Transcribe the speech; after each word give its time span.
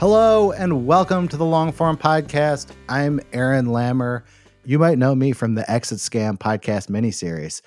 Hello 0.00 0.50
and 0.50 0.86
welcome 0.86 1.28
to 1.28 1.36
the 1.36 1.44
Longform 1.44 2.00
Podcast. 2.00 2.72
I'm 2.88 3.20
Aaron 3.32 3.66
Lammer. 3.66 4.24
You 4.64 4.80
might 4.80 4.98
know 4.98 5.14
me 5.14 5.30
from 5.30 5.54
the 5.54 5.70
Exit 5.70 5.98
Scam 5.98 6.36
podcast 6.36 6.90
miniseries. 6.90 7.62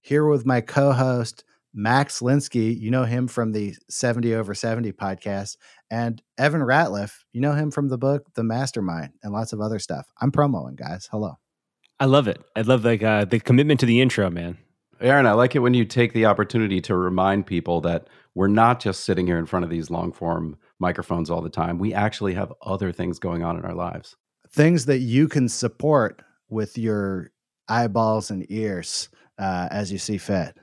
Here 0.00 0.26
with 0.26 0.46
my 0.46 0.62
co 0.62 0.92
host, 0.92 1.44
Max 1.74 2.20
Linsky. 2.20 2.80
You 2.80 2.90
know 2.90 3.04
him 3.04 3.28
from 3.28 3.52
the 3.52 3.74
70 3.90 4.34
over 4.34 4.54
70 4.54 4.92
podcast. 4.92 5.58
And 5.90 6.22
Evan 6.38 6.62
Ratliff. 6.62 7.12
You 7.34 7.42
know 7.42 7.52
him 7.52 7.70
from 7.70 7.88
the 7.88 7.98
book 7.98 8.24
The 8.34 8.42
Mastermind 8.42 9.12
and 9.22 9.34
lots 9.34 9.52
of 9.52 9.60
other 9.60 9.78
stuff. 9.78 10.06
I'm 10.22 10.32
promoing, 10.32 10.76
guys. 10.76 11.08
Hello. 11.10 11.34
I 12.00 12.06
love 12.06 12.26
it. 12.26 12.42
I 12.56 12.62
love 12.62 12.86
like 12.86 13.02
uh, 13.02 13.26
the 13.26 13.38
commitment 13.38 13.80
to 13.80 13.86
the 13.86 14.00
intro, 14.00 14.30
man. 14.30 14.56
Aaron, 14.98 15.26
I 15.26 15.32
like 15.32 15.54
it 15.54 15.58
when 15.58 15.74
you 15.74 15.84
take 15.84 16.14
the 16.14 16.24
opportunity 16.24 16.80
to 16.82 16.96
remind 16.96 17.46
people 17.46 17.82
that 17.82 18.08
we're 18.34 18.48
not 18.48 18.80
just 18.80 19.04
sitting 19.04 19.26
here 19.26 19.38
in 19.38 19.46
front 19.46 19.64
of 19.64 19.70
these 19.70 19.90
long 19.90 20.12
form 20.12 20.56
microphones 20.80 21.30
all 21.30 21.40
the 21.40 21.50
time. 21.50 21.78
We 21.78 21.94
actually 21.94 22.34
have 22.34 22.52
other 22.62 22.92
things 22.92 23.18
going 23.18 23.42
on 23.42 23.56
in 23.56 23.64
our 23.64 23.74
lives. 23.74 24.16
Things 24.50 24.86
that 24.86 24.98
you 24.98 25.28
can 25.28 25.48
support 25.48 26.22
with 26.48 26.78
your 26.78 27.30
eyeballs 27.68 28.30
and 28.30 28.44
ears 28.50 29.08
uh, 29.38 29.68
as 29.70 29.90
you 29.90 29.98
see 29.98 30.18
fit. 30.18 30.56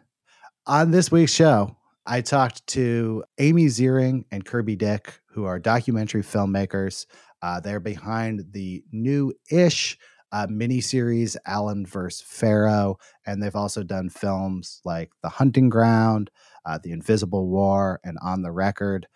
On 0.67 0.91
this 0.91 1.11
week's 1.11 1.33
show, 1.33 1.75
I 2.05 2.21
talked 2.21 2.65
to 2.67 3.23
Amy 3.37 3.65
Ziering 3.65 4.25
and 4.31 4.45
Kirby 4.45 4.75
Dick, 4.75 5.19
who 5.31 5.45
are 5.45 5.59
documentary 5.59 6.23
filmmakers. 6.23 7.05
Uh, 7.41 7.59
they're 7.59 7.79
behind 7.79 8.45
the 8.51 8.83
new 8.91 9.33
ish 9.49 9.97
uh, 10.31 10.47
miniseries 10.47 11.35
Allen 11.45 11.85
vs. 11.85 12.21
Farrow, 12.21 12.97
and 13.25 13.41
they've 13.41 13.55
also 13.55 13.83
done 13.83 14.09
films 14.09 14.81
like 14.85 15.11
The 15.21 15.29
Hunting 15.29 15.69
Ground, 15.69 16.31
uh, 16.65 16.79
The 16.81 16.91
Invisible 16.91 17.47
War, 17.47 17.99
and 18.03 18.17
On 18.21 18.41
the 18.41 18.51
Record. 18.51 19.07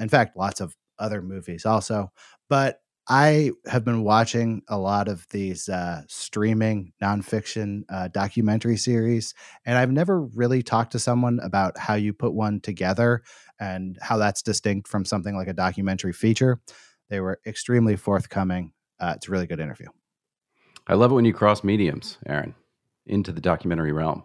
In 0.00 0.08
fact, 0.08 0.36
lots 0.36 0.60
of 0.60 0.74
other 0.98 1.22
movies 1.22 1.66
also. 1.66 2.12
But 2.48 2.80
I 3.06 3.50
have 3.66 3.84
been 3.84 4.02
watching 4.02 4.62
a 4.68 4.78
lot 4.78 5.08
of 5.08 5.26
these 5.28 5.68
uh, 5.68 6.02
streaming 6.08 6.92
nonfiction 7.02 7.82
uh, 7.90 8.08
documentary 8.08 8.78
series, 8.78 9.34
and 9.66 9.76
I've 9.76 9.92
never 9.92 10.22
really 10.22 10.62
talked 10.62 10.92
to 10.92 10.98
someone 10.98 11.38
about 11.42 11.76
how 11.76 11.94
you 11.94 12.14
put 12.14 12.32
one 12.32 12.60
together 12.60 13.22
and 13.60 13.98
how 14.00 14.16
that's 14.16 14.40
distinct 14.40 14.88
from 14.88 15.04
something 15.04 15.36
like 15.36 15.48
a 15.48 15.52
documentary 15.52 16.14
feature. 16.14 16.60
They 17.10 17.20
were 17.20 17.40
extremely 17.46 17.96
forthcoming. 17.96 18.72
Uh, 18.98 19.12
it's 19.16 19.28
a 19.28 19.30
really 19.30 19.46
good 19.46 19.60
interview. 19.60 19.88
I 20.86 20.94
love 20.94 21.10
it 21.10 21.14
when 21.14 21.26
you 21.26 21.34
cross 21.34 21.62
mediums, 21.62 22.16
Aaron, 22.26 22.54
into 23.06 23.32
the 23.32 23.40
documentary 23.40 23.92
realm. 23.92 24.22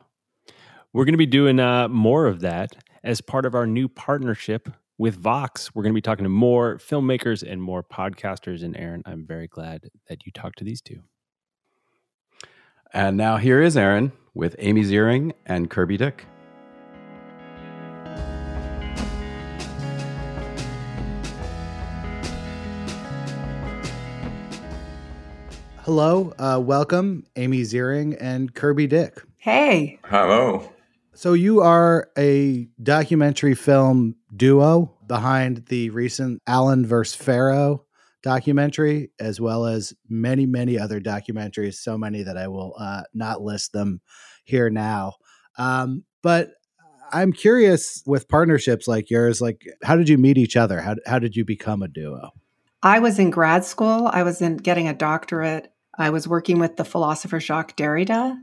We're 0.93 1.05
going 1.05 1.13
to 1.13 1.17
be 1.17 1.25
doing 1.25 1.59
uh, 1.59 1.89
more 1.89 2.27
of 2.27 2.39
that 2.41 2.75
as 3.03 3.19
part 3.19 3.45
of 3.45 3.55
our 3.55 3.67
new 3.67 3.89
partnership 3.89 4.69
with 4.99 5.15
Vox. 5.15 5.73
We're 5.73 5.81
going 5.81 5.93
to 5.93 5.97
be 5.97 6.01
talking 6.01 6.25
to 6.25 6.29
more 6.29 6.77
filmmakers 6.77 7.41
and 7.41 7.63
more 7.63 7.81
podcasters. 7.81 8.63
And 8.63 8.77
Aaron, 8.77 9.01
I'm 9.05 9.25
very 9.25 9.47
glad 9.47 9.89
that 10.09 10.25
you 10.25 10.31
talked 10.31 10.59
to 10.59 10.63
these 10.63 10.81
two. 10.81 10.99
And 12.93 13.17
now 13.17 13.37
here 13.37 13.61
is 13.61 13.77
Aaron 13.77 14.11
with 14.35 14.55
Amy 14.59 14.83
Ziering 14.83 15.31
and 15.45 15.69
Kirby 15.69 15.97
Dick. 15.97 16.25
Hello, 25.83 26.33
uh, 26.37 26.59
welcome, 26.61 27.25
Amy 27.35 27.61
Ziering 27.61 28.15
and 28.19 28.53
Kirby 28.53 28.85
Dick. 28.85 29.23
Hey. 29.37 29.97
Hello. 30.03 30.71
So 31.19 31.33
you 31.33 31.59
are 31.59 32.07
a 32.17 32.69
documentary 32.81 33.53
film 33.53 34.15
duo 34.33 34.95
behind 35.05 35.65
the 35.65 35.89
recent 35.89 36.41
Allen 36.47 36.85
vs. 36.85 37.13
Farrow 37.13 37.83
documentary, 38.23 39.11
as 39.19 39.41
well 39.41 39.65
as 39.65 39.93
many, 40.07 40.45
many 40.45 40.79
other 40.79 41.01
documentaries. 41.01 41.73
So 41.73 41.97
many 41.97 42.23
that 42.23 42.37
I 42.37 42.47
will 42.47 42.73
uh, 42.79 43.01
not 43.13 43.41
list 43.41 43.73
them 43.73 43.99
here 44.45 44.69
now. 44.69 45.15
Um, 45.57 46.05
but 46.23 46.51
I'm 47.11 47.33
curious 47.33 48.01
with 48.05 48.29
partnerships 48.29 48.87
like 48.87 49.09
yours, 49.09 49.41
like 49.41 49.65
how 49.83 49.97
did 49.97 50.07
you 50.07 50.17
meet 50.17 50.37
each 50.37 50.55
other? 50.55 50.79
How 50.79 50.95
how 51.05 51.19
did 51.19 51.35
you 51.35 51.43
become 51.43 51.83
a 51.83 51.89
duo? 51.89 52.29
I 52.81 52.99
was 52.99 53.19
in 53.19 53.29
grad 53.29 53.65
school. 53.65 54.09
I 54.13 54.23
was 54.23 54.41
in 54.41 54.55
getting 54.55 54.87
a 54.87 54.93
doctorate. 54.93 55.69
I 55.97 56.11
was 56.11 56.29
working 56.29 56.59
with 56.59 56.77
the 56.77 56.85
philosopher 56.85 57.41
Jacques 57.41 57.75
Derrida, 57.75 58.37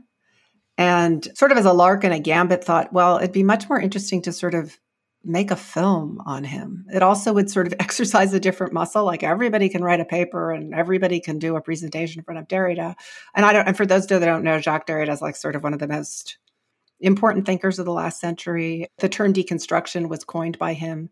and 0.77 1.27
sort 1.35 1.51
of 1.51 1.57
as 1.57 1.65
a 1.65 1.73
lark 1.73 2.03
and 2.03 2.13
a 2.13 2.19
gambit, 2.19 2.63
thought, 2.63 2.93
well, 2.93 3.17
it'd 3.17 3.31
be 3.31 3.43
much 3.43 3.67
more 3.69 3.79
interesting 3.79 4.21
to 4.23 4.31
sort 4.31 4.53
of 4.53 4.77
make 5.23 5.51
a 5.51 5.55
film 5.55 6.21
on 6.25 6.43
him. 6.43 6.85
It 6.93 7.03
also 7.03 7.33
would 7.33 7.49
sort 7.49 7.67
of 7.67 7.73
exercise 7.79 8.33
a 8.33 8.39
different 8.39 8.73
muscle. 8.73 9.03
Like 9.03 9.23
everybody 9.23 9.69
can 9.69 9.83
write 9.83 9.99
a 9.99 10.05
paper 10.05 10.51
and 10.51 10.73
everybody 10.73 11.19
can 11.19 11.39
do 11.39 11.55
a 11.55 11.61
presentation 11.61 12.19
in 12.19 12.23
front 12.23 12.39
of 12.39 12.47
Derrida. 12.47 12.95
And 13.35 13.45
I 13.45 13.53
don't. 13.53 13.67
And 13.67 13.77
for 13.77 13.85
those 13.85 14.07
that 14.07 14.19
don't 14.19 14.43
know, 14.43 14.59
Jacques 14.59 14.87
Derrida 14.87 15.11
is 15.11 15.21
like 15.21 15.35
sort 15.35 15.55
of 15.55 15.63
one 15.63 15.73
of 15.73 15.79
the 15.79 15.87
most 15.87 16.37
important 16.99 17.45
thinkers 17.45 17.79
of 17.79 17.85
the 17.85 17.93
last 17.93 18.19
century. 18.19 18.87
The 18.99 19.09
term 19.09 19.33
deconstruction 19.33 20.09
was 20.09 20.23
coined 20.23 20.57
by 20.57 20.73
him, 20.73 21.09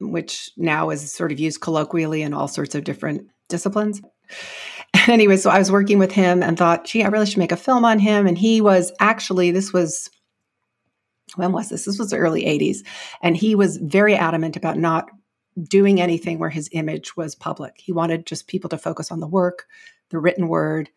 which 0.00 0.50
now 0.56 0.90
is 0.90 1.12
sort 1.12 1.32
of 1.32 1.40
used 1.40 1.60
colloquially 1.60 2.22
in 2.22 2.32
all 2.32 2.48
sorts 2.48 2.74
of 2.74 2.84
different 2.84 3.28
disciplines. 3.48 4.00
Anyway, 5.08 5.36
so 5.36 5.50
I 5.50 5.58
was 5.58 5.72
working 5.72 5.98
with 5.98 6.12
him 6.12 6.44
and 6.44 6.56
thought, 6.56 6.84
gee, 6.84 7.02
I 7.02 7.08
really 7.08 7.26
should 7.26 7.38
make 7.38 7.50
a 7.50 7.56
film 7.56 7.84
on 7.84 7.98
him. 7.98 8.28
And 8.28 8.38
he 8.38 8.60
was 8.60 8.92
actually, 9.00 9.50
this 9.50 9.72
was 9.72 10.08
when 11.36 11.52
was 11.52 11.68
this? 11.70 11.84
This 11.84 11.98
was 11.98 12.10
the 12.10 12.18
early 12.18 12.44
80s. 12.44 12.86
And 13.20 13.36
he 13.36 13.54
was 13.54 13.78
very 13.78 14.14
adamant 14.14 14.56
about 14.56 14.78
not 14.78 15.08
doing 15.68 16.00
anything 16.00 16.38
where 16.38 16.50
his 16.50 16.68
image 16.72 17.16
was 17.16 17.34
public. 17.34 17.74
He 17.78 17.92
wanted 17.92 18.26
just 18.26 18.48
people 18.48 18.70
to 18.70 18.78
focus 18.78 19.10
on 19.10 19.20
the 19.20 19.26
work, 19.26 19.66
the 20.10 20.18
written 20.18 20.48
word. 20.48 20.90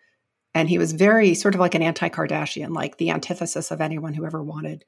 And 0.53 0.69
he 0.69 0.77
was 0.77 0.93
very 0.93 1.33
sort 1.33 1.53
of 1.53 1.59
like 1.59 1.75
an 1.75 1.81
anti 1.81 2.09
Kardashian, 2.09 2.73
like 2.73 2.97
the 2.97 3.09
antithesis 3.09 3.71
of 3.71 3.81
anyone 3.81 4.13
who 4.13 4.25
ever 4.25 4.41
wanted 4.41 4.85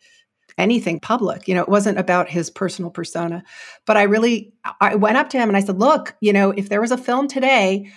anything 0.57 1.00
public. 1.00 1.47
You 1.47 1.56
know, 1.56 1.62
it 1.62 1.69
wasn't 1.69 2.00
about 2.00 2.29
his 2.29 2.50
personal 2.50 2.89
persona. 2.89 3.44
But 3.85 3.97
I 3.97 4.03
really, 4.03 4.53
I 4.79 4.95
went 4.95 5.18
up 5.18 5.29
to 5.31 5.38
him 5.38 5.50
and 5.50 5.57
I 5.57 5.62
said, 5.62 5.79
look, 5.79 6.16
you 6.22 6.31
know, 6.31 6.51
if 6.51 6.69
there 6.69 6.81
was 6.81 6.91
a 6.91 6.97
film 6.97 7.28
today 7.28 7.91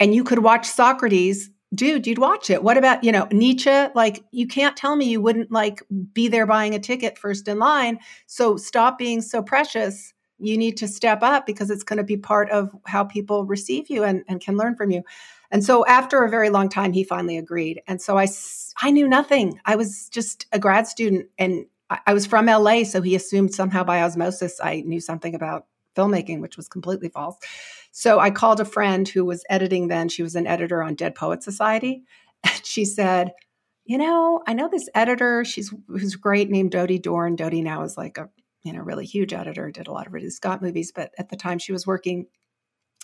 and 0.00 0.14
you 0.14 0.24
could 0.24 0.40
watch 0.40 0.66
Socrates 0.66 1.50
dude, 1.74 2.06
you'd 2.06 2.18
watch 2.18 2.50
it. 2.50 2.62
What 2.62 2.76
about, 2.76 3.04
you 3.04 3.12
know, 3.12 3.28
Nietzsche? 3.30 3.86
Like, 3.94 4.24
you 4.32 4.46
can't 4.46 4.76
tell 4.76 4.96
me 4.96 5.06
you 5.06 5.20
wouldn't 5.20 5.52
like 5.52 5.82
be 6.12 6.28
there 6.28 6.46
buying 6.46 6.74
a 6.74 6.78
ticket 6.78 7.16
first 7.18 7.46
in 7.48 7.58
line. 7.58 7.98
So 8.26 8.56
stop 8.56 8.98
being 8.98 9.20
so 9.20 9.42
precious. 9.42 10.12
You 10.38 10.56
need 10.56 10.76
to 10.78 10.88
step 10.88 11.22
up 11.22 11.46
because 11.46 11.70
it's 11.70 11.84
going 11.84 11.98
to 11.98 12.04
be 12.04 12.16
part 12.16 12.50
of 12.50 12.74
how 12.86 13.04
people 13.04 13.44
receive 13.44 13.88
you 13.88 14.02
and, 14.02 14.24
and 14.26 14.40
can 14.40 14.56
learn 14.56 14.74
from 14.74 14.90
you. 14.90 15.02
And 15.50 15.64
so 15.64 15.86
after 15.86 16.24
a 16.24 16.30
very 16.30 16.50
long 16.50 16.68
time, 16.68 16.92
he 16.92 17.04
finally 17.04 17.36
agreed. 17.36 17.82
And 17.86 18.00
so 18.00 18.18
I, 18.18 18.26
I 18.82 18.90
knew 18.90 19.08
nothing. 19.08 19.60
I 19.64 19.76
was 19.76 20.08
just 20.08 20.46
a 20.52 20.58
grad 20.58 20.86
student 20.86 21.26
and 21.38 21.66
I, 21.88 21.98
I 22.08 22.14
was 22.14 22.26
from 22.26 22.46
LA. 22.46 22.84
So 22.84 23.02
he 23.02 23.14
assumed 23.14 23.54
somehow 23.54 23.84
by 23.84 24.02
osmosis, 24.02 24.60
I 24.62 24.82
knew 24.86 25.00
something 25.00 25.34
about 25.34 25.66
filmmaking, 25.96 26.40
which 26.40 26.56
was 26.56 26.68
completely 26.68 27.08
false. 27.08 27.36
So 27.92 28.20
I 28.20 28.30
called 28.30 28.60
a 28.60 28.64
friend 28.64 29.08
who 29.08 29.24
was 29.24 29.44
editing 29.50 29.88
then. 29.88 30.08
She 30.08 30.22
was 30.22 30.36
an 30.36 30.46
editor 30.46 30.82
on 30.82 30.94
Dead 30.94 31.14
Poet 31.14 31.42
Society. 31.42 32.04
And 32.42 32.64
she 32.64 32.86
said, 32.86 33.32
You 33.84 33.98
know, 33.98 34.42
I 34.46 34.54
know 34.54 34.70
this 34.72 34.88
editor. 34.94 35.44
She's 35.44 35.74
who's 35.88 36.16
great 36.16 36.48
named 36.48 36.70
Dodie 36.70 36.98
Dorn. 36.98 37.36
Dodie 37.36 37.60
now 37.60 37.82
is 37.82 37.98
like 37.98 38.16
a 38.16 38.30
you 38.62 38.72
know 38.72 38.80
really 38.80 39.04
huge 39.04 39.34
editor, 39.34 39.70
did 39.70 39.88
a 39.88 39.92
lot 39.92 40.06
of 40.06 40.14
Ridley 40.14 40.30
Scott 40.30 40.62
movies, 40.62 40.90
but 40.90 41.10
at 41.18 41.28
the 41.28 41.36
time 41.36 41.58
she 41.58 41.72
was 41.72 41.86
working 41.86 42.28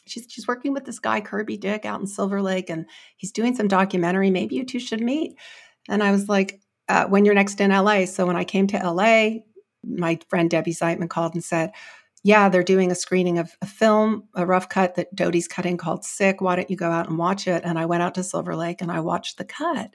she's 0.06 0.26
she's 0.28 0.48
working 0.48 0.72
with 0.72 0.84
this 0.86 0.98
guy 0.98 1.20
Kirby 1.20 1.58
Dick 1.58 1.84
out 1.84 2.00
in 2.00 2.06
Silver 2.06 2.40
Lake 2.40 2.70
and 2.70 2.86
he's 3.16 3.32
doing 3.32 3.54
some 3.54 3.68
documentary. 3.68 4.30
Maybe 4.30 4.56
you 4.56 4.64
two 4.64 4.80
should 4.80 5.02
meet. 5.02 5.36
And 5.88 6.02
I 6.02 6.12
was 6.12 6.28
like, 6.28 6.60
uh, 6.88 7.06
when 7.06 7.24
you're 7.24 7.34
next 7.34 7.60
in 7.60 7.70
LA. 7.70 8.06
So 8.06 8.26
when 8.26 8.36
I 8.36 8.44
came 8.44 8.66
to 8.68 8.78
LA, 8.78 9.40
my 9.84 10.18
friend 10.28 10.48
Debbie 10.48 10.72
Zeitman 10.72 11.10
called 11.10 11.34
and 11.34 11.44
said, 11.44 11.72
yeah, 12.26 12.48
they're 12.48 12.64
doing 12.64 12.90
a 12.90 12.96
screening 12.96 13.38
of 13.38 13.56
a 13.62 13.66
film, 13.66 14.24
a 14.34 14.44
rough 14.44 14.68
cut 14.68 14.96
that 14.96 15.14
Dodie's 15.14 15.46
cutting 15.46 15.76
called 15.76 16.04
Sick. 16.04 16.40
Why 16.40 16.56
don't 16.56 16.68
you 16.68 16.76
go 16.76 16.90
out 16.90 17.08
and 17.08 17.18
watch 17.18 17.46
it? 17.46 17.62
And 17.64 17.78
I 17.78 17.86
went 17.86 18.02
out 18.02 18.16
to 18.16 18.24
Silver 18.24 18.56
Lake 18.56 18.82
and 18.82 18.90
I 18.90 18.98
watched 18.98 19.38
the 19.38 19.44
cut. 19.44 19.92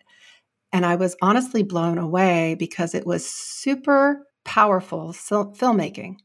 And 0.71 0.85
I 0.85 0.95
was 0.95 1.17
honestly 1.21 1.61
blown 1.61 1.97
away 1.97 2.55
because 2.57 2.95
it 2.95 3.05
was 3.05 3.29
super 3.29 4.25
powerful 4.45 5.09
filmmaking, 5.11 6.19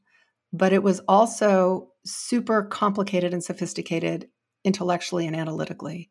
but 0.52 0.72
it 0.72 0.84
was 0.84 1.00
also 1.08 1.88
super 2.04 2.62
complicated 2.62 3.32
and 3.32 3.42
sophisticated 3.42 4.28
intellectually 4.62 5.26
and 5.26 5.34
analytically 5.34 6.08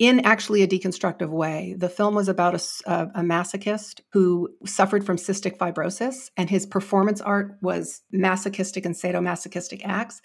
in 0.00 0.20
actually 0.20 0.62
a 0.62 0.66
deconstructive 0.66 1.28
way. 1.28 1.76
The 1.78 1.90
film 1.90 2.14
was 2.14 2.26
about 2.26 2.54
a, 2.54 3.10
a, 3.14 3.20
masochist 3.20 4.00
who 4.14 4.48
suffered 4.64 5.04
from 5.04 5.18
cystic 5.18 5.58
fibrosis, 5.58 6.30
and 6.38 6.48
his 6.48 6.64
performance 6.64 7.20
art 7.20 7.58
was 7.60 8.00
masochistic 8.10 8.86
and 8.86 8.94
sadomasochistic 8.94 9.82
acts. 9.84 10.22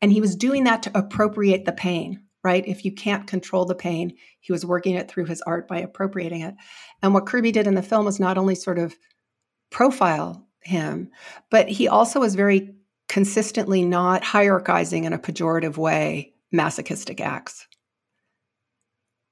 And 0.00 0.10
he 0.10 0.22
was 0.22 0.34
doing 0.34 0.64
that 0.64 0.82
to 0.84 0.98
appropriate 0.98 1.66
the 1.66 1.72
pain, 1.72 2.22
right? 2.42 2.66
If 2.66 2.86
you 2.86 2.92
can't 2.92 3.26
control 3.26 3.66
the 3.66 3.74
pain, 3.74 4.16
he 4.40 4.50
was 4.50 4.64
working 4.64 4.94
it 4.94 5.10
through 5.10 5.26
his 5.26 5.42
art 5.42 5.68
by 5.68 5.80
appropriating 5.80 6.40
it. 6.40 6.54
And 7.02 7.12
what 7.12 7.26
Kirby 7.26 7.52
did 7.52 7.66
in 7.66 7.74
the 7.74 7.82
film 7.82 8.06
was 8.06 8.18
not 8.18 8.38
only 8.38 8.54
sort 8.54 8.78
of 8.78 8.96
profile 9.70 10.48
him, 10.62 11.10
but 11.50 11.68
he 11.68 11.86
also 11.86 12.20
was 12.20 12.34
very 12.34 12.74
consistently 13.10 13.84
not 13.84 14.22
hierarchizing 14.22 15.04
in 15.04 15.12
a 15.12 15.18
pejorative 15.18 15.76
way 15.76 16.32
masochistic 16.50 17.20
acts 17.20 17.66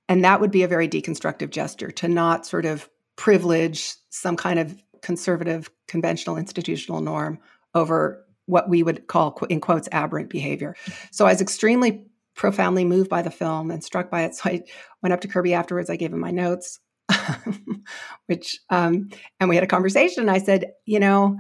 and 0.09 0.25
that 0.25 0.41
would 0.41 0.51
be 0.51 0.63
a 0.63 0.69
very 0.69 0.89
deconstructive 0.89 1.51
gesture 1.51 1.91
to 1.91 2.09
not 2.09 2.47
sort 2.47 2.65
of 2.65 2.89
privilege 3.17 3.95
some 4.11 4.37
kind 4.37 4.59
of 4.59 4.77
conservative, 5.03 5.71
conventional 5.89 6.37
institutional 6.37 7.01
norm 7.01 7.39
over 7.75 8.25
what 8.47 8.69
we 8.69 8.83
would 8.83 9.07
call, 9.09 9.37
in 9.49 9.61
quotes, 9.61 9.89
aberrant 9.93 10.31
behavior. 10.31 10.77
So 11.11 11.27
I 11.27 11.33
was 11.33 11.41
extremely 11.41 12.07
profoundly 12.35 12.85
moved 12.85 13.09
by 13.09 13.23
the 13.23 13.31
film 13.31 13.71
and 13.71 13.83
struck 13.83 14.11
by 14.11 14.23
it. 14.23 14.35
So 14.35 14.51
I 14.51 14.63
went 15.03 15.13
up 15.13 15.21
to 15.23 15.29
Kirby 15.29 15.55
afterwards. 15.55 15.91
I 15.91 15.97
gave 15.97 16.13
him 16.13 16.21
my 16.21 16.31
notes, 16.31 16.79
which, 18.27 18.61
um, 18.71 19.09
and 19.41 19.49
we 19.49 19.57
had 19.57 19.65
a 19.65 19.69
conversation. 19.69 20.29
I 20.29 20.39
said, 20.39 20.73
you 20.85 21.01
know, 21.01 21.37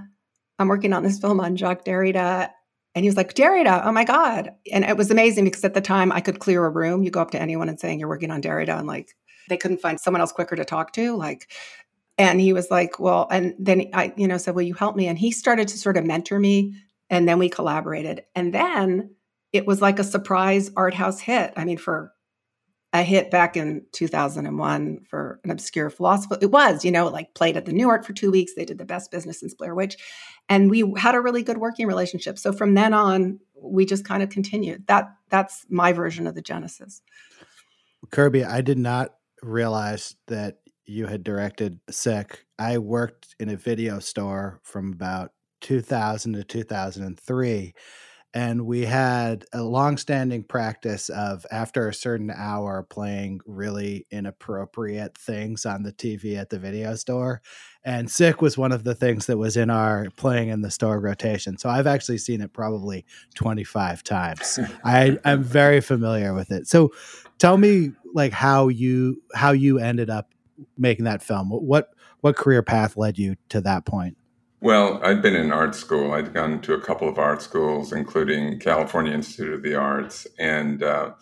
I'm 0.58 0.68
working 0.68 0.92
on 0.92 1.02
this 1.02 1.18
film 1.18 1.38
on 1.38 1.56
Jacques 1.56 1.84
Derrida, 1.84 2.50
and 2.96 3.04
he 3.04 3.10
was 3.10 3.16
like, 3.18 3.34
Derrida, 3.34 3.82
oh 3.84 3.92
my 3.92 4.04
God. 4.04 4.52
And 4.72 4.82
it 4.82 4.96
was 4.96 5.10
amazing 5.10 5.44
because 5.44 5.62
at 5.64 5.74
the 5.74 5.82
time 5.82 6.10
I 6.10 6.22
could 6.22 6.38
clear 6.38 6.64
a 6.64 6.70
room. 6.70 7.02
You 7.02 7.10
go 7.10 7.20
up 7.20 7.30
to 7.32 7.40
anyone 7.40 7.68
and 7.68 7.78
saying 7.78 8.00
you're 8.00 8.08
working 8.08 8.30
on 8.30 8.40
Derrida 8.40 8.76
and 8.76 8.86
like 8.86 9.14
they 9.50 9.58
couldn't 9.58 9.82
find 9.82 10.00
someone 10.00 10.22
else 10.22 10.32
quicker 10.32 10.56
to 10.56 10.64
talk 10.64 10.94
to. 10.94 11.14
Like, 11.14 11.52
and 12.16 12.40
he 12.40 12.54
was 12.54 12.70
like, 12.70 12.98
well, 12.98 13.28
and 13.30 13.54
then 13.58 13.90
I, 13.92 14.14
you 14.16 14.26
know, 14.26 14.38
said, 14.38 14.54
will 14.54 14.62
you 14.62 14.72
help 14.72 14.96
me? 14.96 15.08
And 15.08 15.18
he 15.18 15.30
started 15.30 15.68
to 15.68 15.78
sort 15.78 15.98
of 15.98 16.06
mentor 16.06 16.38
me. 16.38 16.74
And 17.10 17.28
then 17.28 17.38
we 17.38 17.50
collaborated. 17.50 18.24
And 18.34 18.54
then 18.54 19.14
it 19.52 19.66
was 19.66 19.82
like 19.82 19.98
a 19.98 20.04
surprise 20.04 20.70
art 20.74 20.94
house 20.94 21.20
hit. 21.20 21.52
I 21.54 21.66
mean, 21.66 21.76
for 21.76 22.14
a 22.98 23.02
hit 23.02 23.30
back 23.30 23.56
in 23.56 23.84
2001 23.92 25.00
for 25.08 25.40
an 25.44 25.50
obscure 25.50 25.90
philosopher. 25.90 26.38
It 26.40 26.50
was, 26.50 26.84
you 26.84 26.90
know, 26.90 27.08
like 27.08 27.34
played 27.34 27.56
at 27.56 27.64
the 27.64 27.72
Nuart 27.72 28.04
for 28.04 28.12
two 28.12 28.30
weeks. 28.30 28.54
They 28.54 28.64
did 28.64 28.78
the 28.78 28.84
best 28.84 29.10
business 29.10 29.42
in 29.42 29.50
Blair 29.58 29.74
Witch. 29.74 29.96
And 30.48 30.70
we 30.70 30.92
had 30.96 31.14
a 31.14 31.20
really 31.20 31.42
good 31.42 31.58
working 31.58 31.86
relationship. 31.86 32.38
So 32.38 32.52
from 32.52 32.74
then 32.74 32.92
on, 32.92 33.40
we 33.60 33.86
just 33.86 34.04
kind 34.04 34.22
of 34.22 34.30
continued. 34.30 34.86
That 34.86 35.08
that's 35.28 35.66
my 35.68 35.92
version 35.92 36.26
of 36.26 36.34
the 36.34 36.42
Genesis. 36.42 37.02
Kirby, 38.10 38.44
I 38.44 38.60
did 38.60 38.78
not 38.78 39.14
realize 39.42 40.14
that 40.28 40.58
you 40.84 41.06
had 41.06 41.24
directed 41.24 41.80
Sick. 41.90 42.44
I 42.58 42.78
worked 42.78 43.34
in 43.40 43.48
a 43.48 43.56
video 43.56 43.98
store 43.98 44.60
from 44.62 44.92
about 44.92 45.32
2000 45.62 46.34
to 46.34 46.44
2003 46.44 47.74
and 48.36 48.66
we 48.66 48.82
had 48.82 49.46
a 49.54 49.62
long-standing 49.62 50.42
practice 50.42 51.08
of 51.08 51.46
after 51.50 51.88
a 51.88 51.94
certain 51.94 52.30
hour 52.30 52.82
playing 52.82 53.40
really 53.46 54.06
inappropriate 54.10 55.16
things 55.16 55.64
on 55.64 55.84
the 55.84 55.92
TV 55.92 56.36
at 56.36 56.50
the 56.50 56.58
video 56.58 56.94
store 56.96 57.40
and 57.82 58.10
sick 58.10 58.42
was 58.42 58.58
one 58.58 58.72
of 58.72 58.84
the 58.84 58.94
things 58.94 59.24
that 59.24 59.38
was 59.38 59.56
in 59.56 59.70
our 59.70 60.08
playing 60.16 60.50
in 60.50 60.60
the 60.60 60.70
store 60.70 61.00
rotation 61.00 61.56
so 61.56 61.70
i've 61.70 61.86
actually 61.86 62.18
seen 62.18 62.42
it 62.42 62.52
probably 62.52 63.06
25 63.36 64.02
times. 64.02 64.58
I 64.84 65.16
i'm 65.24 65.42
very 65.42 65.80
familiar 65.80 66.34
with 66.34 66.50
it. 66.50 66.66
So 66.66 66.92
tell 67.38 67.56
me 67.56 67.92
like 68.12 68.32
how 68.32 68.68
you 68.68 69.22
how 69.34 69.52
you 69.52 69.78
ended 69.78 70.10
up 70.10 70.28
making 70.76 71.06
that 71.06 71.22
film. 71.22 71.48
What 71.48 71.88
what 72.20 72.36
career 72.36 72.62
path 72.62 72.98
led 72.98 73.16
you 73.16 73.36
to 73.48 73.62
that 73.62 73.86
point 73.86 74.18
well, 74.66 74.98
I'd 75.04 75.22
been 75.22 75.36
in 75.36 75.52
art 75.52 75.76
school. 75.76 76.12
I'd 76.12 76.34
gone 76.34 76.60
to 76.62 76.74
a 76.74 76.80
couple 76.80 77.08
of 77.08 77.20
art 77.20 77.40
schools, 77.40 77.92
including 77.92 78.58
California 78.58 79.12
Institute 79.12 79.54
of 79.54 79.62
the 79.62 79.76
Arts. 79.76 80.26
And 80.40 80.82
uh, 80.82 81.12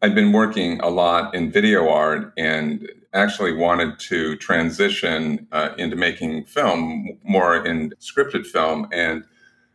I'd 0.00 0.14
been 0.14 0.32
working 0.32 0.80
a 0.80 0.88
lot 0.88 1.34
in 1.34 1.52
video 1.52 1.90
art 1.90 2.32
and 2.38 2.90
actually 3.12 3.52
wanted 3.52 3.98
to 3.98 4.36
transition 4.36 5.46
uh, 5.52 5.74
into 5.76 5.94
making 5.94 6.46
film, 6.46 7.18
more 7.22 7.66
in 7.66 7.92
scripted 8.00 8.46
film. 8.46 8.88
And 8.92 9.24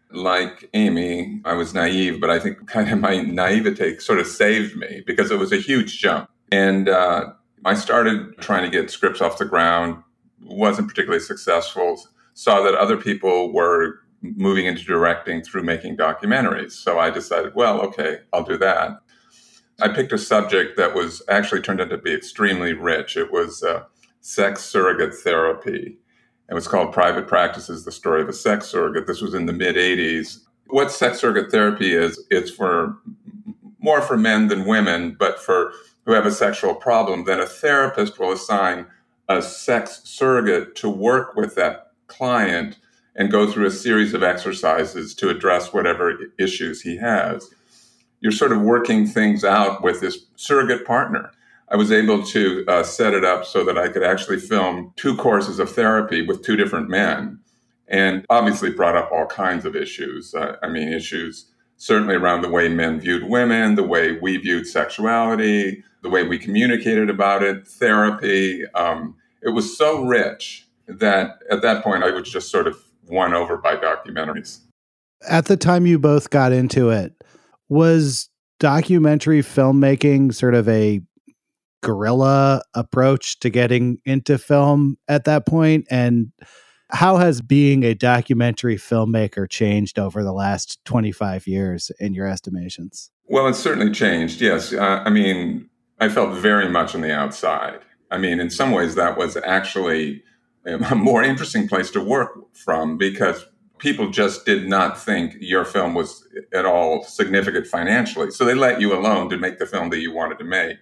like 0.10 0.68
Amy, 0.74 1.42
I 1.46 1.54
was 1.54 1.76
naive, 1.76 2.20
but 2.20 2.32
I 2.32 2.40
think 2.40 2.66
kind 2.68 2.90
of 2.90 3.00
my 3.00 3.22
naivete 3.22 4.00
sort 4.00 4.18
of 4.18 4.26
saved 4.26 4.76
me 4.76 5.04
because 5.06 5.30
it 5.30 5.38
was 5.38 5.52
a 5.52 5.58
huge 5.58 6.00
jump. 6.00 6.28
And 6.52 6.90
uh, 6.90 7.34
I 7.66 7.76
started 7.76 8.36
trying 8.40 8.64
to 8.64 8.72
get 8.76 8.90
scripts 8.90 9.22
off 9.22 9.38
the 9.38 9.46
ground, 9.46 10.02
wasn't 10.44 10.88
particularly 10.88 11.24
successful 11.24 12.02
saw 12.34 12.62
that 12.62 12.76
other 12.76 12.98
people 12.98 13.54
were 13.54 14.00
moving 14.22 14.66
into 14.66 14.84
directing 14.84 15.42
through 15.42 15.64
making 15.64 15.98
documentaries. 15.98 16.72
So 16.74 17.00
I 17.00 17.10
decided, 17.10 17.56
well, 17.56 17.82
okay, 17.82 18.20
I'll 18.32 18.44
do 18.44 18.58
that. 18.58 19.02
I 19.82 19.90
picked 19.90 20.14
a 20.14 20.18
subject 20.18 20.78
that 20.78 20.94
was 20.94 21.24
actually 21.28 21.62
turned 21.62 21.82
out 21.82 21.90
to 21.90 21.98
be 21.98 22.14
extremely 22.14 22.74
rich. 22.74 23.18
It 23.18 23.32
was 23.32 23.64
uh, 23.64 23.84
sex 24.22 24.64
surrogate 24.64 25.16
therapy. 25.16 25.98
It 26.50 26.54
was 26.54 26.68
called 26.68 26.94
Private 26.94 27.28
Practices 27.28 27.84
The 27.84 27.92
Story 27.92 28.22
of 28.22 28.30
a 28.30 28.34
Sex 28.34 28.68
Surrogate. 28.68 29.08
This 29.08 29.22
was 29.22 29.34
in 29.34 29.48
the 29.48 29.54
mid 29.54 29.76
80s. 29.76 30.42
What 30.68 30.92
sex 30.92 31.20
surrogate 31.20 31.52
therapy 31.52 31.94
is, 31.94 32.24
it's 32.30 32.52
for 32.52 32.98
more 33.80 34.02
for 34.02 34.18
men 34.18 34.48
than 34.48 34.66
women, 34.66 35.16
but 35.18 35.40
for 35.40 35.74
who 36.06 36.14
have 36.14 36.26
a 36.26 36.32
sexual 36.32 36.76
problem, 36.76 37.26
then 37.26 37.40
a 37.40 37.46
therapist 37.46 38.20
will 38.20 38.32
assign 38.32 38.86
a 39.28 39.42
sex 39.42 40.02
surrogate 40.04 40.76
to 40.76 40.90
work 40.90 41.36
with 41.36 41.56
that 41.56 41.91
client 42.12 42.78
and 43.16 43.32
go 43.32 43.52
through 43.52 43.66
a 43.66 43.72
series 43.72 44.14
of 44.14 44.24
exercises 44.24 45.14
to 45.16 45.30
address 45.30 45.74
whatever 45.74 46.18
issues 46.38 46.82
he 46.82 46.98
has. 46.98 47.50
You're 48.20 48.32
sort 48.32 48.52
of 48.52 48.62
working 48.62 49.08
things 49.08 49.44
out 49.44 49.82
with 49.84 50.00
this 50.00 50.26
surrogate 50.36 50.86
partner. 50.86 51.32
I 51.70 51.76
was 51.76 51.92
able 51.92 52.24
to 52.24 52.66
uh, 52.68 52.84
set 52.84 53.14
it 53.14 53.24
up 53.24 53.46
so 53.46 53.64
that 53.64 53.78
I 53.78 53.88
could 53.88 54.04
actually 54.04 54.40
film 54.40 54.94
two 54.96 55.16
courses 55.16 55.58
of 55.60 55.72
therapy 55.72 56.22
with 56.26 56.44
two 56.44 56.56
different 56.56 56.90
men, 56.90 57.40
and 57.88 58.26
obviously 58.30 58.72
brought 58.72 58.98
up 58.98 59.10
all 59.12 59.26
kinds 59.26 59.66
of 59.66 59.76
issues. 59.76 60.34
Uh, 60.34 60.58
I 60.62 60.68
mean, 60.68 60.92
issues 60.92 61.46
certainly 61.78 62.16
around 62.16 62.42
the 62.42 62.50
way 62.50 62.68
men 62.70 63.00
viewed 63.00 63.24
women, 63.24 63.76
the 63.76 63.84
way 63.84 64.20
we 64.22 64.38
viewed 64.38 64.68
sexuality, 64.68 65.84
the 66.04 66.10
way 66.10 66.24
we 66.24 66.38
communicated 66.38 67.10
about 67.10 67.42
it, 67.42 67.68
therapy. 67.68 68.66
Um, 68.76 69.16
it 69.42 69.50
was 69.50 69.78
so 69.78 70.04
rich 70.04 70.68
that 71.00 71.40
at 71.50 71.62
that 71.62 71.84
point 71.84 72.04
I 72.04 72.12
was 72.12 72.30
just 72.30 72.52
sort 72.52 72.68
of 72.68 72.78
won 73.08 73.34
over 73.34 73.58
by 73.58 73.76
documentaries. 73.76 74.60
At 75.28 75.46
the 75.46 75.58
time 75.58 75.86
you 75.86 76.00
both 76.00 76.30
got 76.30 76.52
into 76.52 76.90
it, 76.90 77.14
was 77.70 78.30
documentary 78.60 79.42
filmmaking 79.42 80.34
sort 80.34 80.56
of 80.56 80.68
a 80.68 81.02
guerrilla 81.82 82.62
approach 82.74 83.40
to 83.40 83.50
getting 83.50 83.98
into 84.06 84.38
film 84.38 84.98
at 85.08 85.26
that 85.26 85.46
point? 85.46 85.86
And 85.90 86.32
how 86.90 87.18
has 87.18 87.42
being 87.42 87.84
a 87.84 87.94
documentary 87.94 88.78
filmmaker 88.78 89.50
changed 89.50 89.98
over 89.98 90.24
the 90.24 90.34
last 90.34 90.84
25 90.86 91.48
years 91.48 91.92
in 92.00 92.14
your 92.14 92.28
estimations? 92.28 93.12
Well 93.28 93.48
it's 93.48 93.60
certainly 93.60 93.92
changed 93.92 94.42
yes. 94.42 94.74
Uh, 94.74 95.04
i 95.06 95.10
mean 95.10 95.70
i 96.00 96.10
felt 96.10 96.38
very 96.38 96.70
much 96.70 96.94
on 96.96 97.02
the 97.02 97.14
outside. 97.14 97.80
I 98.12 98.18
mean 98.18 98.40
in 98.40 98.50
some 98.50 98.72
ways 98.72 98.96
that 98.96 99.18
was 99.18 99.38
actually 99.38 100.24
a 100.66 100.96
more 100.96 101.24
interesting 101.24 101.68
place 101.68 101.90
to 101.92 102.02
work 102.02 102.54
from 102.54 102.98
because 102.98 103.46
people 103.80 104.12
just 104.12 104.46
did 104.46 104.68
not 104.68 105.00
think 105.00 105.36
your 105.40 105.66
film 105.66 105.96
was 105.96 106.28
at 106.54 106.66
all 106.66 107.04
significant 107.04 107.66
financially. 107.66 108.30
So 108.30 108.46
they 108.46 108.54
let 108.54 108.80
you 108.80 108.94
alone 108.94 109.30
to 109.30 109.38
make 109.38 109.58
the 109.58 109.66
film 109.66 109.90
that 109.90 110.00
you 110.00 110.14
wanted 110.14 110.38
to 110.38 110.46
make. 110.46 110.78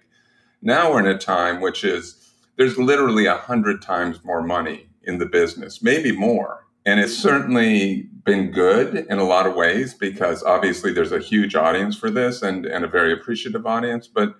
Now 0.60 0.92
we're 0.92 1.00
in 1.00 1.06
a 1.06 1.16
time 1.16 1.60
which 1.60 1.82
is 1.82 2.30
there's 2.56 2.76
literally 2.76 3.24
a 3.24 3.38
hundred 3.38 3.80
times 3.80 4.22
more 4.22 4.42
money 4.42 4.90
in 5.02 5.16
the 5.16 5.24
business, 5.24 5.82
maybe 5.82 6.12
more. 6.12 6.66
And 6.84 7.00
it's 7.00 7.16
certainly 7.16 8.08
been 8.24 8.50
good 8.50 9.06
in 9.08 9.18
a 9.18 9.24
lot 9.24 9.46
of 9.46 9.54
ways 9.54 9.94
because 9.94 10.42
obviously 10.42 10.92
there's 10.92 11.12
a 11.12 11.18
huge 11.18 11.54
audience 11.54 11.96
for 11.96 12.10
this 12.10 12.42
and, 12.42 12.66
and 12.66 12.84
a 12.84 12.88
very 12.88 13.12
appreciative 13.12 13.66
audience. 13.66 14.06
But 14.06 14.34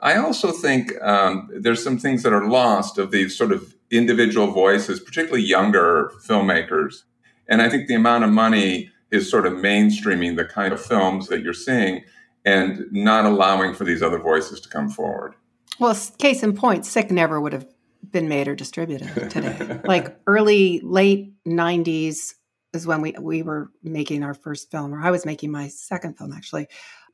I 0.00 0.16
also 0.16 0.52
think 0.52 0.92
um, 1.02 1.50
there's 1.52 1.82
some 1.82 1.98
things 1.98 2.22
that 2.22 2.32
are 2.32 2.46
lost 2.48 2.98
of 2.98 3.10
the 3.10 3.28
sort 3.28 3.50
of 3.50 3.73
individual 3.90 4.48
voices, 4.48 5.00
particularly 5.00 5.44
younger 5.44 6.12
filmmakers. 6.26 7.02
And 7.48 7.62
I 7.62 7.68
think 7.68 7.86
the 7.86 7.94
amount 7.94 8.24
of 8.24 8.30
money 8.30 8.90
is 9.10 9.30
sort 9.30 9.46
of 9.46 9.54
mainstreaming 9.54 10.36
the 10.36 10.44
kind 10.44 10.72
of 10.72 10.84
films 10.84 11.28
that 11.28 11.42
you're 11.42 11.52
seeing 11.52 12.02
and 12.44 12.86
not 12.90 13.24
allowing 13.24 13.74
for 13.74 13.84
these 13.84 14.02
other 14.02 14.18
voices 14.18 14.60
to 14.60 14.68
come 14.68 14.88
forward. 14.88 15.34
Well, 15.78 15.96
case 16.18 16.42
in 16.42 16.54
point, 16.54 16.84
Sick 16.86 17.10
never 17.10 17.40
would 17.40 17.52
have 17.52 17.66
been 18.10 18.28
made 18.28 18.48
or 18.48 18.54
distributed 18.54 19.30
today. 19.30 19.80
like 19.84 20.16
early, 20.26 20.80
late 20.82 21.32
90s 21.46 22.34
is 22.72 22.86
when 22.86 23.00
we, 23.00 23.14
we 23.20 23.42
were 23.42 23.70
making 23.82 24.22
our 24.22 24.34
first 24.34 24.70
film, 24.70 24.94
or 24.94 25.00
I 25.00 25.10
was 25.10 25.24
making 25.24 25.50
my 25.50 25.68
second 25.68 26.18
film 26.18 26.32
actually. 26.32 26.66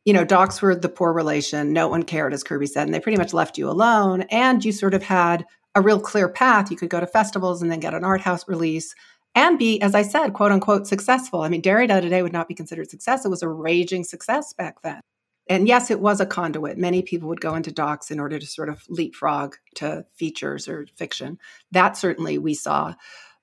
You 0.05 0.15
know, 0.15 0.25
docs 0.25 0.63
were 0.63 0.75
the 0.75 0.89
poor 0.89 1.13
relation. 1.13 1.75
No 1.75 1.87
one 1.87 2.05
cared, 2.05 2.33
as 2.33 2.43
Kirby 2.43 2.67
said, 2.67 2.85
and 2.85 2.95
they 2.95 3.01
pretty 3.01 3.19
much 3.19 3.35
left 3.35 3.59
you 3.59 3.69
alone. 3.69 4.23
And 4.31 4.65
you 4.65 4.73
sort 4.73 4.95
of 4.95 5.03
had 5.03 5.45
a 5.75 5.81
real 5.81 6.01
clear 6.01 6.29
path. 6.29 6.71
You 6.71 6.77
could 6.77 6.91
go 6.91 7.01
to 7.01 7.07
festivals 7.07 7.63
and 7.63 7.71
then 7.71 7.81
get 7.81 7.95
an 7.95 8.05
art 8.05 8.21
house 8.21 8.47
release 8.49 8.95
and 9.35 9.59
be, 9.59 9.81
as 9.81 9.95
I 9.95 10.03
said, 10.03 10.33
quote 10.33 10.53
unquote, 10.53 10.87
successful. 10.87 11.43
I 11.43 11.49
mean, 11.49 11.63
Derrida 11.63 12.01
today 12.01 12.23
would 12.23 12.33
not 12.33 12.49
be 12.49 12.55
considered 12.55 12.91
success. 12.91 13.25
It 13.25 13.31
was 13.31 13.43
a 13.43 13.49
raging 13.49 14.05
success 14.05 14.53
back 14.53 14.83
then. 14.83 15.01
And 15.49 15.67
yes, 15.67 15.91
it 15.91 16.01
was 16.01 16.21
a 16.21 16.27
conduit. 16.27 16.79
Many 16.79 17.03
people 17.03 17.29
would 17.29 17.41
go 17.41 17.55
into 17.55 17.73
docs 17.73 18.11
in 18.11 18.21
order 18.21 18.39
to 18.39 18.47
sort 18.47 18.69
of 18.69 18.85
leapfrog 18.89 19.57
to 19.77 20.07
features 20.15 20.69
or 20.69 20.87
fiction. 20.95 21.39
That 21.73 21.97
certainly 21.97 22.39
we 22.39 22.55
saw. 22.55 22.95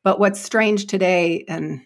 But 0.04 0.20
what's 0.20 0.40
strange 0.40 0.88
today 0.88 1.44
and 1.50 1.82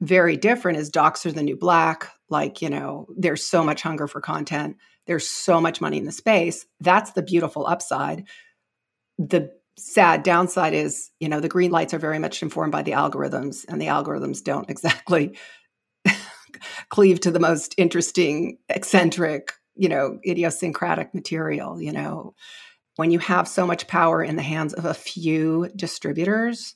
very 0.00 0.36
different 0.36 0.78
is 0.78 0.88
docs 0.88 1.26
are 1.26 1.32
the 1.32 1.42
new 1.42 1.56
black. 1.56 2.10
Like, 2.30 2.62
you 2.62 2.70
know, 2.70 3.08
there's 3.16 3.44
so 3.44 3.62
much 3.62 3.82
hunger 3.82 4.06
for 4.06 4.20
content, 4.20 4.76
there's 5.06 5.28
so 5.28 5.60
much 5.60 5.80
money 5.80 5.98
in 5.98 6.04
the 6.04 6.12
space. 6.12 6.66
That's 6.80 7.12
the 7.12 7.22
beautiful 7.22 7.66
upside. 7.66 8.24
The 9.18 9.50
sad 9.78 10.22
downside 10.22 10.74
is, 10.74 11.10
you 11.20 11.28
know, 11.28 11.40
the 11.40 11.48
green 11.48 11.70
lights 11.70 11.94
are 11.94 11.98
very 11.98 12.18
much 12.18 12.42
informed 12.42 12.72
by 12.72 12.82
the 12.82 12.92
algorithms, 12.92 13.64
and 13.68 13.80
the 13.80 13.86
algorithms 13.86 14.42
don't 14.42 14.70
exactly 14.70 15.36
cleave 16.88 17.20
to 17.20 17.30
the 17.30 17.40
most 17.40 17.74
interesting, 17.76 18.58
eccentric, 18.68 19.52
you 19.74 19.88
know, 19.88 20.18
idiosyncratic 20.26 21.14
material. 21.14 21.80
You 21.80 21.92
know, 21.92 22.34
when 22.96 23.10
you 23.10 23.18
have 23.18 23.46
so 23.46 23.66
much 23.66 23.86
power 23.86 24.22
in 24.22 24.36
the 24.36 24.42
hands 24.42 24.72
of 24.72 24.84
a 24.84 24.94
few 24.94 25.68
distributors, 25.76 26.74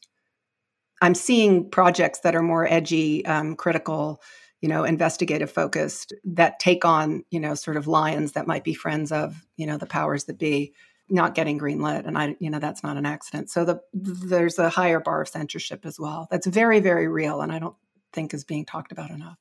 I'm 1.03 1.15
seeing 1.15 1.71
projects 1.71 2.21
that 2.21 2.37
are 2.37 2.43
more 2.43 2.67
edgy, 2.71 3.25
um, 3.25 3.57
critical, 3.57 4.21
you 4.61 4.69
know, 4.69 4.85
investigative 4.85 5.51
focused 5.51 6.13
that 6.25 6.59
take 6.59 6.85
on, 6.85 7.25
you 7.31 7.41
know, 7.41 7.55
sort 7.55 7.79
of 7.79 7.87
lions 7.87 8.33
that 8.33 8.47
might 8.47 8.65
be 8.65 8.75
friends 8.75 9.11
of, 9.11 9.47
you 9.57 9.67
know, 9.67 9.79
the 9.79 9.87
powers 9.87 10.25
that 10.25 10.39
be 10.39 10.75
not 11.11 11.35
getting 11.35 11.59
greenlit 11.59 12.07
and 12.07 12.17
i 12.17 12.37
you 12.39 12.51
know 12.51 12.59
that's 12.59 12.83
not 12.83 12.97
an 12.97 13.07
accident. 13.07 13.51
So 13.51 13.65
the 13.65 13.81
there's 13.93 14.59
a 14.59 14.69
higher 14.69 15.01
bar 15.01 15.23
of 15.23 15.29
censorship 15.29 15.85
as 15.85 15.99
well. 15.99 16.29
That's 16.31 16.47
very 16.47 16.81
very 16.81 17.09
real 17.09 17.41
and 17.41 17.53
i 17.53 17.59
don't 17.59 17.77
think 18.13 18.35
is 18.35 18.45
being 18.45 18.65
talked 18.65 18.93
about 18.93 19.11
enough. 19.11 19.39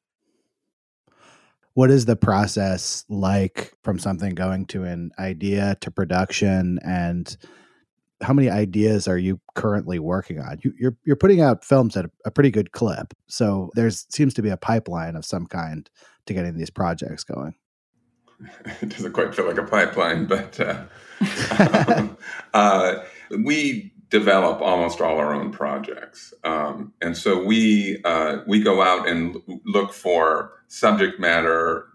What 1.74 1.92
is 1.92 2.06
the 2.06 2.16
process 2.16 3.06
like 3.10 3.74
from 3.84 4.00
something 4.00 4.36
going 4.36 4.66
to 4.68 4.84
an 4.84 5.12
idea 5.18 5.78
to 5.82 5.92
production 5.92 6.80
and 6.84 7.36
how 8.22 8.34
many 8.34 8.50
ideas 8.50 9.08
are 9.08 9.18
you 9.18 9.40
currently 9.56 9.98
working 9.98 10.40
on? 10.40 10.60
You, 10.62 10.72
are 10.72 10.74
you're, 10.78 10.98
you're 11.06 11.16
putting 11.16 11.40
out 11.40 11.64
films 11.64 11.96
at 11.96 12.06
a, 12.06 12.12
a 12.26 12.32
pretty 12.32 12.52
good 12.52 12.74
clip 12.74 13.14
so 13.28 13.72
there 13.76 13.90
seems 13.90 14.34
to 14.34 14.42
be 14.42 14.50
a 14.50 14.58
pipeline 14.58 15.16
of 15.16 15.26
some 15.26 15.46
kind 15.48 15.90
to 16.26 16.34
getting 16.34 16.58
these 16.58 16.70
projects 16.70 17.24
going 17.24 17.56
it 18.82 18.90
doesn't 18.90 19.14
quite 19.14 19.36
feel 19.36 19.46
like 19.46 19.58
a 19.58 19.64
pipeline, 19.64 20.26
but 20.26 20.60
uh, 20.60 20.84
um, 21.88 22.18
uh, 22.54 22.96
we 23.44 23.94
develop 24.10 24.62
almost 24.62 25.02
all 25.02 25.18
our 25.18 25.34
own 25.34 25.52
projects, 25.52 26.34
um, 26.44 26.94
and 27.02 27.18
so 27.18 27.44
we 27.44 28.02
uh, 28.04 28.38
we 28.48 28.62
go 28.62 28.82
out 28.82 29.08
and 29.08 29.38
look 29.66 29.94
for 29.94 30.54
subject 30.68 31.20
matter 31.20 31.88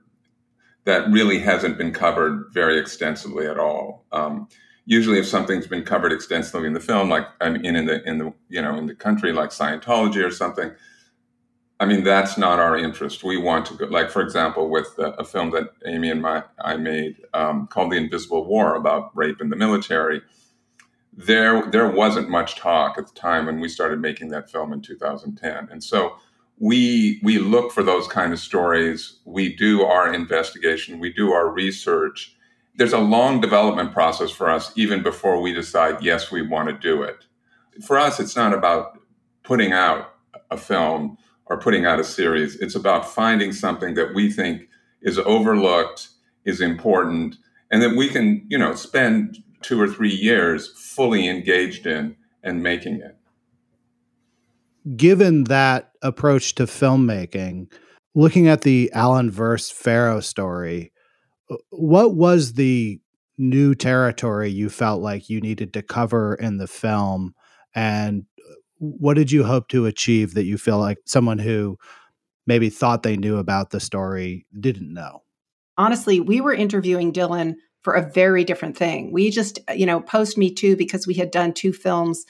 that 0.84 1.10
really 1.10 1.38
hasn't 1.38 1.78
been 1.78 1.92
covered 1.92 2.52
very 2.52 2.78
extensively 2.78 3.46
at 3.46 3.58
all. 3.58 4.04
Um, 4.12 4.48
usually, 4.84 5.18
if 5.18 5.26
something's 5.26 5.66
been 5.66 5.82
covered 5.82 6.12
extensively 6.12 6.66
in 6.66 6.74
the 6.74 6.80
film, 6.80 7.08
like 7.08 7.26
I 7.40 7.50
mean, 7.50 7.64
in 7.64 7.86
the 7.86 8.02
in 8.04 8.18
the 8.18 8.32
you 8.48 8.60
know 8.60 8.76
in 8.76 8.86
the 8.86 8.94
country 8.94 9.32
like 9.32 9.50
Scientology 9.50 10.24
or 10.24 10.30
something, 10.30 10.72
I 11.80 11.86
mean, 11.86 12.04
that's 12.04 12.38
not 12.38 12.60
our 12.60 12.76
interest. 12.76 13.24
We 13.24 13.36
want 13.36 13.66
to 13.66 13.74
go, 13.74 13.86
like, 13.86 14.10
for 14.10 14.22
example, 14.22 14.70
with 14.70 14.96
a, 14.98 15.10
a 15.18 15.24
film 15.24 15.50
that 15.50 15.70
Amy 15.86 16.10
and 16.10 16.22
my, 16.22 16.44
I 16.60 16.76
made 16.76 17.16
um, 17.34 17.66
called 17.66 17.90
The 17.90 17.96
Invisible 17.96 18.44
War 18.46 18.76
about 18.76 19.10
rape 19.16 19.40
in 19.40 19.50
the 19.50 19.56
military. 19.56 20.22
There, 21.12 21.68
there 21.70 21.88
wasn't 21.88 22.28
much 22.28 22.56
talk 22.56 22.96
at 22.96 23.08
the 23.08 23.12
time 23.14 23.46
when 23.46 23.58
we 23.58 23.68
started 23.68 24.00
making 24.00 24.28
that 24.28 24.50
film 24.50 24.72
in 24.72 24.82
2010. 24.82 25.68
And 25.70 25.82
so 25.82 26.16
we, 26.58 27.20
we 27.24 27.38
look 27.38 27.72
for 27.72 27.82
those 27.82 28.06
kind 28.06 28.32
of 28.32 28.38
stories. 28.38 29.18
We 29.24 29.54
do 29.54 29.82
our 29.82 30.12
investigation, 30.12 31.00
we 31.00 31.12
do 31.12 31.32
our 31.32 31.50
research. 31.50 32.36
There's 32.76 32.92
a 32.92 32.98
long 32.98 33.40
development 33.40 33.92
process 33.92 34.30
for 34.30 34.48
us, 34.48 34.72
even 34.76 35.02
before 35.02 35.40
we 35.40 35.52
decide, 35.52 36.02
yes, 36.02 36.30
we 36.30 36.42
want 36.42 36.68
to 36.68 36.74
do 36.74 37.02
it. 37.02 37.24
For 37.84 37.98
us, 37.98 38.20
it's 38.20 38.36
not 38.36 38.52
about 38.52 38.98
putting 39.42 39.72
out 39.72 40.14
a 40.50 40.56
film 40.56 41.18
or 41.46 41.58
putting 41.58 41.86
out 41.86 42.00
a 42.00 42.04
series. 42.04 42.56
It's 42.56 42.74
about 42.74 43.08
finding 43.08 43.52
something 43.52 43.94
that 43.94 44.14
we 44.14 44.30
think 44.30 44.68
is 45.02 45.18
overlooked, 45.18 46.08
is 46.44 46.60
important, 46.60 47.36
and 47.70 47.82
that 47.82 47.96
we 47.96 48.08
can, 48.08 48.46
you 48.48 48.58
know, 48.58 48.74
spend 48.74 49.38
two 49.62 49.80
or 49.80 49.88
three 49.88 50.14
years 50.14 50.72
fully 50.76 51.28
engaged 51.28 51.86
in 51.86 52.16
and 52.42 52.62
making 52.62 53.00
it. 53.00 53.16
Given 54.96 55.44
that 55.44 55.92
approach 56.02 56.54
to 56.56 56.64
filmmaking, 56.64 57.72
looking 58.14 58.48
at 58.48 58.62
the 58.62 58.90
Allen 58.92 59.30
Verse 59.30 59.70
Farrow 59.70 60.20
story, 60.20 60.92
uh, 61.50 61.56
what 61.70 62.14
was 62.14 62.52
the 62.52 63.00
new 63.38 63.74
territory 63.74 64.50
you 64.50 64.68
felt 64.68 65.02
like 65.02 65.28
you 65.28 65.40
needed 65.40 65.72
to 65.72 65.82
cover 65.82 66.34
in 66.34 66.58
the 66.58 66.68
film 66.68 67.34
and 67.74 68.24
what 68.98 69.14
did 69.14 69.32
you 69.32 69.44
hope 69.44 69.68
to 69.68 69.86
achieve 69.86 70.34
that 70.34 70.44
you 70.44 70.58
feel 70.58 70.78
like 70.78 70.98
someone 71.06 71.38
who 71.38 71.78
maybe 72.46 72.70
thought 72.70 73.02
they 73.02 73.16
knew 73.16 73.38
about 73.38 73.70
the 73.70 73.80
story 73.80 74.46
didn't 74.58 74.92
know? 74.92 75.22
Honestly, 75.76 76.20
we 76.20 76.40
were 76.40 76.54
interviewing 76.54 77.12
Dylan 77.12 77.54
for 77.82 77.94
a 77.94 78.10
very 78.10 78.44
different 78.44 78.76
thing. 78.76 79.12
We 79.12 79.30
just, 79.30 79.58
uh, 79.68 79.72
you 79.74 79.86
know, 79.86 80.00
post 80.00 80.38
Me 80.38 80.52
Too 80.52 80.76
because 80.76 81.06
we 81.06 81.14
had 81.14 81.30
done 81.30 81.52
two 81.52 81.72
films 81.72 82.24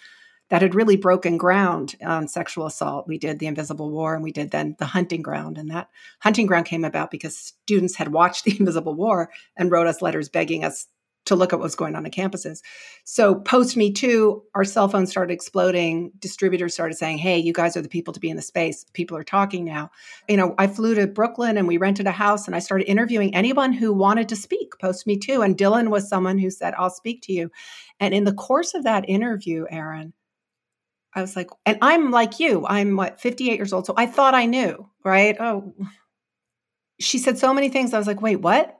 that 0.50 0.62
had 0.62 0.74
really 0.74 0.96
broken 0.96 1.38
ground 1.38 1.94
on 2.04 2.28
sexual 2.28 2.66
assault. 2.66 3.08
We 3.08 3.18
did 3.18 3.38
The 3.38 3.46
Invisible 3.46 3.90
War 3.90 4.14
and 4.14 4.22
we 4.22 4.32
did 4.32 4.50
then 4.50 4.76
The 4.78 4.86
Hunting 4.86 5.22
Ground. 5.22 5.56
And 5.56 5.70
that 5.70 5.88
Hunting 6.20 6.46
Ground 6.46 6.66
came 6.66 6.84
about 6.84 7.10
because 7.10 7.36
students 7.36 7.96
had 7.96 8.12
watched 8.12 8.44
The 8.44 8.56
Invisible 8.58 8.94
War 8.94 9.30
and 9.56 9.70
wrote 9.70 9.86
us 9.86 10.02
letters 10.02 10.28
begging 10.28 10.64
us 10.64 10.86
to 11.26 11.34
look 11.34 11.52
at 11.52 11.58
what's 11.58 11.74
going 11.74 11.96
on 11.96 12.04
in 12.04 12.12
campuses. 12.12 12.60
So 13.04 13.34
post 13.34 13.76
Me 13.76 13.92
Too, 13.92 14.42
our 14.54 14.64
cell 14.64 14.88
phones 14.88 15.10
started 15.10 15.32
exploding. 15.32 16.12
Distributors 16.18 16.74
started 16.74 16.96
saying, 16.96 17.18
"Hey, 17.18 17.38
you 17.38 17.52
guys 17.52 17.76
are 17.76 17.82
the 17.82 17.88
people 17.88 18.12
to 18.12 18.20
be 18.20 18.30
in 18.30 18.36
the 18.36 18.42
space. 18.42 18.84
People 18.92 19.16
are 19.16 19.24
talking 19.24 19.64
now." 19.64 19.90
You 20.28 20.36
know, 20.36 20.54
I 20.58 20.66
flew 20.66 20.94
to 20.94 21.06
Brooklyn 21.06 21.56
and 21.56 21.66
we 21.66 21.76
rented 21.76 22.06
a 22.06 22.12
house 22.12 22.46
and 22.46 22.54
I 22.54 22.58
started 22.58 22.88
interviewing 22.88 23.34
anyone 23.34 23.72
who 23.72 23.92
wanted 23.92 24.28
to 24.30 24.36
speak 24.36 24.78
post 24.80 25.06
Me 25.06 25.18
Too. 25.18 25.42
And 25.42 25.56
Dylan 25.56 25.88
was 25.88 26.08
someone 26.08 26.38
who 26.38 26.50
said, 26.50 26.74
"I'll 26.76 26.90
speak 26.90 27.22
to 27.22 27.32
you." 27.32 27.50
And 28.00 28.12
in 28.14 28.24
the 28.24 28.34
course 28.34 28.74
of 28.74 28.84
that 28.84 29.08
interview, 29.08 29.66
Aaron, 29.70 30.12
I 31.14 31.20
was 31.20 31.36
like, 31.36 31.50
and 31.64 31.78
I'm 31.80 32.10
like 32.10 32.40
you. 32.40 32.66
I'm 32.66 32.96
what 32.96 33.20
58 33.20 33.56
years 33.56 33.72
old, 33.72 33.86
so 33.86 33.94
I 33.96 34.06
thought 34.06 34.34
I 34.34 34.46
knew, 34.46 34.88
right? 35.04 35.36
Oh, 35.38 35.74
she 37.00 37.18
said 37.18 37.38
so 37.38 37.54
many 37.54 37.68
things. 37.68 37.94
I 37.94 37.98
was 37.98 38.06
like, 38.06 38.20
wait, 38.20 38.36
what? 38.36 38.78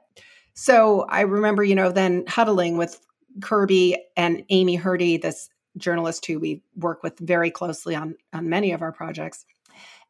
So 0.55 1.01
I 1.01 1.21
remember, 1.21 1.63
you 1.63 1.75
know, 1.75 1.91
then 1.91 2.25
huddling 2.27 2.77
with 2.77 2.99
Kirby 3.41 3.97
and 4.15 4.43
Amy 4.49 4.77
Herdy, 4.77 5.21
this 5.21 5.49
journalist 5.77 6.25
who 6.25 6.39
we 6.39 6.63
work 6.75 7.03
with 7.03 7.19
very 7.19 7.51
closely 7.51 7.95
on 7.95 8.15
on 8.33 8.49
many 8.49 8.71
of 8.71 8.81
our 8.81 8.91
projects 8.91 9.45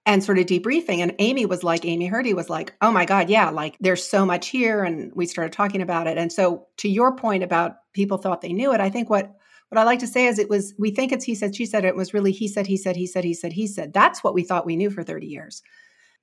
and 0.05 0.23
sort 0.23 0.37
of 0.37 0.45
debriefing. 0.45 0.99
And 0.99 1.15
amy 1.19 1.45
was 1.45 1.63
like 1.63 1.85
amy 1.85 2.09
herdy 2.09 2.35
was 2.35 2.49
like 2.49 2.75
oh 2.81 2.91
my 2.91 3.05
god 3.05 3.29
yeah 3.29 3.49
like 3.49 3.75
there's 3.79 4.07
so 4.07 4.25
much 4.25 4.47
here 4.47 4.83
and 4.83 5.11
we 5.15 5.25
started 5.25 5.53
talking 5.53 5.81
about 5.81 6.07
it. 6.07 6.17
And 6.17 6.31
so 6.31 6.67
to 6.77 6.89
your 6.89 7.15
point 7.15 7.43
about 7.43 7.77
people 7.93 8.17
thought 8.17 8.41
they 8.41 8.53
knew 8.53 8.73
it 8.73 8.79
i 8.79 8.89
think 8.89 9.09
what 9.09 9.33
what 9.69 9.79
i 9.79 9.83
like 9.83 9.99
to 9.99 10.07
say 10.07 10.27
is 10.27 10.37
it 10.37 10.49
was 10.49 10.75
we 10.77 10.91
think 10.91 11.11
it's 11.11 11.25
he 11.25 11.33
said 11.33 11.55
she 11.55 11.65
said 11.65 11.83
it 11.83 11.95
was 11.95 12.13
really 12.13 12.31
he 12.31 12.47
said 12.47 12.67
he 12.67 12.77
said 12.77 12.95
he 12.95 13.07
said 13.07 13.23
he 13.23 13.33
said 13.33 13.53
he 13.53 13.67
said. 13.67 13.93
That's 13.93 14.23
what 14.23 14.35
we 14.35 14.43
thought 14.43 14.65
we 14.65 14.75
knew 14.75 14.91
for 14.91 15.03
30 15.03 15.25
years. 15.25 15.63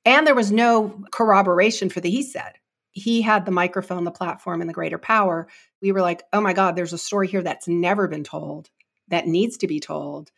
And 0.04 0.26
there 0.26 0.34
was 0.34 0.52
no 0.52 1.04
corroboration 1.12 1.88
for 1.88 2.00
the 2.00 2.10
he 2.10 2.22
said 2.22 2.52
he 2.92 3.22
had 3.22 3.44
the 3.44 3.50
microphone, 3.50 4.04
the 4.04 4.10
platform, 4.10 4.60
and 4.60 4.70
the 4.70 4.74
greater 4.74 4.98
power, 4.98 5.48
we 5.80 5.92
were 5.92 6.02
like, 6.02 6.22
oh 6.32 6.40
my 6.40 6.52
God, 6.52 6.76
there's 6.76 6.92
a 6.92 6.98
story 6.98 7.26
here 7.26 7.42
that's 7.42 7.66
never 7.66 8.06
been 8.06 8.24
told, 8.24 8.70
that 9.08 9.26
needs 9.26 9.56
to 9.58 9.66
be 9.66 9.80
told. 9.80 10.30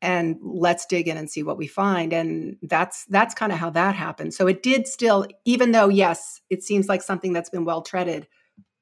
And 0.00 0.36
let's 0.40 0.86
dig 0.86 1.08
in 1.08 1.16
and 1.16 1.28
see 1.28 1.42
what 1.42 1.58
we 1.58 1.66
find. 1.66 2.12
And 2.12 2.56
that's 2.62 3.04
that's 3.06 3.34
kind 3.34 3.50
of 3.50 3.58
how 3.58 3.70
that 3.70 3.96
happened. 3.96 4.32
So 4.32 4.46
it 4.46 4.62
did 4.62 4.86
still, 4.86 5.26
even 5.44 5.72
though, 5.72 5.88
yes, 5.88 6.40
it 6.50 6.62
seems 6.62 6.88
like 6.88 7.02
something 7.02 7.32
that's 7.32 7.50
been 7.50 7.64
well 7.64 7.82
treaded, 7.82 8.28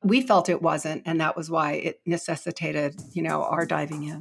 we 0.02 0.20
felt 0.20 0.50
it 0.50 0.61
wasn't, 0.61 1.02
and 1.06 1.20
that 1.20 1.37
was 1.37 1.50
why 1.50 1.73
it 1.73 2.00
necessitated, 2.04 3.00
you 3.12 3.23
know, 3.23 3.44
our 3.44 3.64
diving 3.64 4.04
in. 4.04 4.20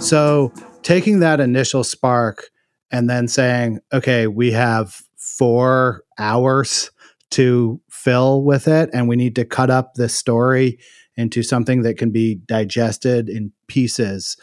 So, 0.00 0.52
taking 0.82 1.20
that 1.20 1.40
initial 1.40 1.84
spark 1.84 2.50
and 2.90 3.08
then 3.08 3.28
saying, 3.28 3.80
okay, 3.92 4.26
we 4.26 4.50
have 4.52 5.02
four 5.16 6.04
hours 6.18 6.90
to 7.30 7.80
fill 7.90 8.42
with 8.42 8.66
it, 8.66 8.90
and 8.92 9.08
we 9.08 9.16
need 9.16 9.36
to 9.36 9.44
cut 9.44 9.70
up 9.70 9.94
this 9.94 10.14
story 10.14 10.78
into 11.16 11.42
something 11.42 11.82
that 11.82 11.98
can 11.98 12.10
be 12.10 12.36
digested 12.46 13.28
in 13.28 13.52
pieces. 13.68 14.36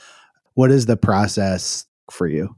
What 0.53 0.71
is 0.71 0.85
the 0.85 0.95
process 0.95 1.85
for 2.11 2.27
you? 2.27 2.55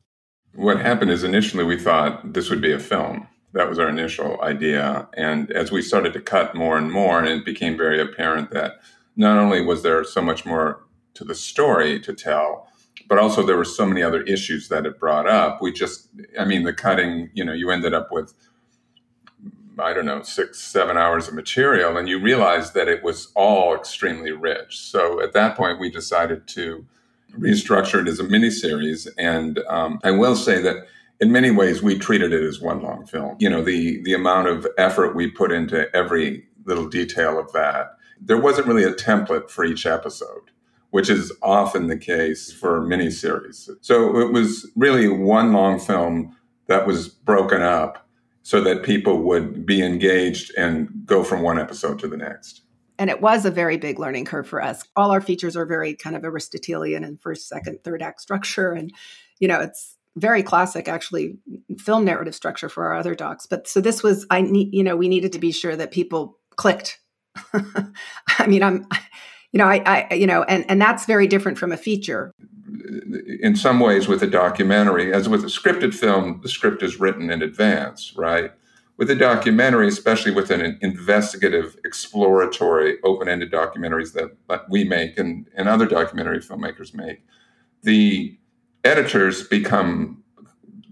What 0.55 0.81
happened 0.81 1.11
is 1.11 1.23
initially 1.23 1.63
we 1.63 1.79
thought 1.79 2.33
this 2.33 2.49
would 2.49 2.61
be 2.61 2.73
a 2.73 2.79
film. 2.79 3.28
That 3.53 3.67
was 3.67 3.79
our 3.79 3.89
initial 3.89 4.41
idea. 4.41 5.07
And 5.15 5.51
as 5.51 5.71
we 5.71 5.81
started 5.81 6.13
to 6.13 6.21
cut 6.21 6.55
more 6.55 6.77
and 6.77 6.91
more, 6.91 7.19
and 7.19 7.27
it 7.27 7.45
became 7.45 7.77
very 7.77 7.99
apparent 7.99 8.51
that 8.51 8.79
not 9.15 9.37
only 9.37 9.61
was 9.61 9.83
there 9.83 10.03
so 10.03 10.21
much 10.21 10.45
more 10.45 10.83
to 11.15 11.23
the 11.23 11.35
story 11.35 11.99
to 12.01 12.13
tell, 12.13 12.67
but 13.07 13.17
also 13.17 13.43
there 13.43 13.57
were 13.57 13.65
so 13.65 13.85
many 13.85 14.03
other 14.03 14.21
issues 14.23 14.69
that 14.69 14.85
it 14.85 14.99
brought 14.99 15.27
up. 15.27 15.61
We 15.61 15.71
just, 15.71 16.09
I 16.39 16.45
mean, 16.45 16.63
the 16.63 16.73
cutting, 16.73 17.31
you 17.33 17.43
know, 17.43 17.53
you 17.53 17.71
ended 17.71 17.93
up 17.93 18.11
with, 18.11 18.33
I 19.79 19.93
don't 19.93 20.05
know, 20.05 20.21
six, 20.21 20.59
seven 20.59 20.95
hours 20.95 21.27
of 21.27 21.33
material, 21.33 21.97
and 21.97 22.07
you 22.07 22.19
realized 22.19 22.75
that 22.75 22.87
it 22.87 23.03
was 23.03 23.31
all 23.35 23.75
extremely 23.75 24.31
rich. 24.31 24.77
So 24.77 25.21
at 25.21 25.33
that 25.33 25.57
point, 25.57 25.79
we 25.79 25.89
decided 25.89 26.47
to 26.49 26.85
restructure 27.37 28.01
it 28.01 28.07
as 28.07 28.19
a 28.19 28.23
miniseries. 28.23 29.07
And 29.17 29.59
um, 29.67 29.99
I 30.03 30.11
will 30.11 30.35
say 30.35 30.61
that 30.61 30.87
in 31.19 31.31
many 31.31 31.51
ways, 31.51 31.81
we 31.81 31.97
treated 31.97 32.33
it 32.33 32.43
as 32.43 32.61
one 32.61 32.81
long 32.81 33.05
film. 33.05 33.35
You 33.39 33.49
know, 33.49 33.63
the 33.63 34.01
the 34.03 34.13
amount 34.13 34.47
of 34.47 34.67
effort 34.77 35.15
we 35.15 35.29
put 35.29 35.51
into 35.51 35.93
every 35.95 36.45
little 36.65 36.87
detail 36.87 37.39
of 37.39 37.51
that. 37.53 37.91
There 38.21 38.39
wasn't 38.39 38.67
really 38.67 38.83
a 38.83 38.93
template 38.93 39.49
for 39.49 39.63
each 39.63 39.85
episode 39.85 40.51
which 40.91 41.09
is 41.09 41.31
often 41.41 41.87
the 41.87 41.97
case 41.97 42.51
for 42.51 42.81
miniseries. 42.81 43.69
So 43.81 44.19
it 44.19 44.31
was 44.31 44.69
really 44.75 45.07
one 45.07 45.53
long 45.53 45.79
film 45.79 46.35
that 46.67 46.87
was 46.87 47.07
broken 47.07 47.61
up 47.61 48.07
so 48.41 48.61
that 48.61 48.83
people 48.83 49.21
would 49.23 49.65
be 49.65 49.83
engaged 49.83 50.51
and 50.57 50.89
go 51.05 51.23
from 51.23 51.41
one 51.41 51.59
episode 51.59 51.99
to 51.99 52.07
the 52.07 52.17
next. 52.17 52.61
And 52.97 53.09
it 53.09 53.21
was 53.21 53.45
a 53.45 53.51
very 53.51 53.77
big 53.77 53.99
learning 53.99 54.25
curve 54.25 54.47
for 54.47 54.61
us. 54.61 54.83
All 54.95 55.11
our 55.11 55.21
features 55.21 55.55
are 55.55 55.65
very 55.65 55.93
kind 55.93 56.15
of 56.15 56.23
Aristotelian 56.25 57.03
and 57.03 57.21
first, 57.21 57.47
second, 57.47 57.79
third 57.83 58.01
act 58.01 58.19
structure. 58.19 58.71
And, 58.71 58.91
you 59.39 59.47
know, 59.47 59.61
it's 59.61 59.95
very 60.15 60.43
classic 60.43 60.87
actually 60.87 61.37
film 61.77 62.05
narrative 62.05 62.35
structure 62.35 62.69
for 62.69 62.87
our 62.87 62.95
other 62.95 63.15
docs. 63.15 63.45
But 63.45 63.67
so 63.67 63.81
this 63.81 64.03
was, 64.03 64.25
I 64.29 64.41
need, 64.41 64.73
you 64.73 64.83
know, 64.83 64.95
we 64.95 65.07
needed 65.07 65.31
to 65.33 65.39
be 65.39 65.51
sure 65.51 65.75
that 65.75 65.91
people 65.91 66.37
clicked. 66.55 66.99
I 67.53 68.47
mean, 68.47 68.63
I'm, 68.63 68.87
you 69.51 69.57
know, 69.57 69.65
I, 69.65 70.07
I, 70.09 70.13
you 70.13 70.27
know, 70.27 70.43
and 70.43 70.65
and 70.69 70.81
that's 70.81 71.05
very 71.05 71.27
different 71.27 71.57
from 71.57 71.71
a 71.71 71.77
feature. 71.77 72.31
In 73.41 73.55
some 73.55 73.79
ways, 73.79 74.07
with 74.07 74.21
a 74.21 74.27
documentary, 74.27 75.13
as 75.13 75.27
with 75.27 75.43
a 75.43 75.47
scripted 75.47 75.93
film, 75.93 76.39
the 76.43 76.49
script 76.49 76.83
is 76.83 76.99
written 76.99 77.31
in 77.31 77.41
advance, 77.41 78.13
right? 78.15 78.51
With 78.97 79.09
a 79.09 79.15
documentary, 79.15 79.87
especially 79.87 80.31
with 80.31 80.51
an 80.51 80.77
investigative, 80.81 81.77
exploratory, 81.85 82.97
open-ended 83.03 83.51
documentaries 83.51 84.13
that, 84.13 84.65
we 84.69 84.83
make 84.83 85.17
and, 85.17 85.47
and 85.55 85.69
other 85.69 85.85
documentary 85.85 86.39
filmmakers 86.39 86.93
make, 86.93 87.23
the 87.83 88.37
editors 88.83 89.47
become 89.47 90.23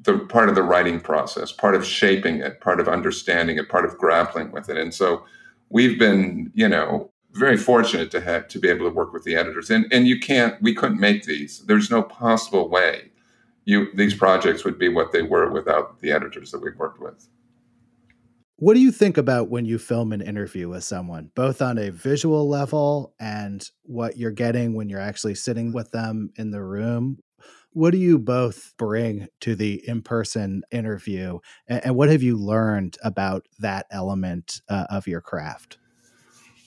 the 0.04 0.20
part 0.20 0.50
of 0.50 0.56
the 0.56 0.64
writing 0.64 1.00
process, 1.00 1.52
part 1.52 1.76
of 1.76 1.86
shaping 1.86 2.38
it, 2.38 2.62
part 2.62 2.80
of 2.80 2.88
understanding 2.88 3.58
it, 3.58 3.70
part 3.70 3.86
of 3.86 3.98
grappling 3.98 4.52
with 4.52 4.70
it. 4.70 4.78
And 4.78 4.94
so 4.94 5.26
we've 5.70 6.00
been, 6.00 6.52
you 6.56 6.68
know, 6.68 7.12
very 7.34 7.58
fortunate 7.58 8.10
to 8.12 8.22
have 8.22 8.48
to 8.48 8.60
be 8.60 8.70
able 8.70 8.90
to 8.90 8.96
work 8.96 9.14
with 9.14 9.24
the 9.24 9.36
editors. 9.36 9.70
And 9.70 9.86
and 9.92 10.08
you 10.08 10.20
can't 10.20 10.62
we 10.62 10.74
couldn't 10.74 11.00
make 11.00 11.24
these. 11.24 11.60
There's 11.66 11.92
no 11.92 12.02
possible 12.02 12.70
way 12.70 13.12
you 13.68 13.94
these 13.94 14.16
projects 14.16 14.64
would 14.64 14.80
be 14.80 14.90
what 14.90 15.12
they 15.12 15.22
were 15.22 15.52
without 15.52 16.00
the 16.00 16.12
editors 16.12 16.52
that 16.52 16.64
we've 16.64 16.78
worked 16.78 17.02
with. 17.02 17.28
What 18.60 18.74
do 18.74 18.80
you 18.80 18.92
think 18.92 19.18
about 19.18 19.50
when 19.50 19.66
you 19.66 19.78
film 19.78 20.14
an 20.14 20.22
interview 20.22 20.68
with 20.68 20.84
someone, 20.84 21.30
both 21.36 21.62
on 21.62 21.78
a 21.78 21.92
visual 21.92 22.50
level 22.50 23.14
and 23.20 23.70
what 23.84 24.18
you're 24.18 24.32
getting 24.32 24.74
when 24.74 24.90
you're 24.90 25.00
actually 25.00 25.36
sitting 25.36 25.74
with 25.74 25.92
them 25.92 26.32
in 26.38 26.50
the 26.50 26.64
room? 26.64 27.20
What 27.78 27.92
do 27.92 28.00
you 28.00 28.18
both 28.18 28.74
bring 28.78 29.28
to 29.42 29.54
the 29.54 29.88
in 29.88 30.02
person 30.02 30.64
interview? 30.72 31.38
And, 31.68 31.86
and, 31.86 31.96
what 31.96 32.10
have 32.10 32.24
you 32.24 32.36
learned 32.36 32.98
about 33.04 33.48
that 33.60 33.86
element 33.92 34.62
uh, 34.68 34.86
of 34.90 35.06
your 35.06 35.22
craft? 35.22 35.78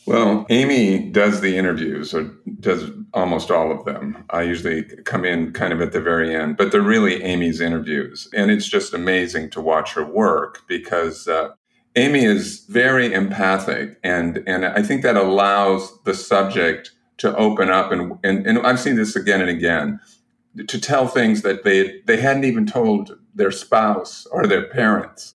Well, 0.06 0.46
Amy 0.50 1.10
does 1.10 1.40
the 1.40 1.56
interviews, 1.56 2.14
or 2.14 2.30
does 2.60 2.92
almost 3.12 3.50
all 3.50 3.72
of 3.72 3.84
them. 3.84 4.24
I 4.30 4.42
usually 4.42 4.84
come 5.04 5.24
in 5.24 5.52
kind 5.52 5.72
of 5.72 5.80
at 5.80 5.90
the 5.90 6.00
very 6.00 6.32
end, 6.32 6.56
but 6.56 6.70
they're 6.70 6.80
really 6.80 7.20
Amy's 7.24 7.60
interviews. 7.60 8.28
And 8.32 8.52
it's 8.52 8.68
just 8.68 8.94
amazing 8.94 9.50
to 9.50 9.60
watch 9.60 9.94
her 9.94 10.04
work 10.04 10.60
because 10.68 11.26
uh, 11.26 11.48
Amy 11.96 12.24
is 12.24 12.64
very 12.68 13.12
empathic. 13.12 13.98
And, 14.04 14.44
and 14.46 14.64
I 14.64 14.84
think 14.84 15.02
that 15.02 15.16
allows 15.16 15.92
the 16.04 16.14
subject 16.14 16.92
to 17.16 17.36
open 17.36 17.68
up. 17.68 17.90
And, 17.90 18.12
and, 18.22 18.46
and 18.46 18.64
I've 18.64 18.78
seen 18.78 18.94
this 18.94 19.16
again 19.16 19.40
and 19.40 19.50
again 19.50 19.98
to 20.66 20.80
tell 20.80 21.06
things 21.06 21.42
that 21.42 21.64
they, 21.64 22.00
they 22.06 22.20
hadn't 22.20 22.44
even 22.44 22.66
told 22.66 23.18
their 23.34 23.50
spouse 23.50 24.26
or 24.26 24.46
their 24.46 24.66
parents 24.66 25.34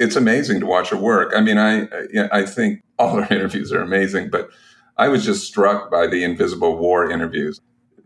it's 0.00 0.16
amazing 0.16 0.58
to 0.60 0.66
watch 0.66 0.88
her 0.88 0.96
work. 0.96 1.32
I 1.36 1.42
mean, 1.42 1.58
I 1.58 1.86
I 2.32 2.44
think 2.44 2.82
all 2.98 3.20
her 3.20 3.34
interviews 3.34 3.70
are 3.70 3.82
amazing, 3.82 4.30
but 4.30 4.48
I 4.96 5.08
was 5.08 5.24
just 5.24 5.46
struck 5.46 5.90
by 5.90 6.08
the 6.08 6.24
Invisible 6.24 6.76
War 6.76 7.08
interviews. 7.08 7.60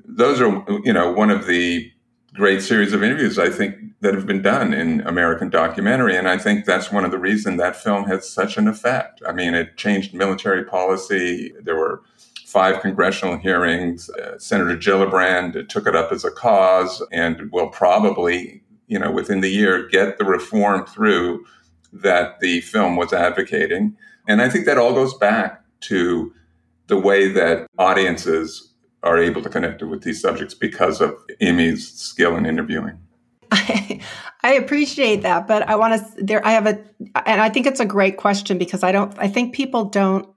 Those 0.04 0.40
are, 0.40 0.64
you 0.84 0.92
know, 0.92 1.10
one 1.12 1.30
of 1.30 1.46
the 1.46 1.90
great 2.34 2.62
series 2.62 2.92
of 2.92 3.02
interviews 3.02 3.38
I 3.38 3.48
think 3.48 3.76
that 4.00 4.12
have 4.12 4.26
been 4.26 4.42
done 4.42 4.74
in 4.74 5.00
American 5.02 5.48
documentary, 5.48 6.16
and 6.16 6.28
I 6.28 6.36
think 6.36 6.66
that's 6.66 6.92
one 6.92 7.04
of 7.04 7.12
the 7.12 7.18
reasons 7.18 7.58
that 7.58 7.76
film 7.76 8.04
had 8.04 8.24
such 8.24 8.58
an 8.58 8.66
effect. 8.68 9.22
I 9.26 9.32
mean, 9.32 9.54
it 9.54 9.76
changed 9.76 10.14
military 10.14 10.64
policy. 10.64 11.52
There 11.62 11.76
were 11.76 12.02
five 12.54 12.80
congressional 12.80 13.36
hearings. 13.36 14.08
Uh, 14.10 14.38
Senator 14.38 14.76
Gillibrand 14.76 15.68
took 15.68 15.88
it 15.88 15.96
up 15.96 16.12
as 16.12 16.24
a 16.24 16.30
cause, 16.30 17.02
and 17.10 17.50
will 17.50 17.68
probably, 17.68 18.62
you 18.86 18.96
know, 18.96 19.10
within 19.10 19.40
the 19.40 19.48
year 19.48 19.88
get 19.88 20.18
the 20.18 20.24
reform 20.24 20.86
through 20.86 21.44
that 21.92 22.38
the 22.38 22.60
film 22.60 22.94
was 22.94 23.12
advocating. 23.12 23.96
And 24.28 24.40
I 24.40 24.48
think 24.48 24.66
that 24.66 24.78
all 24.78 24.94
goes 24.94 25.14
back 25.14 25.64
to 25.80 26.32
the 26.86 26.96
way 26.96 27.28
that 27.32 27.66
audiences 27.76 28.72
are 29.02 29.18
able 29.18 29.42
to 29.42 29.48
connect 29.48 29.82
with 29.82 30.04
these 30.04 30.20
subjects 30.20 30.54
because 30.54 31.00
of 31.00 31.12
Amy's 31.40 31.92
skill 31.92 32.36
in 32.36 32.46
interviewing. 32.46 32.98
I, 33.50 34.00
I 34.44 34.52
appreciate 34.52 35.22
that, 35.22 35.48
but 35.48 35.68
I 35.68 35.74
want 35.74 35.94
to 35.94 36.24
there 36.24 36.46
I 36.46 36.52
have 36.52 36.66
a 36.66 36.78
and 37.26 37.40
I 37.40 37.48
think 37.48 37.66
it's 37.66 37.80
a 37.80 37.86
great 37.86 38.16
question 38.16 38.58
because 38.58 38.84
I 38.84 38.92
don't 38.92 39.12
I 39.18 39.26
think 39.26 39.54
people 39.54 39.86
don't 39.86 40.28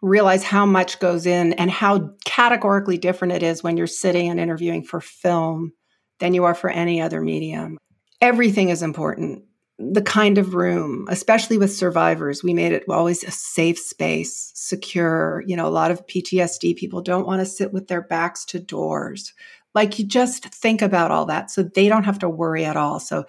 realize 0.00 0.44
how 0.44 0.64
much 0.64 1.00
goes 1.00 1.26
in 1.26 1.52
and 1.54 1.70
how 1.70 2.10
categorically 2.24 2.98
different 2.98 3.34
it 3.34 3.42
is 3.42 3.62
when 3.62 3.76
you're 3.76 3.86
sitting 3.86 4.28
and 4.30 4.38
interviewing 4.38 4.84
for 4.84 5.00
film 5.00 5.72
than 6.20 6.34
you 6.34 6.44
are 6.44 6.54
for 6.54 6.70
any 6.70 7.00
other 7.00 7.20
medium. 7.20 7.78
Everything 8.20 8.68
is 8.68 8.82
important. 8.82 9.44
The 9.78 10.02
kind 10.02 10.38
of 10.38 10.54
room, 10.54 11.06
especially 11.08 11.56
with 11.56 11.72
survivors, 11.72 12.42
we 12.42 12.52
made 12.52 12.72
it 12.72 12.84
always 12.88 13.22
a 13.22 13.30
safe 13.30 13.78
space, 13.78 14.50
secure. 14.54 15.44
You 15.46 15.56
know, 15.56 15.66
a 15.66 15.70
lot 15.70 15.92
of 15.92 16.04
PTSD 16.06 16.76
people 16.76 17.00
don't 17.00 17.26
want 17.26 17.40
to 17.40 17.46
sit 17.46 17.72
with 17.72 17.86
their 17.86 18.02
backs 18.02 18.44
to 18.46 18.58
doors. 18.58 19.32
Like 19.74 19.98
you 19.98 20.04
just 20.04 20.46
think 20.46 20.82
about 20.82 21.12
all 21.12 21.26
that 21.26 21.50
so 21.50 21.62
they 21.62 21.88
don't 21.88 22.04
have 22.04 22.18
to 22.20 22.28
worry 22.28 22.64
at 22.64 22.76
all. 22.76 22.98
So 22.98 23.24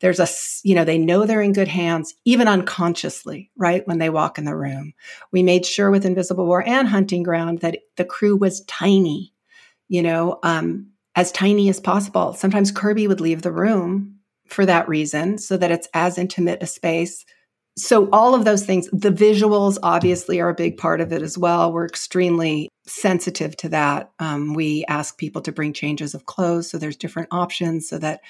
there's 0.00 0.20
a, 0.20 0.28
you 0.62 0.74
know, 0.74 0.84
they 0.84 0.98
know 0.98 1.24
they're 1.24 1.40
in 1.40 1.52
good 1.52 1.68
hands, 1.68 2.14
even 2.24 2.48
unconsciously, 2.48 3.50
right? 3.56 3.86
When 3.86 3.98
they 3.98 4.10
walk 4.10 4.38
in 4.38 4.44
the 4.44 4.56
room. 4.56 4.92
We 5.32 5.42
made 5.42 5.64
sure 5.64 5.90
with 5.90 6.04
Invisible 6.04 6.46
War 6.46 6.66
and 6.66 6.86
Hunting 6.86 7.22
Ground 7.22 7.60
that 7.60 7.78
the 7.96 8.04
crew 8.04 8.36
was 8.36 8.64
tiny, 8.64 9.32
you 9.88 10.02
know, 10.02 10.38
um, 10.42 10.88
as 11.14 11.32
tiny 11.32 11.68
as 11.70 11.80
possible. 11.80 12.34
Sometimes 12.34 12.70
Kirby 12.70 13.08
would 13.08 13.20
leave 13.20 13.42
the 13.42 13.52
room 13.52 14.16
for 14.48 14.66
that 14.66 14.88
reason, 14.88 15.38
so 15.38 15.56
that 15.56 15.72
it's 15.72 15.88
as 15.92 16.18
intimate 16.18 16.62
a 16.62 16.66
space. 16.66 17.24
So, 17.76 18.08
all 18.10 18.34
of 18.34 18.44
those 18.44 18.64
things, 18.64 18.88
the 18.92 19.10
visuals 19.10 19.76
obviously 19.82 20.40
are 20.40 20.50
a 20.50 20.54
big 20.54 20.76
part 20.76 21.00
of 21.00 21.12
it 21.12 21.20
as 21.20 21.36
well. 21.36 21.72
We're 21.72 21.86
extremely 21.86 22.68
sensitive 22.86 23.56
to 23.58 23.68
that. 23.70 24.10
Um, 24.18 24.54
we 24.54 24.84
ask 24.88 25.18
people 25.18 25.42
to 25.42 25.52
bring 25.52 25.72
changes 25.72 26.14
of 26.14 26.26
clothes, 26.26 26.70
so 26.70 26.78
there's 26.78 26.96
different 26.96 27.28
options 27.32 27.88
so 27.88 27.98
that 27.98 28.20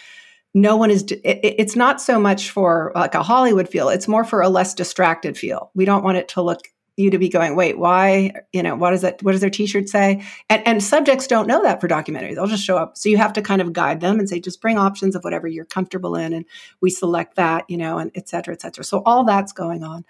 no 0.57 0.75
one 0.75 0.90
is 0.90 1.03
it, 1.03 1.21
it's 1.23 1.77
not 1.77 2.01
so 2.01 2.19
much 2.19 2.51
for 2.51 2.90
like 2.95 3.14
a 3.14 3.23
hollywood 3.23 3.69
feel 3.69 3.90
it's 3.90 4.09
more 4.09 4.25
for 4.25 4.40
a 4.40 4.49
less 4.49 4.75
distracted 4.75 5.37
feel. 5.37 5.71
We 5.75 5.85
don't 5.85 6.03
want 6.03 6.16
it 6.16 6.29
to 6.29 6.42
look 6.42 6.69
you 6.97 7.11
to 7.11 7.19
be 7.19 7.29
going 7.29 7.55
wait 7.55 7.79
why 7.79 8.33
you 8.55 8.62
know 8.62 8.75
what 8.75 8.92
does 8.92 9.03
that 9.03 9.23
what 9.23 9.33
does 9.33 9.42
their 9.42 9.51
t-shirt 9.51 9.87
say? 9.88 10.25
And, 10.49 10.66
and 10.66 10.83
subjects 10.83 11.27
don't 11.27 11.47
know 11.47 11.62
that 11.62 11.79
for 11.79 11.88
documentaries. 11.88 12.37
They'll 12.37 12.47
just 12.47 12.64
show 12.64 12.79
up. 12.79 12.97
So 12.97 13.11
you 13.11 13.19
have 13.19 13.35
to 13.35 13.42
kind 13.42 13.61
of 13.61 13.75
guide 13.75 14.01
them 14.01 14.19
and 14.19 14.29
say 14.29 14.40
just 14.40 14.62
bring 14.62 14.79
options 14.79 15.14
of 15.14 15.23
whatever 15.25 15.47
you're 15.47 15.66
comfortable 15.66 16.16
in 16.16 16.33
and 16.33 16.47
we 16.81 16.88
select 16.88 17.37
that 17.37 17.66
you 17.69 17.77
know 17.77 17.99
and 17.99 18.11
et 18.14 18.27
cetera 18.27 18.55
et 18.55 18.62
cetera. 18.62 18.83
So 18.83 19.03
all 19.05 19.25
that's 19.25 19.53
going 19.53 19.85
on. 19.85 20.07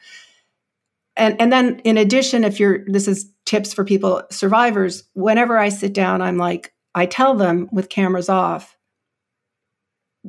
And 1.16 1.40
and 1.40 1.52
then 1.52 1.80
in 1.80 1.98
addition 1.98 2.44
if 2.44 2.60
you're 2.60 2.84
this 2.86 3.08
is 3.08 3.28
tips 3.46 3.74
for 3.74 3.84
people 3.84 4.22
survivors 4.30 5.04
whenever 5.14 5.56
i 5.56 5.68
sit 5.68 5.92
down 5.92 6.20
i'm 6.20 6.36
like 6.36 6.74
i 6.96 7.06
tell 7.06 7.34
them 7.34 7.68
with 7.70 7.88
cameras 7.88 8.28
off 8.28 8.75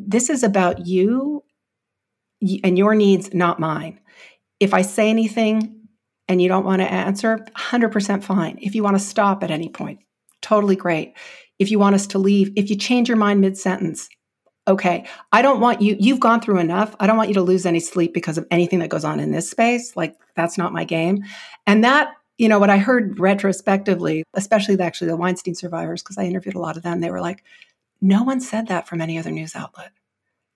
this 0.06 0.30
is 0.30 0.44
about 0.44 0.86
you 0.86 1.44
and 2.64 2.78
your 2.78 2.96
needs, 2.96 3.34
not 3.34 3.60
mine. 3.60 4.00
If 4.60 4.74
I 4.74 4.82
say 4.82 5.10
anything 5.10 5.88
and 6.28 6.42
you 6.42 6.48
don't 6.48 6.66
want 6.66 6.82
to 6.82 6.92
answer, 6.92 7.38
100% 7.56 8.24
fine. 8.24 8.60
If 8.62 8.76
you 8.76 8.84
want 8.84 8.98
to 8.98 9.04
stop 9.04 9.44
at 9.44 9.52
any 9.52 9.70
point, 9.70 10.00
totally 10.42 10.76
great. 10.76 11.14
If 11.60 11.72
you 11.72 11.80
want 11.80 11.96
us 11.96 12.08
to 12.08 12.20
leave, 12.20 12.52
if 12.56 12.70
you 12.70 12.76
change 12.76 13.08
your 13.08 13.18
mind 13.18 13.42
mid 13.42 13.58
sentence, 13.58 14.10
okay. 14.68 15.06
I 15.32 15.42
don't 15.42 15.62
want 15.62 15.82
you, 15.82 15.96
you've 16.00 16.20
gone 16.20 16.42
through 16.42 16.60
enough. 16.60 16.96
I 17.00 17.08
don't 17.08 17.18
want 17.18 17.30
you 17.30 17.36
to 17.36 17.42
lose 17.42 17.66
any 17.66 17.80
sleep 17.80 18.14
because 18.14 18.38
of 18.38 18.46
anything 18.52 18.80
that 18.80 18.90
goes 18.90 19.06
on 19.06 19.20
in 19.20 19.32
this 19.32 19.50
space. 19.50 19.96
Like, 19.96 20.16
that's 20.36 20.58
not 20.58 20.74
my 20.74 20.84
game. 20.84 21.24
And 21.66 21.84
that, 21.84 22.14
you 22.38 22.50
know, 22.50 22.60
what 22.60 22.70
I 22.70 22.78
heard 22.78 23.20
retrospectively, 23.20 24.24
especially 24.34 24.76
the, 24.76 24.84
actually 24.84 25.08
the 25.08 25.18
Weinstein 25.18 25.56
survivors, 25.56 26.04
because 26.04 26.18
I 26.18 26.26
interviewed 26.26 26.56
a 26.56 26.60
lot 26.60 26.78
of 26.78 26.84
them, 26.84 27.00
they 27.00 27.10
were 27.10 27.22
like, 27.22 27.44
no 28.02 28.24
one 28.24 28.40
said 28.40 28.68
that 28.68 28.88
from 28.88 29.02
any 29.02 29.18
other 29.18 29.32
news 29.32 29.56
outlet. 29.56 29.92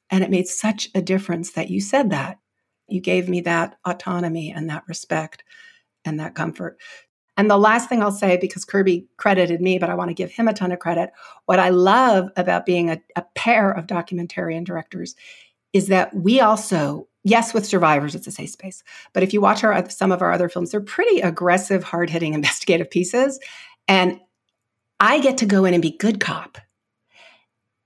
And 0.10 0.24
it 0.24 0.30
made 0.30 0.48
such 0.48 0.90
a 0.94 1.02
difference 1.02 1.52
that 1.54 1.70
you 1.70 1.80
said 1.80 2.10
that. 2.10 2.40
You 2.88 3.00
gave 3.00 3.30
me 3.30 3.42
that 3.42 3.78
autonomy 3.86 4.52
and 4.52 4.70
that 4.70 4.84
respect 4.88 5.44
and 6.04 6.20
that 6.20 6.36
comfort. 6.36 6.78
And 7.38 7.50
the 7.50 7.58
last 7.58 7.88
thing 7.88 8.04
I'll 8.04 8.12
say, 8.12 8.38
because 8.38 8.66
Kirby 8.66 9.08
credited 9.18 9.62
me, 9.62 9.80
but 9.80 9.90
I 9.90 9.96
want 9.96 10.10
to 10.10 10.14
give 10.14 10.32
him 10.32 10.48
a 10.48 10.54
ton 10.54 10.72
of 10.72 10.80
credit. 10.80 11.12
What 11.46 11.60
I 11.60 11.70
love 11.70 12.30
about 12.36 12.66
being 12.66 12.90
a, 12.90 13.02
a 13.16 13.24
pair 13.36 13.72
of 13.72 13.88
documentarian 13.88 14.66
directors 14.66 15.16
is 15.72 15.88
that 15.88 16.14
we 16.14 16.42
also, 16.42 17.08
yes, 17.24 17.54
with 17.54 17.66
survivors, 17.66 18.14
it's 18.14 18.28
a 18.28 18.32
safe 18.32 18.50
space. 18.50 18.84
But 19.14 19.24
if 19.24 19.34
you 19.34 19.40
watch 19.40 19.64
our 19.64 19.90
some 19.90 20.12
of 20.12 20.22
our 20.22 20.34
other 20.34 20.50
films, 20.50 20.72
they're 20.72 20.82
pretty 20.82 21.22
aggressive, 21.22 21.84
hard 21.84 22.10
hitting 22.10 22.34
investigative 22.36 22.92
pieces. 22.92 23.40
And 23.88 24.20
I 25.00 25.20
get 25.20 25.38
to 25.38 25.46
go 25.46 25.64
in 25.66 25.74
and 25.74 25.82
be 25.82 25.98
good 25.98 26.20
cop 26.20 26.58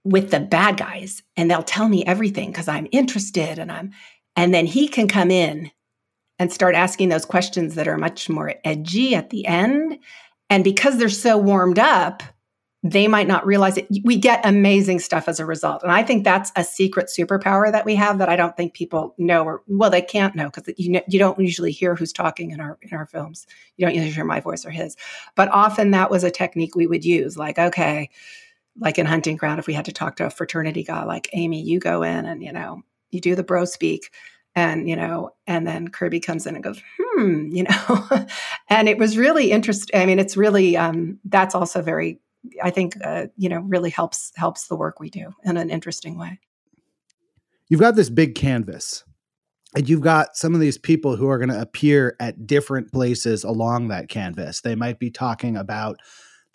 with 0.05 0.31
the 0.31 0.39
bad 0.39 0.77
guys 0.77 1.23
and 1.35 1.49
they'll 1.51 1.63
tell 1.63 1.89
me 1.89 2.05
everything 2.05 2.51
because 2.51 2.67
I'm 2.67 2.87
interested 2.91 3.59
and 3.59 3.71
I'm 3.71 3.91
and 4.37 4.53
then 4.53 4.65
he 4.65 4.87
can 4.87 5.07
come 5.07 5.31
in 5.31 5.71
and 6.39 6.53
start 6.53 6.75
asking 6.75 7.09
those 7.09 7.25
questions 7.25 7.75
that 7.75 7.87
are 7.87 7.97
much 7.97 8.29
more 8.29 8.53
edgy 8.63 9.15
at 9.15 9.29
the 9.29 9.45
end. 9.45 9.97
And 10.49 10.63
because 10.63 10.97
they're 10.97 11.09
so 11.09 11.37
warmed 11.37 11.79
up 11.79 12.21
they 12.87 13.07
might 13.07 13.27
not 13.27 13.47
realize 13.47 13.77
it. 13.77 13.87
We 14.03 14.15
get 14.15 14.45
amazing 14.45 14.99
stuff 14.99 15.27
as 15.27 15.39
a 15.39 15.45
result. 15.45 15.81
And 15.81 15.91
i 15.91 16.03
think 16.03 16.23
that's 16.23 16.51
a 16.55 16.63
secret 16.63 17.07
superpower 17.07 17.71
that 17.71 17.83
we 17.83 17.95
have 17.95 18.19
that 18.19 18.29
i 18.29 18.35
don't 18.35 18.55
think 18.55 18.75
people 18.75 19.15
know 19.17 19.43
or 19.43 19.63
well 19.67 19.89
they 19.89 20.03
can't 20.03 20.35
know 20.35 20.51
because 20.51 20.71
you, 20.77 20.91
know, 20.91 21.01
you 21.07 21.17
don't 21.17 21.39
usually 21.39 21.71
hear 21.71 21.95
who's 21.95 22.13
talking 22.13 22.51
in 22.51 22.59
our 22.59 22.77
in 22.83 22.95
our 22.95 23.07
films. 23.07 23.47
You 23.77 23.87
don't 23.87 23.95
usually 23.95 24.13
hear 24.13 24.23
my 24.23 24.39
voice 24.39 24.65
or 24.67 24.69
his. 24.69 24.95
But 25.35 25.49
often 25.49 25.91
that 25.91 26.11
was 26.11 26.23
a 26.23 26.29
technique 26.29 26.75
we 26.75 26.85
would 26.85 27.03
use 27.03 27.35
like 27.35 27.57
okay 27.57 28.11
like 28.79 28.97
in 28.97 29.05
hunting 29.05 29.38
ground 29.38 29.59
if 29.59 29.67
we 29.67 29.73
had 29.73 29.85
to 29.85 29.91
talk 29.91 30.15
to 30.15 30.25
a 30.25 30.29
fraternity 30.29 30.83
guy 30.83 31.03
like 31.03 31.29
amy 31.33 31.61
you 31.61 31.79
go 31.79 32.03
in 32.03 32.25
and 32.25 32.43
you 32.43 32.51
know 32.51 32.81
you 33.11 33.21
do 33.21 33.35
the 33.35 33.43
bro 33.43 33.65
speak 33.65 34.11
and 34.55 34.89
you 34.89 34.95
know 34.95 35.29
and 35.47 35.67
then 35.67 35.88
kirby 35.88 36.19
comes 36.19 36.45
in 36.45 36.55
and 36.55 36.63
goes 36.63 36.81
hmm 36.97 37.49
you 37.51 37.63
know? 37.63 38.25
And 38.69 38.89
it 38.89 38.97
was 38.97 39.17
really 39.17 39.51
interesting 39.51 39.99
i 39.99 40.05
mean 40.05 40.19
it's 40.19 40.38
really 40.38 40.75
um, 40.77 41.19
that's 41.25 41.55
also 41.55 41.81
very 41.81 42.19
i 42.63 42.69
think 42.69 42.95
uh, 43.03 43.27
you 43.38 43.49
know 43.49 43.59
really 43.59 43.89
helps 43.89 44.31
helps 44.35 44.67
the 44.67 44.75
work 44.75 44.99
we 44.99 45.09
do 45.09 45.31
in 45.43 45.57
an 45.57 45.69
interesting 45.69 46.17
way. 46.17 46.39
You've 47.67 47.79
got 47.79 47.95
this 47.95 48.11
big 48.11 48.35
canvas 48.35 49.03
and 49.75 49.89
you've 49.89 50.01
got 50.01 50.38
some 50.38 50.53
of 50.53 50.61
these 50.61 50.77
people 50.77 51.15
who 51.15 51.27
are 51.27 51.38
going 51.38 51.49
to 51.49 51.59
appear 51.59 52.15
at 52.19 52.45
different 52.47 52.91
places 52.91 53.43
along 53.43 53.88
that 53.88 54.07
canvas. 54.07 54.61
They 54.61 54.75
might 54.75 54.99
be 54.99 55.09
talking 55.09 55.57
about 55.57 55.99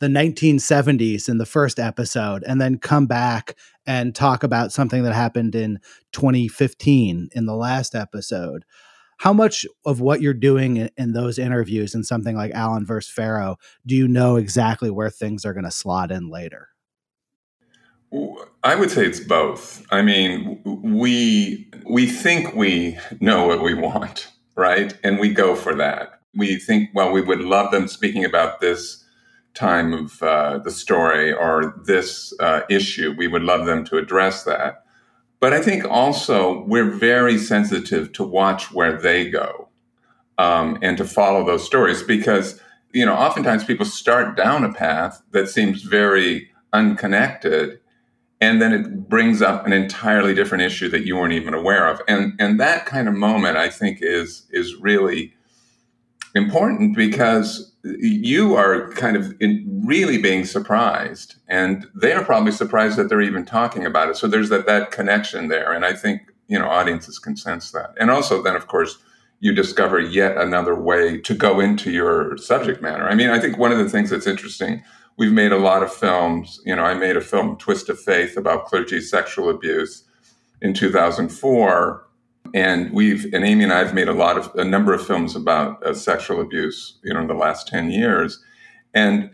the 0.00 0.08
1970s 0.08 1.28
in 1.28 1.38
the 1.38 1.46
first 1.46 1.78
episode 1.78 2.42
and 2.46 2.60
then 2.60 2.78
come 2.78 3.06
back 3.06 3.56
and 3.86 4.14
talk 4.14 4.42
about 4.42 4.72
something 4.72 5.02
that 5.02 5.14
happened 5.14 5.54
in 5.54 5.78
2015 6.12 7.28
in 7.32 7.46
the 7.46 7.54
last 7.54 7.94
episode. 7.94 8.64
How 9.18 9.34
much 9.34 9.66
of 9.84 10.00
what 10.00 10.22
you're 10.22 10.32
doing 10.32 10.78
in, 10.78 10.90
in 10.96 11.12
those 11.12 11.38
interviews 11.38 11.94
in 11.94 12.02
something 12.02 12.34
like 12.34 12.52
Allen 12.52 12.86
versus 12.86 13.12
Farrow 13.12 13.58
do 13.84 13.94
you 13.94 14.08
know 14.08 14.36
exactly 14.36 14.90
where 14.90 15.10
things 15.10 15.44
are 15.44 15.52
going 15.52 15.64
to 15.64 15.70
slot 15.70 16.10
in 16.10 16.30
later? 16.30 16.68
I 18.64 18.74
would 18.74 18.90
say 18.90 19.06
it's 19.06 19.20
both. 19.20 19.86
I 19.92 20.02
mean, 20.02 20.60
we 20.64 21.70
we 21.88 22.06
think 22.06 22.54
we 22.54 22.98
know 23.20 23.46
what 23.46 23.62
we 23.62 23.74
want, 23.74 24.28
right? 24.56 24.96
And 25.04 25.20
we 25.20 25.32
go 25.32 25.54
for 25.54 25.76
that. 25.76 26.20
We 26.34 26.56
think, 26.56 26.90
well, 26.92 27.12
we 27.12 27.20
would 27.20 27.40
love 27.40 27.70
them 27.70 27.86
speaking 27.86 28.24
about 28.24 28.60
this 28.60 28.99
time 29.54 29.92
of 29.92 30.22
uh, 30.22 30.58
the 30.58 30.70
story 30.70 31.32
or 31.32 31.74
this 31.84 32.32
uh, 32.40 32.62
issue. 32.70 33.14
We 33.16 33.28
would 33.28 33.42
love 33.42 33.66
them 33.66 33.84
to 33.86 33.98
address 33.98 34.44
that. 34.44 34.84
But 35.40 35.52
I 35.52 35.60
think 35.60 35.84
also 35.84 36.64
we're 36.64 36.90
very 36.90 37.38
sensitive 37.38 38.12
to 38.12 38.24
watch 38.24 38.72
where 38.72 39.00
they 39.00 39.30
go 39.30 39.68
um, 40.38 40.78
and 40.82 40.96
to 40.98 41.04
follow 41.04 41.44
those 41.44 41.64
stories 41.64 42.02
because, 42.02 42.60
you 42.92 43.06
know, 43.06 43.14
oftentimes 43.14 43.64
people 43.64 43.86
start 43.86 44.36
down 44.36 44.64
a 44.64 44.72
path 44.72 45.22
that 45.32 45.48
seems 45.48 45.82
very 45.82 46.50
unconnected 46.72 47.80
and 48.40 48.60
then 48.60 48.72
it 48.72 49.08
brings 49.08 49.42
up 49.42 49.66
an 49.66 49.72
entirely 49.72 50.34
different 50.34 50.62
issue 50.62 50.88
that 50.88 51.04
you 51.04 51.16
weren't 51.16 51.32
even 51.32 51.54
aware 51.54 51.88
of 51.88 52.00
and 52.08 52.32
and 52.38 52.58
that 52.58 52.86
kind 52.86 53.08
of 53.08 53.14
moment 53.14 53.56
i 53.56 53.68
think 53.68 53.98
is 54.00 54.46
is 54.50 54.76
really 54.76 55.34
important 56.35 56.97
because 56.97 57.73
you 57.83 58.55
are 58.55 58.90
kind 58.93 59.16
of 59.16 59.35
really 59.85 60.19
being 60.19 60.45
surprised 60.45 61.37
and 61.49 61.87
they 61.95 62.12
are 62.12 62.25
probably 62.25 62.53
surprised 62.53 62.97
that 62.97 63.09
they're 63.09 63.23
even 63.23 63.45
talking 63.45 63.87
about 63.87 64.09
it. 64.09 64.16
So 64.16 64.27
there's 64.27 64.51
that 64.51 64.66
that 64.66 64.90
connection 64.90 65.49
there 65.49 65.73
and 65.73 65.85
i 65.85 65.93
think 65.93 66.23
you 66.49 66.59
know 66.59 66.69
audiences 66.69 67.19
can 67.19 67.37
sense 67.37 67.71
that. 67.73 67.95
And 67.99 68.11
also 68.11 68.43
then 68.43 68.55
of 68.55 68.66
course 68.66 68.99
you 69.40 69.55
discover 69.55 69.99
yet 69.99 70.37
another 70.37 70.75
way 70.75 71.19
to 71.19 71.35
go 71.35 71.61
into 71.61 71.90
your 71.90 72.37
subject 72.37 72.83
matter. 72.83 73.05
I 73.05 73.14
mean 73.14 73.31
i 73.31 73.40
think 73.40 73.57
one 73.59 73.73
of 73.73 73.79
the 73.79 73.88
things 73.88 74.11
that's 74.11 74.27
interesting 74.27 74.83
we've 75.16 75.33
made 75.33 75.53
a 75.53 75.59
lot 75.59 75.83
of 75.83 75.93
films 75.93 76.61
you 76.64 76.77
know 76.77 76.85
i 76.85 76.95
made 76.95 77.16
a 77.16 77.21
film 77.21 77.57
twist 77.57 77.88
of 77.88 77.99
faith 77.99 78.37
about 78.37 78.66
clergy 78.66 79.01
sexual 79.01 79.49
abuse 79.49 80.05
in 80.62 80.75
2004 80.75 82.07
And 82.54 82.92
we've, 82.92 83.32
and 83.32 83.44
Amy 83.44 83.64
and 83.64 83.72
I 83.72 83.78
have 83.78 83.94
made 83.94 84.08
a 84.08 84.12
lot 84.12 84.36
of, 84.36 84.54
a 84.54 84.64
number 84.64 84.92
of 84.92 85.06
films 85.06 85.36
about 85.36 85.84
uh, 85.84 85.94
sexual 85.94 86.40
abuse, 86.40 86.98
you 87.02 87.14
know, 87.14 87.20
in 87.20 87.26
the 87.26 87.34
last 87.34 87.68
10 87.68 87.90
years. 87.90 88.42
And 88.94 89.30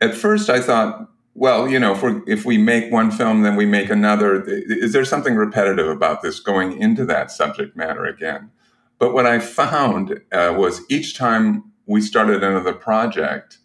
at 0.00 0.14
first 0.14 0.50
I 0.50 0.60
thought, 0.60 1.08
well, 1.34 1.68
you 1.68 1.78
know, 1.78 1.92
if, 1.92 2.02
we 2.02 2.20
if 2.26 2.44
we 2.44 2.58
make 2.58 2.92
one 2.92 3.10
film, 3.10 3.42
then 3.42 3.56
we 3.56 3.64
make 3.64 3.88
another. 3.88 4.44
Is 4.44 4.92
there 4.92 5.04
something 5.04 5.34
repetitive 5.34 5.88
about 5.88 6.20
this 6.20 6.40
going 6.40 6.78
into 6.78 7.06
that 7.06 7.30
subject 7.30 7.74
matter 7.74 8.04
again? 8.04 8.50
But 8.98 9.14
what 9.14 9.24
I 9.24 9.38
found 9.38 10.20
uh, 10.30 10.54
was 10.56 10.82
each 10.90 11.16
time 11.16 11.72
we 11.86 12.02
started 12.02 12.44
another 12.44 12.74
project, 12.74 13.58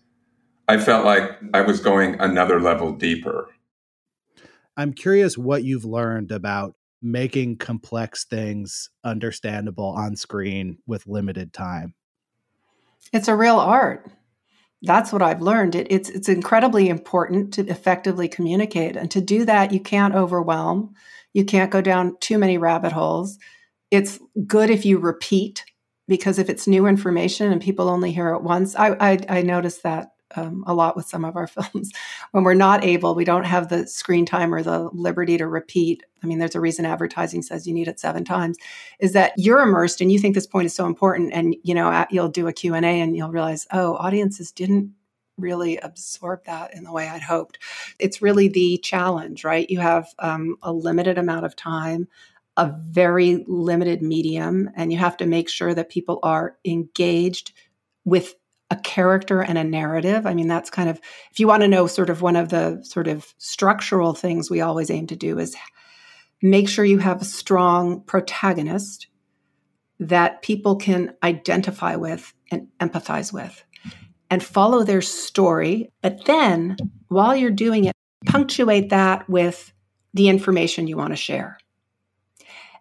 I 0.68 0.78
felt 0.78 1.06
like 1.06 1.32
I 1.54 1.62
was 1.62 1.80
going 1.80 2.20
another 2.20 2.60
level 2.60 2.94
deeper. 2.94 3.50
I'm 4.76 4.94
curious 4.94 5.38
what 5.38 5.64
you've 5.64 5.86
learned 5.86 6.32
about 6.32 6.76
making 7.02 7.58
complex 7.58 8.26
things 8.26 8.90
understandable 9.04 9.94
on 9.98 10.16
screen 10.16 10.78
with 10.88 11.08
limited 11.08 11.54
time. 11.54 11.94
It's 13.14 13.28
a 13.28 13.36
real 13.36 13.60
art. 13.60 14.10
That's 14.82 15.12
what 15.12 15.22
I've 15.22 15.42
learned. 15.42 15.76
It, 15.76 15.88
it's 15.90 16.10
it's 16.10 16.30
incredibly 16.30 16.90
important 16.90 17.54
to 17.56 17.66
effectively 17.68 18.28
communicate, 18.28 18.96
and 18.96 19.10
to 19.12 19.22
do 19.22 19.46
that, 19.46 19.72
you 19.72 19.80
can't 19.80 20.14
overwhelm. 20.14 20.94
You 21.34 21.46
can't 21.46 21.72
go 21.72 21.82
down 21.82 22.18
too 22.20 22.38
many 22.38 22.58
rabbit 22.58 22.92
holes. 22.92 23.38
It's 23.90 24.20
good 24.46 24.70
if 24.70 24.86
you 24.86 25.00
repeat 25.00 25.64
because 26.08 26.38
if 26.38 26.50
it's 26.50 26.68
new 26.68 26.86
information 26.86 27.52
and 27.52 27.62
people 27.62 27.90
only 27.90 28.12
hear 28.12 28.34
it 28.34 28.44
once, 28.44 28.76
I 28.76 28.90
I, 29.00 29.20
I 29.30 29.42
noticed 29.42 29.84
that 29.84 30.12
um, 30.36 30.64
a 30.68 30.74
lot 30.74 30.96
with 30.96 31.08
some 31.08 31.24
of 31.26 31.36
our 31.36 31.48
films. 31.48 31.92
when 32.32 32.44
we're 32.44 32.54
not 32.54 32.84
able, 32.84 33.16
we 33.16 33.26
don't 33.26 33.46
have 33.46 33.70
the 33.70 33.88
screen 33.88 34.26
time 34.26 34.54
or 34.54 34.64
the 34.64 34.90
liberty 34.94 35.38
to 35.38 35.48
repeat. 35.48 36.04
I 36.24 36.28
mean, 36.28 36.40
there's 36.40 36.56
a 36.56 36.62
reason 36.62 36.86
advertising 36.86 37.42
says 37.42 37.68
you 37.68 37.74
need 37.74 37.88
it 37.88 38.00
seven 38.00 38.26
times. 38.26 38.58
Is 39.00 39.14
that 39.14 39.34
you're 39.38 39.62
immersed 39.62 40.02
and 40.02 40.12
you 40.12 40.20
think 40.20 40.36
this 40.36 40.48
point 40.48 40.66
is 40.66 40.76
so 40.76 40.86
important, 40.86 41.34
and 41.34 41.56
you 41.64 41.74
know 41.74 42.06
you'll 42.10 42.30
do 42.30 42.48
a 42.48 42.54
Q 42.54 42.74
and 42.74 42.86
A 42.86 43.00
and 43.00 43.16
you'll 43.16 43.32
realize, 43.32 43.68
oh, 43.72 43.96
audiences 43.96 44.52
didn't 44.52 44.94
really 45.38 45.78
absorb 45.78 46.44
that 46.46 46.74
in 46.74 46.84
the 46.84 46.92
way 46.92 47.08
I'd 47.08 47.22
hoped. 47.22 47.60
It's 48.00 48.22
really 48.22 48.48
the 48.48 48.80
challenge, 48.80 49.44
right? 49.44 49.70
You 49.70 49.80
have 49.80 50.08
um, 50.20 50.58
a 50.64 50.74
limited 50.74 51.18
amount 51.18 51.46
of 51.46 51.56
time, 51.56 52.08
a 52.58 52.74
very 52.82 53.44
limited 53.48 54.02
medium, 54.02 54.70
and 54.76 54.92
you 54.92 54.98
have 54.98 55.18
to 55.18 55.26
make 55.26 55.48
sure 55.48 55.74
that 55.76 55.90
people 55.90 56.20
are 56.24 56.58
engaged 56.66 57.54
with 58.04 58.34
a 58.70 58.76
character 58.76 59.42
and 59.42 59.58
a 59.58 59.64
narrative. 59.64 60.26
I 60.26 60.34
mean, 60.34 60.48
that's 60.48 60.70
kind 60.70 60.90
of, 60.90 61.00
if 61.32 61.40
you 61.40 61.48
want 61.48 61.62
to 61.62 61.68
know 61.68 61.88
sort 61.88 62.10
of 62.10 62.22
one 62.22 62.36
of 62.36 62.50
the 62.50 62.82
sort 62.84 63.08
of 63.08 63.34
structural 63.38 64.14
things 64.14 64.50
we 64.50 64.62
always 64.62 64.90
aim 64.90 65.08
to 65.08 65.16
do 65.16 65.40
is 65.40 65.56
make 66.42 66.68
sure 66.68 66.84
you 66.84 67.00
have 67.00 67.22
a 67.22 67.26
strong 67.26 68.02
protagonist 68.02 69.08
that 70.00 70.42
people 70.42 70.76
can 70.76 71.16
identify 71.24 71.96
with 71.96 72.34
and 72.52 72.68
empathize 72.80 73.34
with 73.34 73.64
and 74.30 74.44
follow 74.44 74.84
their 74.84 75.02
story. 75.02 75.92
But 76.02 76.26
then 76.26 76.76
while 77.08 77.36
you're 77.36 77.52
doing 77.52 77.86
it, 77.86 77.96
punctuate 78.26 78.90
that 78.90 79.30
with 79.30 79.72
the 80.14 80.28
information 80.28 80.88
you 80.88 80.98
want 80.98 81.14
to 81.14 81.18
share. 81.18 81.58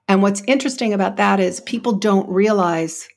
And 0.08 0.22
what's 0.22 0.42
interesting 0.46 0.92
about 0.92 1.16
that 1.16 1.40
is 1.40 1.60
people 1.60 1.92
don't 1.92 2.28
realize 2.28 3.08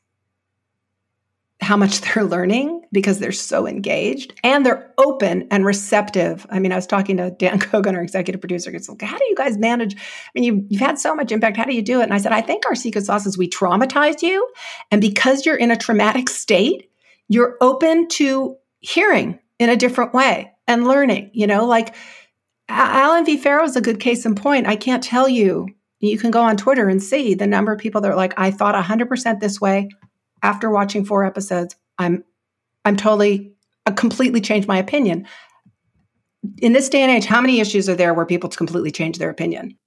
how 1.70 1.78
much 1.78 2.02
they're 2.16 2.24
learning 2.24 2.82
because 2.92 3.20
they're 3.20 3.32
so 3.32 3.68
engaged 3.68 4.34
and 4.44 4.66
they're 4.66 4.92
open 4.98 5.48
and 5.52 5.64
receptive. 5.64 6.48
I 6.50 6.58
mean, 6.58 6.72
I 6.72 6.76
was 6.76 6.88
talking 6.88 7.18
to 7.18 7.30
Dan 7.30 7.60
Cogan, 7.70 7.96
our 7.96 8.02
executive 8.02 8.42
producer. 8.42 8.72
He's 8.72 8.90
like, 8.90 9.04
how 9.04 9.20
do 9.20 9.26
you 9.30 9.36
guys 9.36 9.56
manage? 9.56 9.96
I 9.96 10.00
mean, 10.34 10.44
you, 10.44 10.66
you've 10.68 10.82
had 10.82 10.98
so 10.98 11.14
much 11.14 11.32
impact. 11.32 11.58
How 11.58 11.66
do 11.66 11.76
you 11.76 11.84
do 11.84 12.02
it? 12.02 12.06
And 12.06 12.14
I 12.14 12.18
said, 12.18 12.32
I 12.32 12.42
think 12.42 12.66
our 12.66 12.74
secret 12.74 13.06
sauce 13.06 13.28
is 13.28 13.38
we 13.38 13.48
traumatize 13.48 14.24
you. 14.24 14.50
And 14.90 15.00
because 15.00 15.46
you're 15.46 15.56
in 15.56 15.70
a 15.70 15.78
traumatic 15.78 16.28
state, 16.28 16.90
you're 17.28 17.56
open 17.62 18.08
to 18.10 18.58
hearing 18.80 19.38
in 19.60 19.70
a 19.70 19.78
different 19.78 20.12
way 20.12 20.52
and 20.68 20.88
learning, 20.88 21.30
you 21.34 21.46
know, 21.46 21.68
like 21.68 21.94
Allen 22.68 23.26
V. 23.26 23.38
Farrow 23.38 23.64
is 23.64 23.76
a 23.76 23.82
good 23.82 24.00
case 24.00 24.26
in 24.26 24.34
point. 24.34 24.66
I 24.66 24.76
can't 24.76 25.04
tell 25.04 25.30
you. 25.30 25.68
You 26.02 26.18
can 26.18 26.32
go 26.32 26.42
on 26.42 26.56
Twitter 26.56 26.88
and 26.88 27.04
see 27.04 27.34
the 27.34 27.46
number 27.46 27.74
of 27.74 27.80
people 27.80 28.00
that 28.00 28.10
are 28.10 28.16
like, 28.16 28.34
I 28.38 28.52
thought 28.52 28.74
100% 28.74 29.42
this 29.42 29.60
way 29.60 29.90
after 30.44 30.70
watching 30.70 31.06
four 31.06 31.26
episodes, 31.26 31.76
I'm 31.98 32.24
I'm 32.86 32.96
totally 32.96 33.54
I 33.86 33.92
completely 33.92 34.42
changed 34.42 34.68
my 34.68 34.78
opinion. 34.78 35.28
In 36.60 36.74
this 36.74 36.90
day 36.90 37.02
and 37.02 37.12
age, 37.12 37.26
how 37.26 37.42
many 37.42 37.60
issues 37.60 37.90
are 37.90 37.96
there 37.96 38.14
where 38.14 38.26
people 38.26 38.50
completely 38.50 38.92
change 38.92 39.18
their 39.18 39.30
opinion? 39.30 39.78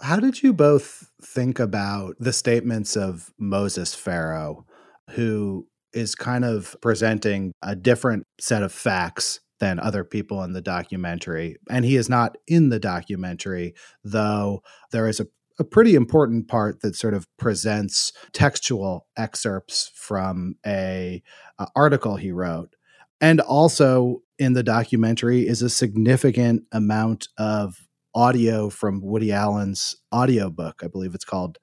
How 0.00 0.18
did 0.18 0.42
you 0.42 0.52
both 0.52 1.10
think 1.22 1.58
about 1.60 2.16
the 2.18 2.32
statements 2.32 2.96
of 2.96 3.30
Moses 3.38 3.94
Farrow, 3.94 4.66
who 5.10 5.68
is 5.92 6.14
kind 6.14 6.44
of 6.44 6.74
presenting 6.80 7.52
a 7.62 7.76
different 7.76 8.26
set 8.40 8.62
of 8.62 8.72
facts 8.72 9.40
than 9.62 9.78
other 9.78 10.02
people 10.02 10.42
in 10.42 10.54
the 10.54 10.60
documentary. 10.60 11.56
And 11.70 11.84
he 11.84 11.96
is 11.96 12.08
not 12.08 12.36
in 12.48 12.70
the 12.70 12.80
documentary, 12.80 13.74
though 14.02 14.62
there 14.90 15.06
is 15.06 15.20
a 15.20 15.28
a 15.58 15.64
pretty 15.64 15.94
important 15.94 16.48
part 16.48 16.80
that 16.80 16.96
sort 16.96 17.14
of 17.14 17.26
presents 17.36 18.12
textual 18.32 19.06
excerpts 19.16 19.90
from 19.94 20.56
a, 20.66 21.22
a 21.58 21.66
article 21.74 22.16
he 22.16 22.32
wrote 22.32 22.74
and 23.22 23.40
also 23.40 24.22
in 24.38 24.52
the 24.52 24.64
documentary 24.64 25.46
is 25.46 25.62
a 25.62 25.70
significant 25.70 26.64
amount 26.72 27.28
of 27.38 27.76
audio 28.14 28.68
from 28.68 29.00
Woody 29.00 29.32
Allen's 29.32 29.96
audiobook. 30.12 30.82
I 30.82 30.88
believe 30.88 31.14
it's 31.14 31.24
called 31.24 31.58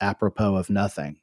Apropos 0.00 0.56
of 0.56 0.70
Nothing. 0.70 1.18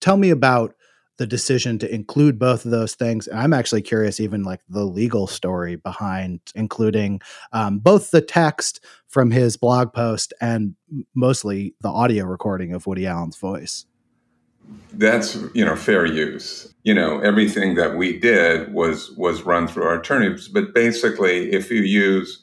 Tell 0.00 0.16
me 0.16 0.30
about 0.30 0.74
the 1.16 1.26
decision 1.26 1.78
to 1.78 1.92
include 1.92 2.38
both 2.38 2.64
of 2.64 2.70
those 2.70 2.94
things. 2.94 3.26
And 3.28 3.38
I'm 3.38 3.52
actually 3.52 3.82
curious, 3.82 4.18
even 4.18 4.42
like 4.42 4.60
the 4.68 4.84
legal 4.84 5.26
story 5.26 5.76
behind 5.76 6.40
including 6.54 7.20
um, 7.52 7.78
both 7.78 8.10
the 8.10 8.20
text 8.20 8.84
from 9.08 9.30
his 9.30 9.56
blog 9.56 9.92
post 9.92 10.32
and 10.40 10.74
mostly 11.14 11.74
the 11.80 11.88
audio 11.88 12.24
recording 12.24 12.74
of 12.74 12.86
Woody 12.86 13.06
Allen's 13.06 13.36
voice. 13.36 13.86
That's 14.94 15.36
you 15.54 15.64
know 15.64 15.76
fair 15.76 16.06
use. 16.06 16.72
You 16.84 16.94
know 16.94 17.20
everything 17.20 17.74
that 17.74 17.96
we 17.96 18.18
did 18.18 18.72
was 18.72 19.10
was 19.12 19.42
run 19.42 19.68
through 19.68 19.84
our 19.84 20.00
attorneys, 20.00 20.48
but 20.48 20.72
basically, 20.72 21.52
if 21.52 21.70
you 21.70 21.82
use 21.82 22.42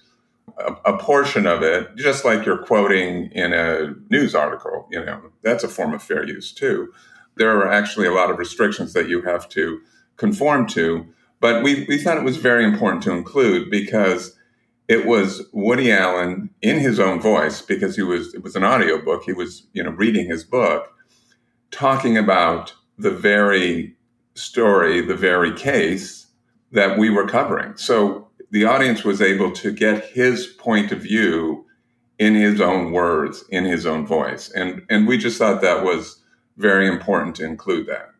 a, 0.59 0.93
a 0.93 0.97
portion 0.99 1.47
of 1.47 1.63
it, 1.63 1.95
just 1.95 2.23
like 2.23 2.45
you're 2.45 2.63
quoting 2.63 3.31
in 3.31 3.53
a 3.53 3.95
news 4.11 4.35
article, 4.35 4.87
you 4.91 5.03
know 5.03 5.19
that's 5.41 5.63
a 5.63 5.67
form 5.67 5.95
of 5.95 6.03
fair 6.03 6.23
use 6.27 6.53
too 6.53 6.93
there 7.37 7.57
are 7.57 7.71
actually 7.71 8.07
a 8.07 8.13
lot 8.13 8.29
of 8.29 8.37
restrictions 8.37 8.93
that 8.93 9.09
you 9.09 9.21
have 9.21 9.47
to 9.49 9.81
conform 10.17 10.67
to. 10.67 11.05
But 11.39 11.63
we, 11.63 11.85
we 11.85 11.97
thought 11.97 12.17
it 12.17 12.23
was 12.23 12.37
very 12.37 12.63
important 12.63 13.03
to 13.03 13.11
include 13.11 13.71
because 13.71 14.37
it 14.87 15.05
was 15.05 15.41
Woody 15.53 15.91
Allen 15.91 16.49
in 16.61 16.77
his 16.77 16.99
own 16.99 17.19
voice, 17.19 17.61
because 17.61 17.95
he 17.95 18.03
was 18.03 18.33
it 18.33 18.43
was 18.43 18.55
an 18.55 18.63
audiobook, 18.63 19.23
he 19.23 19.33
was, 19.33 19.67
you 19.73 19.81
know, 19.81 19.91
reading 19.91 20.29
his 20.29 20.43
book, 20.43 20.89
talking 21.71 22.17
about 22.17 22.73
the 22.97 23.11
very 23.11 23.95
story, 24.35 25.01
the 25.01 25.15
very 25.15 25.53
case 25.53 26.27
that 26.71 26.97
we 26.97 27.09
were 27.09 27.27
covering. 27.27 27.75
So 27.77 28.27
the 28.51 28.65
audience 28.65 29.03
was 29.03 29.21
able 29.21 29.51
to 29.53 29.71
get 29.71 30.05
his 30.05 30.47
point 30.47 30.91
of 30.91 30.99
view 30.99 31.65
in 32.19 32.35
his 32.35 32.61
own 32.61 32.91
words, 32.91 33.43
in 33.49 33.65
his 33.65 33.85
own 33.85 34.05
voice. 34.05 34.51
And 34.51 34.83
and 34.89 35.07
we 35.07 35.17
just 35.17 35.37
thought 35.37 35.61
that 35.61 35.83
was 35.83 36.20
very 36.61 36.87
important 36.87 37.35
to 37.37 37.45
include 37.45 37.87
that. 37.87 38.11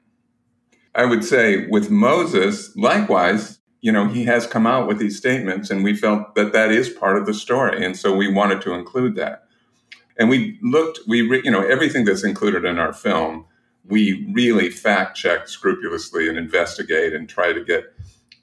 I 0.93 1.05
would 1.05 1.23
say 1.23 1.67
with 1.67 1.89
Moses, 1.89 2.75
likewise, 2.75 3.59
you 3.81 3.91
know, 3.91 4.07
he 4.07 4.25
has 4.25 4.45
come 4.45 4.67
out 4.67 4.87
with 4.87 4.99
these 4.99 5.17
statements, 5.17 5.69
and 5.69 5.83
we 5.83 5.95
felt 5.95 6.35
that 6.35 6.53
that 6.53 6.71
is 6.71 6.89
part 6.89 7.17
of 7.17 7.25
the 7.25 7.33
story. 7.33 7.85
And 7.85 7.97
so 7.97 8.15
we 8.15 8.31
wanted 8.31 8.61
to 8.63 8.73
include 8.73 9.15
that. 9.15 9.43
And 10.17 10.29
we 10.29 10.59
looked, 10.61 10.99
we, 11.07 11.21
re, 11.21 11.41
you 11.43 11.49
know, 11.49 11.65
everything 11.65 12.05
that's 12.05 12.23
included 12.23 12.65
in 12.65 12.77
our 12.77 12.93
film, 12.93 13.45
we 13.85 14.27
really 14.33 14.69
fact 14.69 15.17
check 15.17 15.47
scrupulously 15.47 16.29
and 16.29 16.37
investigate 16.37 17.13
and 17.13 17.27
try 17.27 17.53
to 17.53 17.63
get 17.63 17.85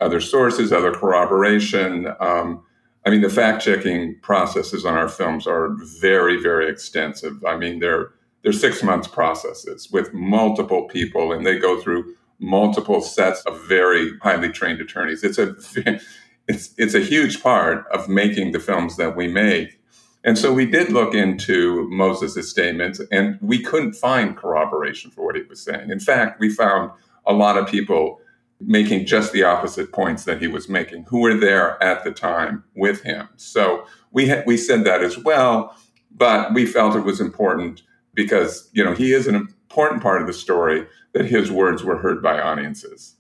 other 0.01 0.21
sources, 0.21 0.73
other 0.73 0.93
corroboration. 0.93 2.09
Um, 2.19 2.65
I 3.07 3.11
mean, 3.11 3.21
the 3.21 3.31
fact 3.31 3.63
checking 3.63 4.19
processes 4.21 4.85
on 4.85 4.95
our 4.95 5.09
films 5.09 5.47
are 5.47 5.77
very, 6.01 6.43
very 6.43 6.69
extensive. 6.69 7.45
I 7.45 7.57
mean, 7.57 7.79
they're 7.79 8.11
they're 8.43 8.53
six 8.53 8.83
months 8.83 9.09
processes 9.09 9.91
with 9.91 10.13
multiple 10.15 10.85
people 10.85 11.33
and 11.33 11.47
they 11.47 11.59
go 11.59 11.81
through 11.81 12.15
multiple 12.39 13.01
sets 13.01 13.43
of 13.43 13.67
very 13.67 14.17
highly 14.19 14.51
trained 14.51 14.81
attorneys. 14.81 15.25
It's 15.25 15.39
a 15.39 15.57
it's 16.49 16.75
it's 16.77 16.95
a 16.95 17.01
huge 17.01 17.43
part 17.43 17.87
of 17.89 18.09
making 18.09 18.53
the 18.53 18.61
films 18.61 18.97
that 18.97 19.17
we 19.17 19.29
make. 19.29 19.81
And 20.25 20.37
so 20.37 20.53
we 20.53 20.67
did 20.67 20.91
look 20.91 21.15
into 21.15 21.89
Moses' 21.91 22.51
statements 22.51 23.01
and 23.13 23.39
we 23.41 23.63
couldn't 23.63 23.93
find 23.93 24.37
corroboration 24.37 25.11
for 25.11 25.25
what 25.25 25.37
he 25.37 25.43
was 25.43 25.63
saying. 25.63 25.91
In 25.91 26.01
fact, 26.01 26.41
we 26.41 26.51
found 26.51 26.91
a 27.25 27.33
lot 27.33 27.57
of 27.57 27.69
people 27.69 28.21
making 28.61 29.07
just 29.07 29.33
the 29.33 29.45
opposite 29.45 29.93
points 29.93 30.25
that 30.25 30.43
he 30.43 30.49
was 30.49 30.69
making 30.69 31.05
who 31.05 31.21
were 31.21 31.35
there 31.35 31.83
at 31.83 32.03
the 32.03 32.11
time 32.11 32.65
with 32.75 33.03
him. 33.03 33.29
So 33.37 33.85
we 34.11 34.29
ha- 34.29 34.43
we 34.47 34.57
said 34.57 34.85
that 34.85 35.03
as 35.03 35.17
well, 35.17 35.77
but 36.11 36.53
we 36.53 36.67
felt 36.67 36.97
it 36.97 37.05
was 37.05 37.21
important 37.21 37.83
because 38.19 38.69
you 38.73 38.85
know 38.85 38.95
he 38.95 39.13
is 39.13 39.29
an 39.29 39.37
important 39.37 40.03
part 40.03 40.21
of 40.21 40.27
the 40.27 40.33
story 40.33 40.85
that 41.15 41.25
his 41.25 41.53
words 41.53 41.85
were 41.85 41.99
heard 41.99 42.21
by 42.21 42.41
audiences. 42.41 43.17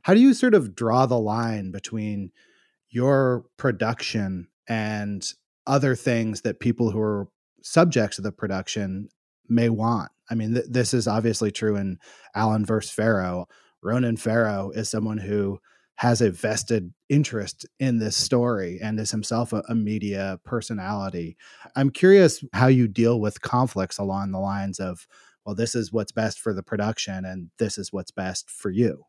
How 0.00 0.14
do 0.14 0.20
you 0.20 0.32
sort 0.32 0.54
of 0.54 0.74
draw 0.74 1.04
the 1.04 1.18
line 1.18 1.70
between 1.70 2.32
your 2.88 3.44
production 3.58 4.48
and 4.66 5.22
other 5.66 5.94
things 5.94 6.40
that 6.40 6.60
people 6.60 6.90
who 6.90 7.00
are 7.00 7.28
subjects 7.62 8.16
of 8.16 8.24
the 8.24 8.32
production 8.32 9.10
may 9.50 9.68
want? 9.68 10.10
I 10.30 10.34
mean, 10.34 10.54
th- 10.54 10.66
this 10.66 10.94
is 10.94 11.06
obviously 11.06 11.50
true 11.50 11.76
in 11.76 11.98
Allen 12.34 12.64
versus 12.64 12.90
Farrow. 12.90 13.48
Ronan 13.82 14.16
Farrow 14.16 14.70
is 14.70 14.88
someone 14.88 15.18
who 15.18 15.58
has 16.02 16.20
a 16.20 16.32
vested 16.32 16.92
interest 17.08 17.64
in 17.78 18.00
this 18.00 18.16
story 18.16 18.76
and 18.82 18.98
is 18.98 19.12
himself 19.12 19.52
a, 19.52 19.62
a, 19.68 19.74
media 19.76 20.40
personality. 20.42 21.36
I'm 21.76 21.90
curious 21.90 22.42
how 22.52 22.66
you 22.66 22.88
deal 22.88 23.20
with 23.20 23.40
conflicts 23.40 23.98
along 23.98 24.32
the 24.32 24.40
lines 24.40 24.80
of, 24.80 25.06
well, 25.46 25.54
this 25.54 25.76
is 25.76 25.92
what's 25.92 26.10
best 26.10 26.40
for 26.40 26.52
the 26.52 26.62
production 26.64 27.24
and 27.24 27.50
this 27.60 27.78
is 27.78 27.92
what's 27.92 28.10
best 28.10 28.50
for 28.50 28.68
you. 28.68 29.04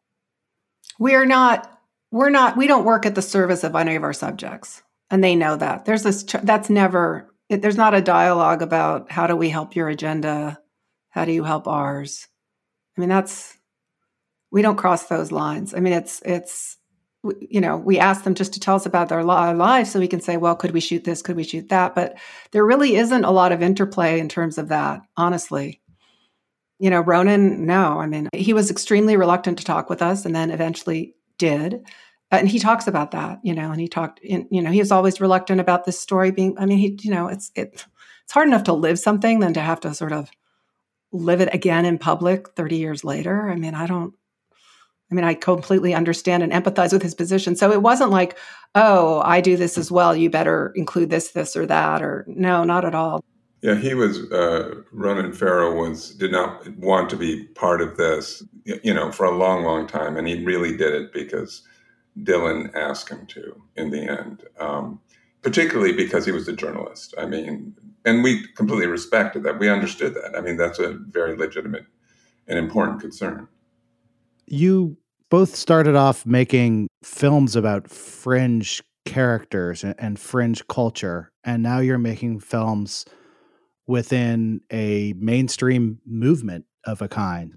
We're 1.00 1.26
not, 1.26 1.80
we're 2.12 2.30
not, 2.30 2.58
we 2.58 2.68
don't 2.68 2.86
work 2.86 3.08
at 3.08 3.16
the 3.16 3.24
service 3.24 3.64
of 3.64 3.76
any 3.76 3.96
of 3.96 4.04
our 4.04 4.14
subjects. 4.14 4.84
And 5.10 5.24
they 5.24 5.36
know 5.36 5.56
that. 5.56 5.86
There's 5.86 6.04
this, 6.04 6.22
that's 6.44 6.70
never, 6.70 7.28
there's 7.50 7.76
not 7.76 7.96
a 7.96 8.02
dialogue 8.02 8.62
about 8.62 9.12
how 9.12 9.26
do 9.26 9.36
we 9.36 9.50
help 9.50 9.76
your 9.76 9.90
agenda? 9.90 10.60
How 11.10 11.26
do 11.26 11.32
you 11.32 11.44
help 11.44 11.68
ours? 11.68 12.28
I 12.96 13.02
mean, 13.02 13.10
that's, 13.10 13.58
we 14.52 14.62
don't 14.62 14.78
cross 14.78 15.06
those 15.06 15.32
lines. 15.32 15.74
I 15.74 15.80
mean, 15.80 15.94
it's 15.94 16.22
it's 16.24 16.78
you 17.50 17.62
know 17.62 17.78
we 17.78 18.00
ask 18.00 18.24
them 18.24 18.36
just 18.36 18.54
to 18.54 18.60
tell 18.60 18.76
us 18.76 18.86
about 18.86 19.10
their 19.10 19.24
lives 19.24 19.92
so 19.92 20.00
we 20.00 20.08
can 20.08 20.22
say 20.22 20.38
well 20.38 20.56
could 20.56 20.72
we 20.72 20.80
shoot 20.80 21.04
this? 21.04 21.22
Could 21.22 21.36
we 21.36 21.44
shoot 21.44 21.70
that? 21.70 21.96
But 21.96 22.18
there 22.52 22.66
really 22.66 22.96
isn't 22.96 23.24
a 23.24 23.32
lot 23.32 23.52
of 23.52 23.62
interplay 23.62 24.20
in 24.20 24.30
terms 24.30 24.58
of 24.58 24.70
that 24.70 25.02
honestly. 25.16 25.82
You 26.80 26.90
know 26.90 27.00
ronan 27.00 27.66
no 27.66 28.00
i 28.00 28.08
mean 28.08 28.28
he 28.34 28.54
was 28.54 28.70
extremely 28.70 29.16
reluctant 29.16 29.58
to 29.60 29.64
talk 29.64 29.90
with 29.90 30.02
us 30.02 30.26
and 30.26 30.36
then 30.36 30.52
eventually 30.52 31.16
did. 31.38 31.86
And 32.32 32.50
he 32.50 32.60
talks 32.60 32.88
about 32.88 33.12
that 33.12 33.40
you 33.44 33.54
know 33.54 33.72
and 33.72 33.80
he 33.80 33.88
talked 33.88 34.20
in, 34.20 34.48
you 34.52 34.62
know 34.62 34.72
he 34.72 34.80
was 34.80 34.92
always 34.92 35.22
reluctant 35.22 35.62
about 35.62 35.86
this 35.86 36.00
story 36.00 36.32
being 36.32 36.58
i 36.58 36.66
mean 36.66 36.80
he 36.80 36.98
you 37.02 37.12
know 37.12 37.28
it's 37.28 37.52
it, 37.56 37.86
it's 38.24 38.34
hard 38.34 38.48
enough 38.48 38.64
to 38.66 38.74
live 38.74 39.00
something 39.00 39.40
than 39.40 39.54
to 39.54 39.62
have 39.62 39.80
to 39.82 39.94
sort 39.94 40.12
of 40.12 40.30
live 41.14 41.42
it 41.42 41.54
again 41.54 41.86
in 41.86 42.00
public 42.00 42.50
30 42.56 42.76
years 42.78 43.04
later. 43.04 43.50
I 43.50 43.56
mean 43.56 43.76
i 43.76 43.86
don't 43.86 44.14
I 45.14 45.16
mean, 45.16 45.26
I 45.26 45.36
completely 45.36 45.94
understand 45.94 46.42
and 46.42 46.52
empathize 46.52 46.92
with 46.92 47.04
his 47.04 47.14
position. 47.14 47.56
So 47.56 47.72
it 47.72 47.84
wasn't 47.84 48.10
like, 48.10 48.36
oh, 48.74 49.22
I 49.24 49.42
do 49.42 49.56
this 49.56 49.78
as 49.78 49.92
well. 49.92 50.16
You 50.16 50.28
better 50.28 50.74
include 50.76 51.12
this, 51.12 51.34
this, 51.34 51.56
or 51.56 51.68
that, 51.68 52.02
or 52.02 52.26
no, 52.28 52.64
not 52.64 52.84
at 52.84 52.96
all. 52.96 53.24
Yeah, 53.62 53.76
he 53.76 53.94
was. 53.94 54.32
Uh, 54.32 54.82
Ronan 54.92 55.32
Farrow 55.32 55.80
was 55.80 56.16
did 56.16 56.32
not 56.32 56.68
want 56.78 57.12
to 57.12 57.16
be 57.16 57.44
part 57.54 57.80
of 57.80 57.96
this, 57.96 58.42
you 58.66 58.92
know, 58.92 59.12
for 59.12 59.28
a 59.28 59.38
long, 59.38 59.64
long 59.64 59.86
time, 59.86 60.18
and 60.18 60.28
he 60.28 60.44
really 60.44 60.76
did 60.76 60.96
it 60.96 61.14
because 61.14 61.62
Dylan 62.24 62.74
asked 62.74 63.10
him 63.10 63.28
to. 63.28 63.62
In 63.76 63.92
the 63.92 64.02
end, 64.02 64.44
um, 64.60 65.00
particularly 65.44 65.94
because 65.94 66.26
he 66.26 66.32
was 66.32 66.48
a 66.48 66.54
journalist. 66.54 67.14
I 67.20 67.28
mean, 67.28 67.76
and 68.04 68.24
we 68.24 68.48
completely 68.56 68.88
respected 68.88 69.44
that. 69.44 69.60
We 69.60 69.70
understood 69.70 70.16
that. 70.16 70.36
I 70.36 70.42
mean, 70.42 70.58
that's 70.58 70.80
a 70.80 70.94
very 70.94 71.38
legitimate 71.38 71.86
and 72.48 72.58
important 72.58 73.00
concern. 73.00 73.48
You 74.46 74.98
both 75.34 75.56
started 75.56 75.96
off 75.96 76.28
making 76.28 76.88
films 77.04 77.56
about 77.56 77.90
fringe 77.90 78.84
characters 79.04 79.84
and, 79.84 80.20
fringe 80.20 80.68
culture, 80.68 81.32
and 81.44 81.64
now 81.64 81.80
you're 81.80 81.98
making 81.98 82.40
films 82.40 83.04
within 83.88 84.62
a 84.72 85.12
mainstream 85.18 86.00
movement 86.06 86.66
of 86.86 87.02
a 87.02 87.08
kind. 87.08 87.56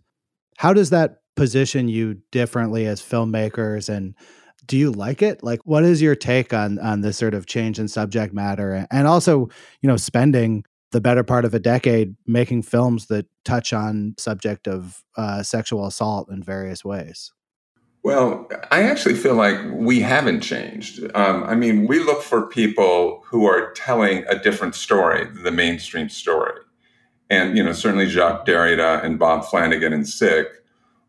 How 0.56 0.72
does 0.72 0.88
that 0.88 1.18
position 1.36 1.86
you 1.86 2.16
differently 2.32 2.86
as 2.86 3.02
filmmakers 3.02 3.90
and 3.94 4.14
do 4.64 4.78
you 4.78 4.90
like 4.90 5.20
it 5.20 5.42
like 5.42 5.60
what 5.64 5.84
is 5.84 6.00
your 6.00 6.16
take 6.16 6.54
on 6.54 6.78
on 6.78 7.02
this 7.02 7.18
sort 7.18 7.34
of 7.34 7.44
change 7.44 7.78
in 7.78 7.86
subject 7.86 8.32
matter 8.32 8.86
and 8.90 9.06
also 9.06 9.50
you 9.82 9.86
know 9.86 9.98
spending 9.98 10.64
the 10.92 11.00
better 11.00 11.22
part 11.22 11.44
of 11.44 11.52
a 11.52 11.58
decade 11.58 12.16
making 12.26 12.62
films 12.62 13.08
that 13.08 13.26
touch 13.44 13.74
on 13.74 14.14
subject 14.16 14.66
of 14.66 15.04
uh, 15.18 15.42
sexual 15.42 15.86
assault 15.86 16.30
in 16.30 16.42
various 16.42 16.82
ways 16.82 17.32
well, 18.06 18.48
I 18.70 18.84
actually 18.84 19.16
feel 19.16 19.34
like 19.34 19.58
we 19.72 19.98
haven't 19.98 20.40
changed. 20.40 21.02
Um, 21.16 21.42
I 21.42 21.56
mean, 21.56 21.88
we 21.88 21.98
look 21.98 22.22
for 22.22 22.46
people 22.46 23.24
who 23.26 23.46
are 23.46 23.72
telling 23.72 24.24
a 24.28 24.38
different 24.38 24.76
story 24.76 25.26
the 25.42 25.50
mainstream 25.50 26.08
story. 26.08 26.60
And, 27.30 27.56
you 27.56 27.64
know, 27.64 27.72
certainly 27.72 28.06
Jacques 28.06 28.46
Derrida 28.46 29.02
and 29.02 29.18
Bob 29.18 29.44
Flanagan 29.44 29.92
and 29.92 30.08
Sick, 30.08 30.46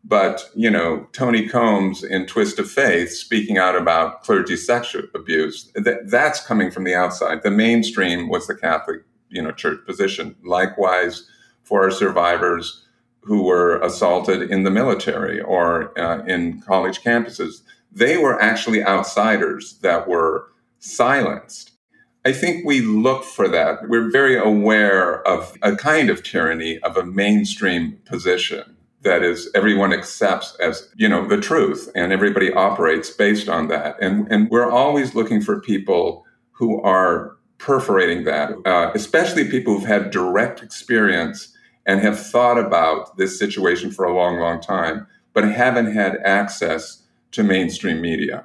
but, 0.02 0.50
you 0.56 0.68
know, 0.68 1.06
Tony 1.12 1.48
Combs 1.48 2.02
in 2.02 2.26
Twist 2.26 2.58
of 2.58 2.68
Faith 2.68 3.12
speaking 3.12 3.58
out 3.58 3.76
about 3.76 4.24
clergy 4.24 4.56
sexual 4.56 5.04
abuse, 5.14 5.70
that, 5.76 6.10
that's 6.10 6.44
coming 6.44 6.72
from 6.72 6.82
the 6.82 6.96
outside. 6.96 7.44
The 7.44 7.52
mainstream 7.52 8.28
was 8.28 8.48
the 8.48 8.56
Catholic, 8.56 9.02
you 9.28 9.40
know, 9.40 9.52
church 9.52 9.86
position. 9.86 10.34
Likewise, 10.42 11.30
for 11.62 11.84
our 11.84 11.92
survivors, 11.92 12.87
who 13.28 13.42
were 13.42 13.78
assaulted 13.82 14.50
in 14.50 14.62
the 14.62 14.70
military 14.70 15.38
or 15.38 15.96
uh, 16.00 16.24
in 16.24 16.62
college 16.62 17.02
campuses. 17.02 17.60
They 17.92 18.16
were 18.16 18.40
actually 18.40 18.82
outsiders 18.82 19.78
that 19.82 20.08
were 20.08 20.46
silenced. 20.78 21.72
I 22.24 22.32
think 22.32 22.64
we 22.64 22.80
look 22.80 23.24
for 23.24 23.46
that. 23.48 23.86
We're 23.86 24.10
very 24.10 24.38
aware 24.38 25.26
of 25.28 25.56
a 25.60 25.76
kind 25.76 26.08
of 26.08 26.22
tyranny 26.22 26.78
of 26.78 26.96
a 26.96 27.04
mainstream 27.04 27.98
position 28.06 28.76
that 29.02 29.22
is 29.22 29.50
everyone 29.54 29.92
accepts 29.92 30.56
as 30.56 30.90
you 30.96 31.08
know 31.08 31.28
the 31.28 31.40
truth 31.40 31.90
and 31.94 32.12
everybody 32.12 32.52
operates 32.52 33.10
based 33.10 33.48
on 33.48 33.68
that 33.68 33.96
and 34.02 34.26
and 34.32 34.50
we're 34.50 34.68
always 34.68 35.14
looking 35.14 35.40
for 35.40 35.60
people 35.60 36.26
who 36.50 36.82
are 36.82 37.36
perforating 37.58 38.24
that 38.24 38.50
uh, 38.66 38.90
especially 38.94 39.48
people 39.48 39.72
who've 39.74 39.88
had 39.88 40.10
direct 40.10 40.64
experience 40.64 41.54
and 41.88 42.02
have 42.02 42.20
thought 42.20 42.58
about 42.58 43.16
this 43.16 43.36
situation 43.38 43.90
for 43.90 44.04
a 44.04 44.14
long, 44.14 44.38
long 44.38 44.60
time, 44.60 45.06
but 45.32 45.50
haven't 45.50 45.92
had 45.92 46.18
access 46.22 47.02
to 47.32 47.42
mainstream 47.42 48.00
media. 48.02 48.44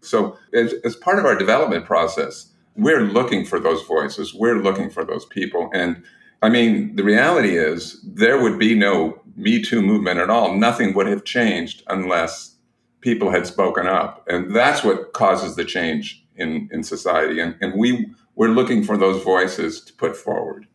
So, 0.00 0.36
as, 0.52 0.74
as, 0.84 0.96
part 0.96 1.20
of 1.20 1.24
our 1.24 1.36
development 1.36 1.84
process, 1.84 2.52
we're 2.76 3.02
looking 3.02 3.46
for 3.46 3.60
those 3.60 3.82
voices, 3.84 4.34
we're 4.34 4.60
looking 4.60 4.90
for 4.90 5.04
those 5.04 5.24
people. 5.26 5.70
And 5.72 6.02
I 6.42 6.48
mean, 6.48 6.96
the 6.96 7.04
reality 7.04 7.56
is 7.56 8.00
there 8.02 8.42
would 8.42 8.58
be 8.58 8.74
no 8.74 9.22
Me 9.36 9.62
Too 9.62 9.80
movement 9.80 10.18
at 10.18 10.28
all. 10.28 10.56
Nothing 10.56 10.92
would 10.94 11.06
have 11.06 11.22
changed 11.22 11.84
unless 11.86 12.56
people 13.00 13.30
had 13.30 13.46
spoken 13.46 13.86
up. 13.86 14.26
And 14.28 14.54
that's 14.54 14.82
what 14.82 15.12
causes 15.12 15.54
the 15.54 15.64
change 15.64 16.24
in, 16.34 16.68
in 16.72 16.82
society. 16.82 17.38
And, 17.38 17.54
and 17.60 17.74
we, 17.74 18.10
we're 18.34 18.48
looking 18.48 18.82
for 18.82 18.96
those 18.96 19.22
voices 19.22 19.80
to 19.82 19.92
put 19.92 20.16
forward. 20.16 20.66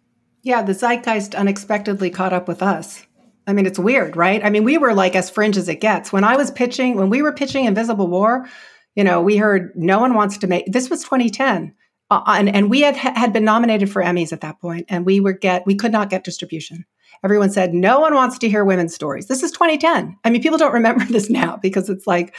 Yeah, 0.47 0.61
the 0.61 0.73
zeitgeist 0.73 1.35
unexpectedly 1.35 2.09
caught 2.09 2.31
up 2.31 2.47
with 2.47 2.63
us. 2.63 3.05
I 3.47 3.51
mean, 3.51 3.65
it's 3.65 3.77
weird, 3.77 4.15
right? 4.15 4.41
I 4.41 4.49
mean, 4.49 4.63
we 4.63 4.77
were 4.77 4.93
like 4.93 5.13
as 5.13 5.29
fringe 5.29 5.57
as 5.57 5.67
it 5.67 5.81
gets. 5.81 6.13
When 6.13 6.23
I 6.23 6.37
was 6.37 6.51
pitching, 6.51 6.95
when 6.95 7.09
we 7.09 7.21
were 7.21 7.33
pitching 7.33 7.65
Invisible 7.65 8.07
War, 8.07 8.47
you 8.95 9.03
know, 9.03 9.21
we 9.21 9.35
heard 9.35 9.73
no 9.75 9.99
one 9.99 10.13
wants 10.13 10.37
to 10.37 10.47
make 10.47 10.71
this 10.71 10.89
was 10.89 11.03
2010. 11.03 11.75
Uh, 12.09 12.21
and, 12.27 12.47
and 12.55 12.69
we 12.69 12.79
had 12.79 12.95
had 12.95 13.33
been 13.33 13.43
nominated 13.43 13.91
for 13.91 14.01
Emmys 14.01 14.31
at 14.31 14.39
that 14.39 14.61
point, 14.61 14.85
and 14.87 15.05
we 15.05 15.19
were 15.19 15.33
get 15.33 15.65
we 15.65 15.75
could 15.75 15.91
not 15.91 16.09
get 16.09 16.23
distribution. 16.23 16.85
Everyone 17.25 17.49
said 17.49 17.73
no 17.73 17.99
one 17.99 18.15
wants 18.15 18.37
to 18.37 18.47
hear 18.47 18.63
women's 18.63 18.95
stories. 18.95 19.25
This 19.25 19.43
is 19.43 19.51
2010. 19.51 20.17
I 20.23 20.29
mean, 20.29 20.41
people 20.41 20.57
don't 20.57 20.73
remember 20.73 21.03
this 21.09 21.29
now 21.29 21.57
because 21.57 21.89
it's 21.89 22.07
like 22.07 22.33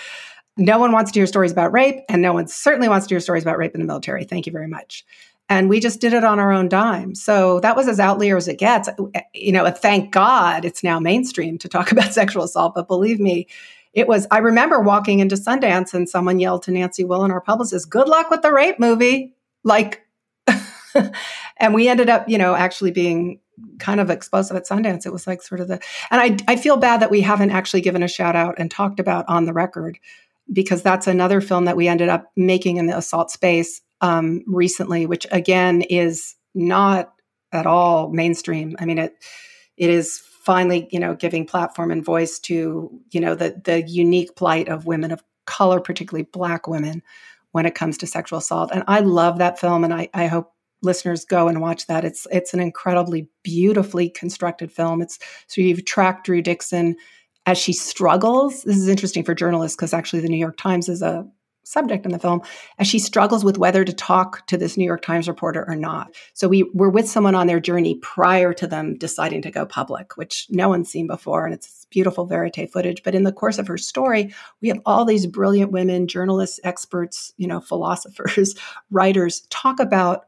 no 0.56 0.78
one 0.78 0.92
wants 0.92 1.12
to 1.12 1.20
hear 1.20 1.26
stories 1.26 1.52
about 1.52 1.74
rape, 1.74 1.96
and 2.08 2.22
no 2.22 2.32
one 2.32 2.48
certainly 2.48 2.88
wants 2.88 3.06
to 3.08 3.12
hear 3.12 3.20
stories 3.20 3.42
about 3.42 3.58
rape 3.58 3.74
in 3.74 3.82
the 3.82 3.86
military. 3.86 4.24
Thank 4.24 4.46
you 4.46 4.52
very 4.52 4.68
much 4.68 5.04
and 5.48 5.68
we 5.68 5.80
just 5.80 6.00
did 6.00 6.12
it 6.12 6.24
on 6.24 6.38
our 6.38 6.52
own 6.52 6.68
dime. 6.68 7.14
So 7.14 7.60
that 7.60 7.74
was 7.74 7.88
as 7.88 7.98
outlier 7.98 8.36
as 8.36 8.48
it 8.48 8.58
gets. 8.58 8.88
Uh, 8.88 8.94
eh, 9.14 9.22
you 9.34 9.52
know, 9.52 9.68
thank 9.70 10.12
God 10.12 10.64
it's 10.64 10.82
now 10.82 11.00
mainstream 11.00 11.58
to 11.58 11.68
talk 11.68 11.92
about 11.92 12.12
sexual 12.12 12.44
assault. 12.44 12.74
But 12.74 12.88
believe 12.88 13.20
me, 13.20 13.46
it 13.92 14.06
was. 14.06 14.26
I 14.30 14.38
remember 14.38 14.80
walking 14.80 15.20
into 15.20 15.36
Sundance 15.36 15.94
and 15.94 16.08
someone 16.08 16.38
yelled 16.38 16.62
to 16.64 16.70
Nancy 16.70 17.04
Willen, 17.04 17.30
our 17.30 17.40
publicist, 17.40 17.90
"Good 17.90 18.08
luck 18.08 18.30
with 18.30 18.42
the 18.42 18.52
rape 18.52 18.78
movie!" 18.78 19.34
Like, 19.64 20.06
and 21.56 21.74
we 21.74 21.88
ended 21.88 22.08
up, 22.08 22.28
you 22.28 22.38
know, 22.38 22.54
actually 22.54 22.90
being 22.90 23.40
kind 23.78 23.98
of 23.98 24.10
explosive 24.10 24.56
at 24.56 24.66
Sundance. 24.66 25.06
It 25.06 25.12
was 25.12 25.26
like 25.26 25.42
sort 25.42 25.60
of 25.60 25.68
the, 25.68 25.80
and 26.10 26.20
I 26.20 26.52
I 26.52 26.56
feel 26.56 26.76
bad 26.76 27.00
that 27.00 27.10
we 27.10 27.22
haven't 27.22 27.50
actually 27.50 27.80
given 27.80 28.02
a 28.02 28.08
shout 28.08 28.36
out 28.36 28.56
and 28.58 28.70
talked 28.70 29.00
about 29.00 29.24
on 29.28 29.46
the 29.46 29.54
record 29.54 29.98
because 30.52 30.82
that's 30.82 31.06
another 31.06 31.40
film 31.40 31.64
that 31.64 31.76
we 31.76 31.88
ended 31.88 32.08
up 32.08 32.30
making 32.36 32.76
in 32.76 32.86
the 32.86 32.96
assault 32.96 33.30
space 33.30 33.82
um, 34.00 34.42
recently, 34.46 35.06
which 35.06 35.26
again 35.30 35.82
is 35.82 36.34
not 36.54 37.12
at 37.52 37.66
all 37.66 38.10
mainstream. 38.10 38.76
I 38.78 38.84
mean, 38.84 38.98
it 38.98 39.14
it 39.76 39.90
is 39.90 40.22
finally 40.44 40.88
you 40.90 41.00
know 41.00 41.14
giving 41.14 41.46
platform 41.46 41.90
and 41.90 42.04
voice 42.04 42.38
to 42.40 42.90
you 43.10 43.20
know 43.20 43.34
the 43.34 43.60
the 43.64 43.82
unique 43.82 44.34
plight 44.36 44.68
of 44.68 44.86
women 44.86 45.10
of 45.10 45.22
color, 45.46 45.80
particularly 45.80 46.28
Black 46.32 46.66
women, 46.68 47.02
when 47.52 47.66
it 47.66 47.74
comes 47.74 47.98
to 47.98 48.06
sexual 48.06 48.38
assault. 48.38 48.70
And 48.72 48.84
I 48.86 49.00
love 49.00 49.38
that 49.38 49.58
film, 49.58 49.84
and 49.84 49.94
I, 49.94 50.08
I 50.14 50.26
hope 50.26 50.52
listeners 50.82 51.24
go 51.24 51.48
and 51.48 51.60
watch 51.60 51.86
that. 51.86 52.04
It's 52.04 52.26
it's 52.30 52.54
an 52.54 52.60
incredibly 52.60 53.28
beautifully 53.42 54.10
constructed 54.10 54.70
film. 54.70 55.02
It's 55.02 55.18
so 55.46 55.60
you've 55.60 55.84
tracked 55.84 56.26
Drew 56.26 56.42
Dixon 56.42 56.96
as 57.46 57.58
she 57.58 57.72
struggles. 57.72 58.62
This 58.62 58.76
is 58.76 58.88
interesting 58.88 59.24
for 59.24 59.34
journalists 59.34 59.76
because 59.76 59.94
actually 59.94 60.20
the 60.20 60.28
New 60.28 60.36
York 60.36 60.56
Times 60.56 60.88
is 60.88 61.02
a 61.02 61.26
subject 61.68 62.04
in 62.04 62.12
the 62.12 62.18
film 62.18 62.40
as 62.78 62.86
she 62.86 62.98
struggles 62.98 63.44
with 63.44 63.58
whether 63.58 63.84
to 63.84 63.92
talk 63.92 64.46
to 64.46 64.56
this 64.56 64.76
New 64.76 64.84
York 64.84 65.02
Times 65.02 65.28
reporter 65.28 65.64
or 65.68 65.76
not. 65.76 66.14
So 66.34 66.48
we 66.48 66.64
were 66.74 66.90
with 66.90 67.08
someone 67.08 67.34
on 67.34 67.46
their 67.46 67.60
journey 67.60 67.96
prior 67.96 68.52
to 68.54 68.66
them 68.66 68.96
deciding 68.96 69.42
to 69.42 69.50
go 69.50 69.66
public, 69.66 70.16
which 70.16 70.46
no 70.50 70.68
one's 70.68 70.90
seen 70.90 71.06
before. 71.06 71.44
And 71.44 71.54
it's 71.54 71.86
beautiful 71.90 72.26
verite 72.26 72.70
footage. 72.72 73.02
But 73.02 73.14
in 73.14 73.24
the 73.24 73.32
course 73.32 73.58
of 73.58 73.66
her 73.66 73.78
story, 73.78 74.34
we 74.60 74.68
have 74.68 74.80
all 74.86 75.04
these 75.04 75.26
brilliant 75.26 75.72
women, 75.72 76.06
journalists, 76.06 76.60
experts, 76.64 77.32
you 77.36 77.46
know, 77.46 77.60
philosophers, 77.60 78.54
writers 78.90 79.42
talk 79.50 79.80
about 79.80 80.26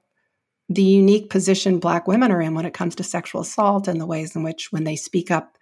the 0.69 0.83
unique 0.83 1.31
position 1.31 1.81
Black 1.81 2.07
women 2.07 2.31
are 2.31 2.41
in 2.41 2.55
when 2.55 2.65
it 2.65 2.75
comes 2.75 2.95
to 2.95 3.03
sexual 3.03 3.41
assault 3.41 3.89
and 3.89 4.01
the 4.01 4.07
ways 4.07 4.37
in 4.37 4.45
which, 4.45 4.71
when 4.71 4.85
they 4.85 4.95
speak 4.95 5.31
up, 5.31 5.59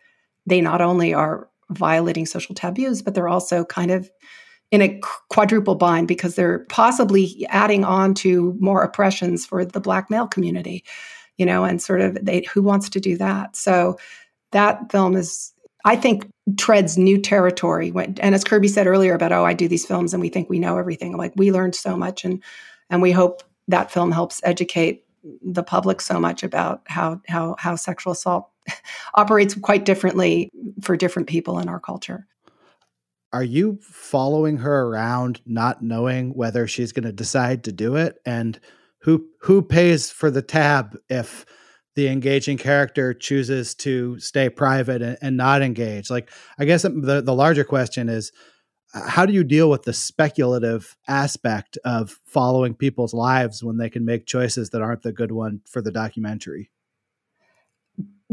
they 0.47 0.61
not 0.61 0.83
only 0.83 1.14
are 1.14 1.49
violating 1.70 2.26
social 2.26 2.55
taboos, 2.55 3.01
but 3.01 3.14
they're 3.14 3.29
also 3.29 3.64
kind 3.64 3.91
of 3.91 4.11
in 4.70 4.82
a 4.82 5.00
quadruple 5.30 5.74
bind 5.74 6.08
because 6.08 6.34
they're 6.34 6.60
possibly 6.68 7.46
adding 7.48 7.84
on 7.84 8.14
to 8.14 8.56
more 8.60 8.82
oppressions 8.82 9.46
for 9.46 9.64
the 9.64 9.80
black 9.80 10.10
male 10.10 10.26
community 10.26 10.84
you 11.38 11.46
know 11.46 11.64
and 11.64 11.80
sort 11.80 12.00
of 12.02 12.18
they 12.20 12.44
who 12.52 12.62
wants 12.62 12.90
to 12.90 13.00
do 13.00 13.16
that? 13.16 13.56
So 13.56 13.96
that 14.50 14.90
film 14.90 15.16
is 15.16 15.52
i 15.84 15.94
think 15.96 16.26
treads 16.58 16.98
new 16.98 17.20
territory 17.20 17.90
when, 17.90 18.16
and 18.20 18.34
as 18.34 18.44
kirby 18.44 18.68
said 18.68 18.86
earlier 18.86 19.14
about 19.14 19.32
oh 19.32 19.44
i 19.44 19.54
do 19.54 19.68
these 19.68 19.86
films 19.86 20.12
and 20.12 20.20
we 20.20 20.28
think 20.28 20.50
we 20.50 20.58
know 20.58 20.76
everything. 20.76 21.16
Like 21.16 21.32
we 21.36 21.52
learned 21.52 21.74
so 21.74 21.96
much 21.96 22.24
and 22.24 22.42
and 22.90 23.00
we 23.00 23.12
hope 23.12 23.42
that 23.68 23.90
film 23.90 24.12
helps 24.12 24.40
educate 24.44 25.04
the 25.42 25.62
public 25.62 26.00
so 26.00 26.18
much 26.18 26.42
about 26.42 26.82
how 26.86 27.20
how 27.28 27.54
how 27.58 27.76
sexual 27.76 28.12
assault 28.12 28.48
operates 29.14 29.54
quite 29.54 29.84
differently 29.84 30.50
for 30.82 30.96
different 30.96 31.28
people 31.28 31.58
in 31.58 31.68
our 31.68 31.80
culture 31.80 32.26
are 33.33 33.45
you 33.45 33.79
following 33.83 34.59
her 34.59 34.87
around 34.87 35.41
not 35.45 35.83
knowing 35.83 36.31
whether 36.31 36.66
she's 36.66 36.93
going 36.93 37.05
to 37.05 37.12
decide 37.12 37.64
to 37.64 37.72
do 37.72 37.97
it? 37.97 38.16
And 38.24 38.59
who 39.03 39.26
who 39.43 39.62
pays 39.62 40.11
for 40.11 40.31
the 40.31 40.43
tab 40.43 40.97
if 41.09 41.45
the 41.95 42.09
engaging 42.09 42.59
character 42.59 43.12
chooses 43.12 43.74
to 43.74 44.18
stay 44.18 44.49
private 44.49 45.03
and, 45.03 45.18
and 45.20 45.37
not 45.37 45.62
engage? 45.62 46.11
Like 46.11 46.31
i 46.59 46.64
guess 46.64 46.83
the, 46.83 47.22
the 47.24 47.35
larger 47.35 47.64
question 47.64 48.09
is 48.09 48.33
how 48.95 49.26
do 49.26 49.35
you 49.35 49.45
deal 49.45 49.68
with 49.68 49.83
the 49.83 49.93
speculative 49.93 50.97
aspect 51.07 51.76
of 51.85 52.18
following 52.24 52.74
people's 52.74 53.12
lives 53.12 53.62
when 53.62 53.76
they 53.76 53.91
can 53.91 54.07
make 54.07 54.24
choices 54.24 54.70
that 54.70 54.81
aren't 54.81 55.03
the 55.03 55.12
good 55.12 55.31
one 55.31 55.61
for 55.66 55.83
the 55.83 55.93
documentary? 55.93 56.70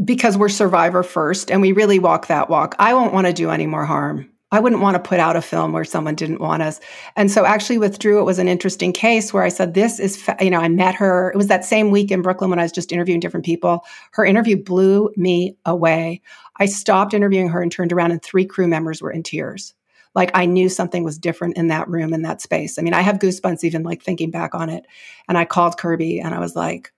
Because 0.02 0.38
we're 0.38 0.48
survivor 0.48 1.02
first 1.02 1.50
and 1.50 1.60
we 1.60 1.72
really 1.72 1.98
walk 1.98 2.28
that 2.28 2.48
walk. 2.48 2.74
I 2.78 2.94
won't 2.94 3.12
want 3.12 3.26
to 3.26 3.34
do 3.34 3.50
any 3.50 3.66
more 3.66 3.84
harm 3.84 4.30
I 4.52 4.60
wouldn't 4.60 4.80
want 4.80 4.94
to 4.94 5.08
put 5.08 5.18
out 5.18 5.34
a 5.34 5.42
film 5.42 5.72
where 5.72 5.84
someone 5.84 6.14
didn't 6.14 6.40
want 6.40 6.62
us. 6.62 6.78
And 7.16 7.30
so 7.30 7.44
actually 7.44 7.78
with 7.78 7.98
Drew, 7.98 8.20
it 8.20 8.24
was 8.24 8.38
an 8.38 8.46
interesting 8.46 8.92
case 8.92 9.32
where 9.32 9.42
I 9.42 9.48
said, 9.48 9.74
this 9.74 9.98
is, 9.98 10.24
you 10.40 10.50
know, 10.50 10.60
I 10.60 10.68
met 10.68 10.94
her. 10.94 11.32
It 11.32 11.36
was 11.36 11.48
that 11.48 11.64
same 11.64 11.90
week 11.90 12.12
in 12.12 12.22
Brooklyn 12.22 12.50
when 12.50 12.60
I 12.60 12.62
was 12.62 12.70
just 12.70 12.92
interviewing 12.92 13.18
different 13.18 13.44
people. 13.44 13.84
Her 14.12 14.24
interview 14.24 14.56
blew 14.62 15.10
me 15.16 15.56
away. 15.64 16.20
I 16.58 16.66
stopped 16.66 17.12
interviewing 17.12 17.48
her 17.48 17.60
and 17.60 17.72
turned 17.72 17.92
around 17.92 18.12
and 18.12 18.22
three 18.22 18.46
crew 18.46 18.68
members 18.68 19.02
were 19.02 19.10
in 19.10 19.24
tears. 19.24 19.74
Like 20.14 20.30
I 20.32 20.46
knew 20.46 20.68
something 20.68 21.02
was 21.02 21.18
different 21.18 21.56
in 21.56 21.66
that 21.68 21.88
room, 21.88 22.14
in 22.14 22.22
that 22.22 22.40
space. 22.40 22.78
I 22.78 22.82
mean, 22.82 22.94
I 22.94 23.02
have 23.02 23.18
goosebumps 23.18 23.64
even 23.64 23.82
like 23.82 24.02
thinking 24.02 24.30
back 24.30 24.54
on 24.54 24.70
it. 24.70 24.86
And 25.28 25.36
I 25.36 25.44
called 25.44 25.76
Kirby 25.76 26.20
and 26.20 26.34
I 26.34 26.38
was 26.38 26.54
like, 26.54 26.92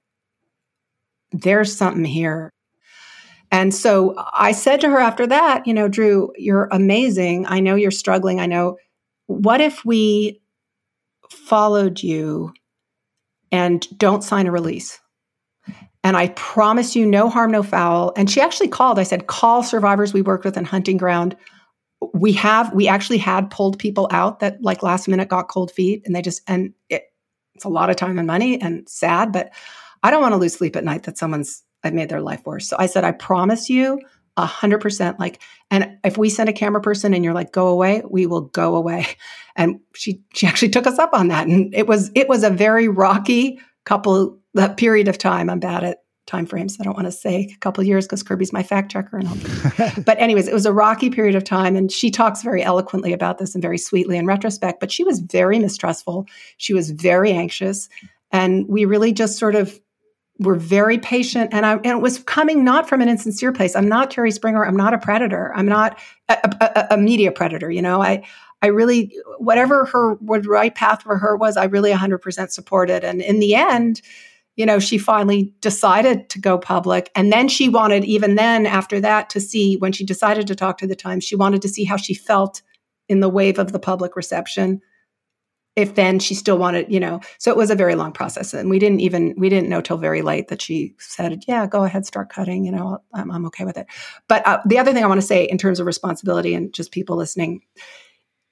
there's 1.33 1.75
something 1.75 2.05
here. 2.05 2.53
And 3.51 3.75
so 3.75 4.15
I 4.35 4.53
said 4.53 4.81
to 4.83 4.91
her 4.91 4.99
after 4.99 5.27
that, 5.27 5.67
you 5.67 5.73
know, 5.73 5.89
Drew, 5.89 6.33
you're 6.37 6.69
amazing. 6.71 7.47
I 7.47 7.61
know 7.61 7.75
you're 7.75 7.91
struggling. 7.91 8.41
I 8.41 8.47
know. 8.47 8.77
What 9.27 9.61
if 9.61 9.85
we 9.85 10.41
followed 11.31 12.03
you 12.03 12.53
and 13.51 13.87
don't 13.99 14.25
sign 14.25 14.47
a 14.47 14.53
release? 14.53 15.01
And 16.05 16.17
I 16.17 16.29
promise 16.29 16.95
you 16.95 17.05
no 17.05 17.29
harm, 17.29 17.51
no 17.51 17.63
foul. 17.63 18.13
And 18.17 18.31
she 18.31 18.41
actually 18.41 18.69
called. 18.69 18.99
I 18.99 19.03
said, 19.03 19.27
call 19.27 19.63
survivors 19.63 20.13
we 20.13 20.23
worked 20.23 20.45
with 20.45 20.57
in 20.57 20.65
Hunting 20.65 20.97
Ground. 20.97 21.37
We 22.15 22.33
have, 22.35 22.73
we 22.73 22.87
actually 22.87 23.19
had 23.19 23.51
pulled 23.51 23.79
people 23.79 24.09
out 24.11 24.41
that 24.41 24.63
like 24.63 24.83
last 24.83 25.09
minute 25.09 25.29
got 25.29 25.49
cold 25.49 25.71
feet 25.73 26.03
and 26.07 26.15
they 26.15 26.23
just, 26.23 26.43
and 26.47 26.73
it, 26.89 27.05
it's 27.55 27.65
a 27.65 27.69
lot 27.69 27.91
of 27.91 27.97
time 27.97 28.19
and 28.19 28.27
money 28.27 28.61
and 28.61 28.89
sad, 28.89 29.33
but 29.33 29.51
I 30.05 30.11
don't 30.11 30.23
want 30.23 30.33
to 30.33 30.39
lose 30.39 30.55
sleep 30.55 30.77
at 30.77 30.85
night 30.85 31.03
that 31.03 31.19
someone's 31.19 31.65
I've 31.85 31.95
made 31.95 32.09
their 32.09 32.20
life 32.20 32.45
worse. 32.45 32.68
So 32.68 32.76
I 32.79 32.87
said, 32.87 33.05
I 33.05 33.12
promise 33.12 33.70
you 33.70 34.01
a 34.37 34.47
hundred 34.47 34.81
percent 34.81 35.18
like, 35.18 35.41
and 35.70 35.99
if 36.05 36.16
we 36.16 36.31
send 36.31 36.49
a 36.49 36.53
camera 36.53 36.81
person 36.81 37.12
and 37.12 37.24
you're 37.24 37.35
like, 37.35 37.53
go 37.53 37.68
away, 37.68 38.03
we 38.09 38.26
will 38.26 38.43
go 38.43 38.76
away. 38.76 39.07
And 39.57 39.81
she, 39.93 40.22
she 40.35 40.47
actually 40.47 40.68
took 40.68 40.87
us 40.87 41.01
up 41.01 41.11
on 41.12 41.26
that. 41.29 41.49
And 41.49 41.74
it 41.74 41.89
was, 41.89 42.12
it 42.14 42.29
was 42.29 42.45
a 42.45 42.51
very 42.51 42.87
rocky 42.87 43.59
couple, 43.85 44.39
that 44.55 44.76
period 44.76 45.09
of 45.09 45.18
time. 45.18 45.51
I'm 45.51 45.59
bad 45.59 45.83
at 45.83 46.05
time 46.29 46.47
frames. 46.47 46.76
I 46.79 46.85
don't 46.85 46.95
want 46.95 47.07
to 47.07 47.12
say 47.12 47.51
a 47.53 47.59
couple 47.59 47.83
years 47.83 48.07
because 48.07 48.22
Kirby's 48.22 48.53
my 48.53 48.62
fact 48.62 48.93
checker. 48.93 49.16
And 49.16 49.26
all. 49.26 50.03
but 50.05 50.16
anyways, 50.20 50.47
it 50.47 50.55
was 50.55 50.64
a 50.64 50.72
rocky 50.72 51.11
period 51.11 51.35
of 51.35 51.43
time. 51.43 51.74
And 51.74 51.91
she 51.91 52.09
talks 52.09 52.43
very 52.43 52.62
eloquently 52.62 53.12
about 53.12 53.39
this 53.39 53.55
and 53.55 53.61
very 53.61 53.79
sweetly 53.79 54.16
in 54.16 54.26
retrospect, 54.26 54.79
but 54.79 54.93
she 54.93 55.03
was 55.03 55.18
very 55.18 55.59
mistrustful. 55.59 56.26
She 56.59 56.72
was 56.72 56.93
very 56.93 57.33
anxious. 57.33 57.89
And 58.31 58.68
we 58.68 58.85
really 58.85 59.12
just 59.12 59.39
sort 59.39 59.57
of 59.57 59.81
were 60.39 60.55
very 60.55 60.99
patient 60.99 61.53
and 61.53 61.66
I 61.66 61.74
and 61.74 61.86
it 61.86 62.01
was 62.01 62.20
coming 62.20 62.64
not 62.64 62.89
from 62.89 63.01
an 63.01 63.09
insincere 63.09 63.53
place. 63.53 63.74
I'm 63.74 63.89
not 63.89 64.11
Jerry 64.11 64.30
Springer. 64.30 64.64
I'm 64.64 64.76
not 64.76 64.95
a 64.95 64.99
predator. 64.99 65.53
I'm 65.55 65.66
not 65.66 65.99
a, 66.28 66.36
a, 66.61 66.95
a 66.95 66.97
media 66.97 67.32
predator. 67.32 67.70
You 67.70 67.82
know, 67.82 68.03
I 68.03 68.24
I 68.62 68.68
really 68.68 69.16
whatever 69.39 69.84
her 69.86 70.14
what 70.14 70.47
right 70.47 70.74
path 70.74 71.03
for 71.03 71.18
her 71.18 71.36
was, 71.36 71.57
I 71.57 71.64
really 71.64 71.93
100% 71.93 72.51
supported. 72.51 73.05
And 73.05 73.20
in 73.20 73.41
the 73.41 73.55
end, 73.55 74.01
you 74.57 74.66
know, 74.66 74.80
she 74.80 74.99
finally 74.99 75.55
decided 75.61 76.28
to 76.30 76.41
go 76.41 76.59
public. 76.59 77.11
And 77.14 77.32
then 77.32 77.49
she 77.49 77.68
wanted, 77.68 78.05
even 78.05 78.34
then 78.34 78.66
after 78.66 79.01
that, 79.01 79.30
to 79.30 79.41
see 79.41 79.76
when 79.76 79.93
she 79.93 80.05
decided 80.05 80.49
to 80.49 80.57
talk 80.57 80.78
to 80.78 80.86
the 80.86 80.97
Times, 80.97 81.22
she 81.22 81.36
wanted 81.36 81.62
to 81.62 81.68
see 81.68 81.84
how 81.84 81.97
she 81.97 82.12
felt 82.12 82.62
in 83.09 83.20
the 83.20 83.28
wave 83.28 83.61
of 83.61 83.70
the 83.70 83.78
public 83.78 84.16
reception 84.16 84.80
if 85.79 85.95
then 85.95 86.18
she 86.18 86.35
still 86.35 86.59
wanted, 86.59 86.93
you 86.93 86.99
know, 86.99 87.20
so 87.39 87.53
it 87.53 87.57
was 87.57 87.70
a 87.70 87.76
very 87.76 87.95
long 87.95 88.11
process. 88.11 88.53
And 88.53 88.68
we 88.68 88.81
didn't 88.81 88.99
even, 88.99 89.33
we 89.39 89.49
didn't 89.49 89.68
know 89.68 89.81
till 89.81 89.97
very 89.97 90.22
late 90.22 90.49
that 90.49 90.61
she 90.61 90.93
said, 90.99 91.45
yeah, 91.47 91.68
go 91.68 91.85
ahead, 91.85 92.05
start 92.05 92.31
cutting, 92.31 92.64
you 92.64 92.72
know, 92.72 92.99
I'm, 93.14 93.31
I'm 93.31 93.47
okay 93.47 93.64
with 93.64 93.79
it. 93.79 93.87
But 94.26 94.45
uh, 94.45 94.59
the 94.66 94.79
other 94.79 94.93
thing 94.93 95.05
I 95.05 95.07
want 95.07 95.20
to 95.20 95.26
say 95.26 95.45
in 95.45 95.57
terms 95.57 95.79
of 95.79 95.87
responsibility 95.87 96.53
and 96.53 96.74
just 96.74 96.91
people 96.91 97.16
listening, 97.16 97.61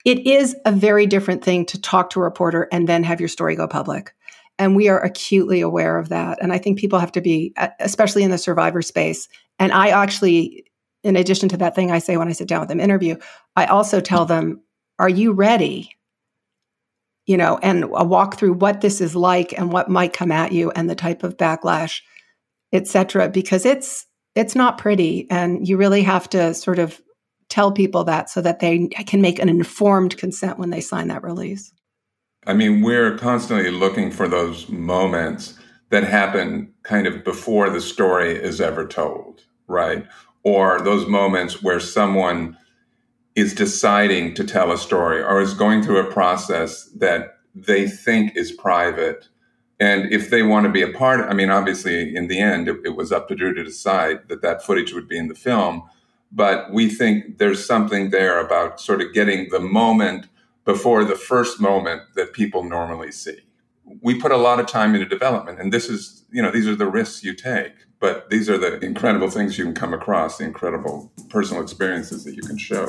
it 0.05 0.25
is 0.25 0.55
a 0.65 0.71
very 0.71 1.05
different 1.05 1.43
thing 1.43 1.67
to 1.67 1.81
talk 1.81 2.11
to 2.11 2.21
a 2.21 2.23
reporter 2.23 2.69
and 2.71 2.89
then 2.89 3.03
have 3.03 3.19
your 3.19 3.29
story 3.29 3.57
go 3.57 3.67
public. 3.67 4.15
And 4.57 4.77
we 4.77 4.89
are 4.89 5.03
acutely 5.03 5.61
aware 5.63 5.99
of 5.99 6.11
that. 6.11 6.39
And 6.41 6.53
I 6.53 6.59
think 6.59 6.79
people 6.79 7.01
have 7.01 7.13
to 7.13 7.21
be, 7.21 7.53
especially 7.81 8.23
in 8.23 8.31
the 8.31 8.39
survivor 8.39 8.83
space. 8.83 9.29
And 9.59 9.73
I 9.73 9.89
actually, 9.89 10.65
in 11.03 11.17
addition 11.17 11.49
to 11.49 11.57
that 11.57 11.75
thing 11.75 11.91
I 11.91 11.99
say 11.99 12.17
when 12.17 12.29
I 12.29 12.33
sit 12.33 12.47
down 12.47 12.61
with 12.61 12.69
them 12.69 12.79
interview, 12.79 13.17
I 13.57 13.67
also 13.67 14.01
tell 14.01 14.27
them, 14.27 14.61
are 15.01 15.09
you 15.09 15.33
ready? 15.33 15.96
You 17.27 17.37
know, 17.37 17.59
and 17.63 17.85
a 17.85 18.05
walk 18.05 18.39
through 18.39 18.55
what 18.55 18.81
this 18.81 19.01
is 19.01 19.15
like 19.15 19.53
and 19.59 19.73
what 19.73 19.91
might 19.91 20.13
come 20.13 20.33
at 20.33 20.53
you 20.53 20.71
and 20.71 20.89
the 20.89 20.95
type 20.95 21.23
of 21.23 21.37
backlash, 21.37 22.01
et 22.73 22.87
cetera, 22.87 23.29
because 23.29 23.67
it's 23.67 24.07
it's 24.35 24.55
not 24.55 24.79
pretty. 24.79 25.27
And 25.31 25.67
you 25.67 25.77
really 25.77 26.03
have 26.03 26.29
to 26.31 26.55
sort 26.55 26.79
of 26.79 27.01
tell 27.49 27.73
people 27.73 28.05
that 28.05 28.29
so 28.29 28.41
that 28.43 28.61
they 28.61 28.89
can 28.89 29.21
make 29.21 29.39
an 29.39 29.49
informed 29.49 30.17
consent 30.17 30.59
when 30.59 30.71
they 30.71 30.81
sign 30.81 31.09
that 31.09 31.23
release. 31.23 31.73
I 32.47 32.53
mean, 32.53 32.83
we're 32.83 33.17
constantly 33.19 33.71
looking 33.71 34.11
for 34.11 34.29
those 34.29 34.69
moments 34.69 35.59
that 35.91 36.05
happen 36.05 36.73
kind 36.83 37.07
of 37.07 37.25
before 37.25 37.71
the 37.71 37.81
story 37.81 38.33
is 38.33 38.61
ever 38.61 38.87
told, 38.87 39.45
right? 39.69 40.07
Or 40.45 40.81
those 40.81 41.07
moments 41.07 41.63
where 41.63 41.81
someone 41.81 42.57
is 43.37 43.55
deciding 43.55 44.35
to 44.35 44.43
tell 44.43 44.73
a 44.73 44.79
story 44.79 45.23
or 45.23 45.41
is 45.41 45.55
going 45.55 45.83
through 45.83 45.99
a 45.99 46.13
process 46.13 46.87
that 46.97 47.37
they 47.55 47.87
think 47.87 48.35
is 48.35 48.51
private. 48.51 49.29
And 49.79 50.11
if 50.11 50.31
they 50.31 50.43
want 50.43 50.65
to 50.65 50.73
be 50.73 50.81
a 50.81 50.93
part, 50.93 51.21
I 51.21 51.35
mean, 51.35 51.51
obviously, 51.51 52.17
in 52.17 52.29
the 52.29 52.41
end, 52.41 52.67
it, 52.67 52.79
it 52.85 52.97
was 52.97 53.13
up 53.13 53.29
to 53.29 53.35
Drew 53.35 53.53
to 53.53 53.63
decide 53.63 54.29
that 54.29 54.41
that 54.41 54.65
footage 54.65 54.95
would 54.95 55.07
be 55.07 55.19
in 55.19 55.29
the 55.29 55.35
film. 55.35 55.83
But 56.33 56.73
we 56.73 56.89
think 56.89 57.39
there's 57.39 57.65
something 57.65 58.11
there 58.11 58.41
about 58.41 58.81
sort 58.81 59.03
of 59.03 59.13
getting 59.13 59.49
the 59.51 59.61
moment 59.61 60.27
before 60.65 61.05
the 61.05 61.15
first 61.15 61.61
moment 61.61 62.03
that 62.15 62.33
people 62.33 62.65
normally 62.65 63.13
see. 63.13 63.39
We 64.01 64.19
put 64.19 64.33
a 64.33 64.37
lot 64.37 64.59
of 64.59 64.67
time 64.67 64.95
into 64.95 65.07
development, 65.07 65.61
and 65.61 65.73
this 65.73 65.89
is, 65.89 66.25
you 66.33 66.43
know, 66.43 66.51
these 66.51 66.67
are 66.67 66.75
the 66.75 66.91
risks 66.91 67.23
you 67.23 67.35
take. 67.35 67.73
But 68.07 68.31
these 68.31 68.49
are 68.49 68.57
the 68.57 68.79
incredible 68.85 69.31
things 69.31 69.59
you 69.59 69.65
can 69.65 69.75
come 69.75 69.93
across, 69.93 70.39
the 70.39 70.45
incredible 70.45 71.11
personal 71.29 71.61
experiences 71.61 72.23
that 72.23 72.37
you 72.37 72.43
can 72.43 72.57
show. 72.57 72.87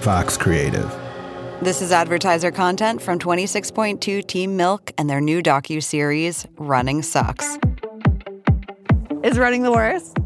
Vox 0.00 0.38
Creative. 0.38 0.90
This 1.60 1.82
is 1.82 1.92
advertiser 1.92 2.50
content 2.50 3.02
from 3.02 3.18
26.2 3.18 4.26
Team 4.26 4.56
Milk 4.56 4.90
and 4.96 5.10
their 5.10 5.20
new 5.20 5.42
docu-series 5.42 6.46
Running 6.56 7.02
Sucks. 7.02 7.58
Is 9.22 9.36
running 9.36 9.64
the 9.64 9.72
worst? 9.72 10.16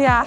Yeah. 0.00 0.26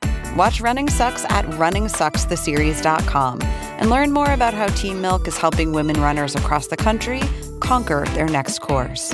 Watch 0.35 0.61
Running 0.61 0.89
Sucks 0.89 1.25
at 1.25 1.43
runningsuckstheseries.com 1.45 3.41
and 3.41 3.89
learn 3.89 4.11
more 4.13 4.31
about 4.31 4.53
how 4.53 4.67
Team 4.67 5.01
Milk 5.01 5.27
is 5.27 5.37
helping 5.37 5.73
women 5.73 5.99
runners 5.99 6.35
across 6.35 6.67
the 6.67 6.77
country 6.77 7.21
conquer 7.59 8.05
their 8.13 8.27
next 8.27 8.59
course. 8.59 9.13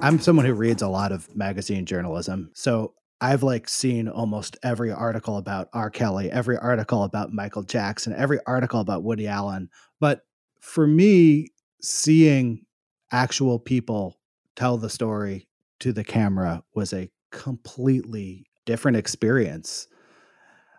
I'm 0.00 0.18
someone 0.20 0.46
who 0.46 0.54
reads 0.54 0.80
a 0.80 0.88
lot 0.88 1.12
of 1.12 1.36
magazine 1.36 1.84
journalism. 1.84 2.50
So 2.54 2.94
I've 3.20 3.42
like 3.42 3.68
seen 3.68 4.08
almost 4.08 4.56
every 4.62 4.90
article 4.90 5.36
about 5.36 5.68
R. 5.74 5.90
Kelly, 5.90 6.30
every 6.30 6.56
article 6.56 7.02
about 7.02 7.30
Michael 7.30 7.62
Jackson, 7.62 8.14
every 8.16 8.38
article 8.46 8.80
about 8.80 9.02
Woody 9.02 9.26
Allen. 9.26 9.68
But 10.00 10.22
for 10.60 10.86
me, 10.86 11.48
seeing 11.82 12.64
actual 13.12 13.58
people 13.58 14.18
tell 14.56 14.78
the 14.78 14.88
story 14.88 15.46
to 15.80 15.92
the 15.92 16.04
camera 16.04 16.62
was 16.74 16.94
a 16.94 17.10
completely 17.30 18.46
different 18.64 18.96
experience. 18.96 19.88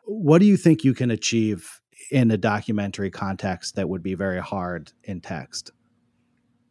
What 0.06 0.40
do 0.40 0.46
you 0.46 0.58
think 0.58 0.84
you 0.84 0.96
can 0.96 1.12
achieve 1.12 1.79
in 2.10 2.32
a 2.32 2.38
documentary 2.38 3.12
context 3.12 3.76
that 3.76 3.90
would 3.90 4.04
be 4.04 4.16
very 4.16 4.40
hard 4.40 4.92
in 5.04 5.22
text? 5.22 5.72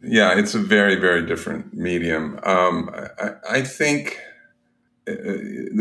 Yeah, 0.03 0.39
it's 0.39 0.55
a 0.55 0.61
very, 0.61 0.95
very 0.97 1.27
different 1.27 1.75
medium. 1.75 2.39
Um, 2.45 2.91
I, 3.21 3.31
I, 3.51 3.63
think 3.63 4.21
uh, 5.09 5.15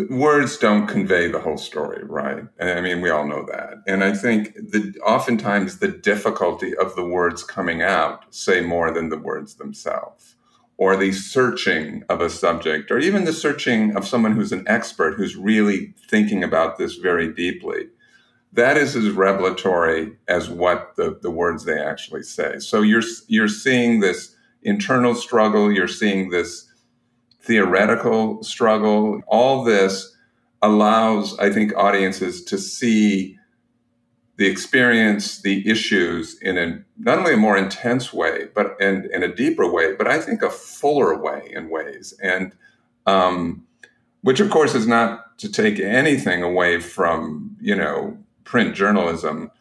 words 0.09 0.57
don't 0.57 0.87
convey 0.87 1.29
the 1.29 1.39
whole 1.39 1.57
story, 1.57 2.03
right? 2.03 2.43
I 2.59 2.81
mean, 2.81 3.01
we 3.01 3.11
all 3.11 3.27
know 3.27 3.45
that. 3.45 3.75
And 3.85 4.03
I 4.03 4.13
think 4.13 4.55
that 4.55 4.95
oftentimes 5.05 5.77
the 5.77 5.89
difficulty 5.89 6.75
of 6.75 6.95
the 6.95 7.05
words 7.05 7.43
coming 7.43 7.83
out 7.83 8.25
say 8.33 8.61
more 8.61 8.91
than 8.91 9.09
the 9.09 9.19
words 9.19 9.55
themselves, 9.55 10.35
or 10.77 10.97
the 10.97 11.11
searching 11.11 12.03
of 12.09 12.19
a 12.19 12.29
subject, 12.29 12.89
or 12.89 12.97
even 12.97 13.25
the 13.25 13.33
searching 13.33 13.95
of 13.95 14.07
someone 14.07 14.31
who's 14.31 14.51
an 14.51 14.63
expert 14.67 15.13
who's 15.13 15.35
really 15.35 15.93
thinking 16.09 16.43
about 16.43 16.79
this 16.79 16.95
very 16.95 17.31
deeply 17.31 17.87
that 18.57 18.75
is 18.75 18.95
as 18.95 19.11
revelatory 19.11 20.17
as 20.27 20.49
what 20.49 20.95
the, 20.95 21.19
the 21.21 21.29
words 21.29 21.63
they 21.63 21.79
actually 21.79 22.23
say. 22.23 22.57
So 22.57 22.81
you're 22.81 23.03
you're 23.27 23.47
seeing 23.47 23.99
this 23.99 24.35
internal 24.63 25.13
struggle, 25.13 25.71
you're 25.71 25.87
seeing 25.87 26.31
this 26.31 26.67
theoretical 27.39 28.43
struggle. 28.43 29.21
All 29.27 29.63
this 29.63 30.11
allows, 30.63 31.37
I 31.37 31.51
think, 31.51 31.75
audiences 31.77 32.43
to 32.45 32.57
see 32.57 33.37
the 34.37 34.47
experience, 34.47 35.41
the 35.41 35.69
issues 35.69 36.39
in 36.41 36.57
a 36.57 36.83
not 36.97 37.19
only 37.19 37.35
a 37.35 37.37
more 37.37 37.57
intense 37.57 38.11
way, 38.11 38.47
but 38.55 38.75
in, 38.79 39.07
in 39.13 39.21
a 39.21 39.33
deeper 39.33 39.71
way, 39.71 39.93
but 39.93 40.07
I 40.07 40.19
think 40.19 40.41
a 40.41 40.49
fuller 40.49 41.15
way 41.15 41.51
in 41.53 41.69
ways. 41.69 42.15
And 42.23 42.55
um, 43.05 43.67
which 44.21 44.39
of 44.39 44.49
course 44.49 44.73
is 44.73 44.87
not 44.87 45.37
to 45.37 45.51
take 45.51 45.79
anything 45.79 46.41
away 46.41 46.79
from, 46.79 47.55
you 47.61 47.75
know, 47.75 48.17
print 48.47 48.73
journalism 48.73 49.51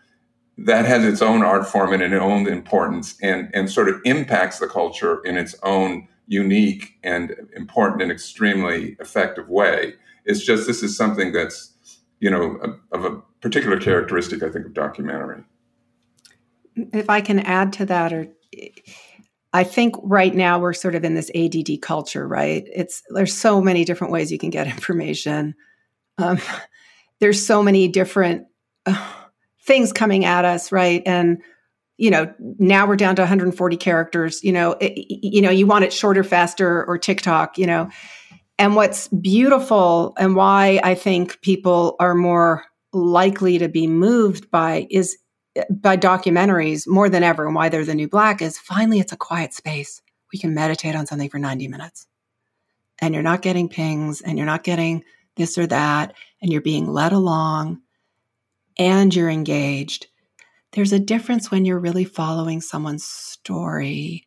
that 0.57 0.87
has 0.87 1.05
its 1.05 1.21
own 1.21 1.43
art 1.43 1.67
form 1.67 1.93
and 1.93 2.03
its 2.03 2.15
own 2.15 2.47
importance 2.47 3.19
and, 3.21 3.51
and 3.53 3.71
sort 3.71 3.89
of 3.89 4.01
impacts 4.05 4.59
the 4.59 4.67
culture 4.67 5.21
in 5.25 5.37
its 5.37 5.55
own 5.63 6.09
unique 6.29 6.95
and 7.03 7.35
important 7.55 8.01
and 8.01 8.11
extremely 8.11 8.97
effective 9.01 9.49
way. 9.49 9.95
It's 10.25 10.43
just 10.43 10.67
this 10.67 10.83
is 10.83 10.97
something 10.97 11.33
that's, 11.33 11.75
you 12.21 12.31
know, 12.31 12.59
a, 12.63 12.97
of 12.97 13.05
a 13.05 13.21
particular 13.43 13.79
characteristic, 13.79 14.43
I 14.43 14.51
think, 14.51 14.67
of 14.67 14.73
documentary. 14.73 15.45
If 16.93 17.11
I 17.11 17.21
can 17.21 17.41
add 17.41 17.73
to 17.75 17.87
that, 17.87 18.13
or 18.13 18.29
I 19.53 19.65
think 19.65 19.95
right 20.03 20.35
now 20.35 20.59
we're 20.59 20.73
sort 20.73 20.95
of 20.95 21.05
in 21.05 21.15
this 21.15 21.31
ADD 21.35 21.83
culture, 21.83 22.27
right? 22.27 22.67
It's 22.75 23.03
there's 23.11 23.35
so 23.35 23.61
many 23.61 23.85
different 23.85 24.13
ways 24.13 24.33
you 24.33 24.39
can 24.39 24.51
get 24.51 24.67
information. 24.77 25.55
Um, 26.19 26.39
there's 27.21 27.45
so 27.45 27.63
many 27.63 27.89
different 27.89 28.47
things 29.63 29.93
coming 29.93 30.25
at 30.25 30.45
us, 30.45 30.73
right? 30.73 31.03
And 31.07 31.43
you 31.99 32.11
know, 32.11 32.33
now 32.59 32.87
we're 32.87 32.97
down 32.97 33.17
to 33.17 33.23
140 33.23 33.77
characters. 33.79 34.45
You 34.45 34.53
know, 34.53 34.73
it, 34.81 34.93
you 35.09 35.41
know, 35.41 35.51
you 35.51 35.67
want 35.67 35.85
it 35.85 35.93
shorter, 35.93 36.23
faster, 36.23 36.85
or 36.85 36.99
TikTok. 36.99 37.59
You 37.59 37.67
know, 37.67 37.91
and 38.59 38.77
what's 38.77 39.09
beautiful 39.09 40.15
and 40.19 40.37
why 40.37 40.81
I 40.83 40.95
think 40.95 41.41
people 41.41 41.97
are 41.99 42.15
more 42.15 42.65
likely 42.93 43.59
to 43.59 43.69
be 43.69 43.87
moved 43.87 44.51
by 44.51 44.87
is 44.91 45.17
eh, 45.57 45.65
by 45.71 45.97
documentaries 45.97 46.87
more 46.87 47.09
than 47.09 47.23
ever, 47.23 47.47
and 47.47 47.55
why 47.55 47.69
they're 47.69 47.85
the 47.85 47.95
new 47.95 48.09
black 48.09 48.43
is 48.43 48.59
finally 48.59 49.01
it's 49.01 49.13
a 49.13 49.17
quiet 49.17 49.55
space. 49.55 50.03
We 50.33 50.39
can 50.39 50.55
meditate 50.55 50.95
on 50.95 51.07
something 51.07 51.31
for 51.31 51.39
90 51.39 51.69
minutes, 51.69 52.07
and 52.99 53.15
you're 53.15 53.23
not 53.23 53.43
getting 53.43 53.71
pings, 53.71 54.21
and 54.21 54.37
you're 54.37 54.47
not 54.47 54.65
getting 54.65 55.03
this 55.37 55.57
or 55.57 55.67
that, 55.67 56.15
and 56.43 56.53
you're 56.53 56.61
being 56.61 56.93
led 56.93 57.13
along 57.13 57.81
and 58.79 59.15
you're 59.15 59.31
engaged. 59.31 60.07
There's 60.73 60.93
a 60.93 60.99
difference 60.99 61.51
when 61.51 61.65
you're 61.65 61.79
really 61.79 62.05
following 62.05 62.61
someone's 62.61 63.05
story. 63.05 64.27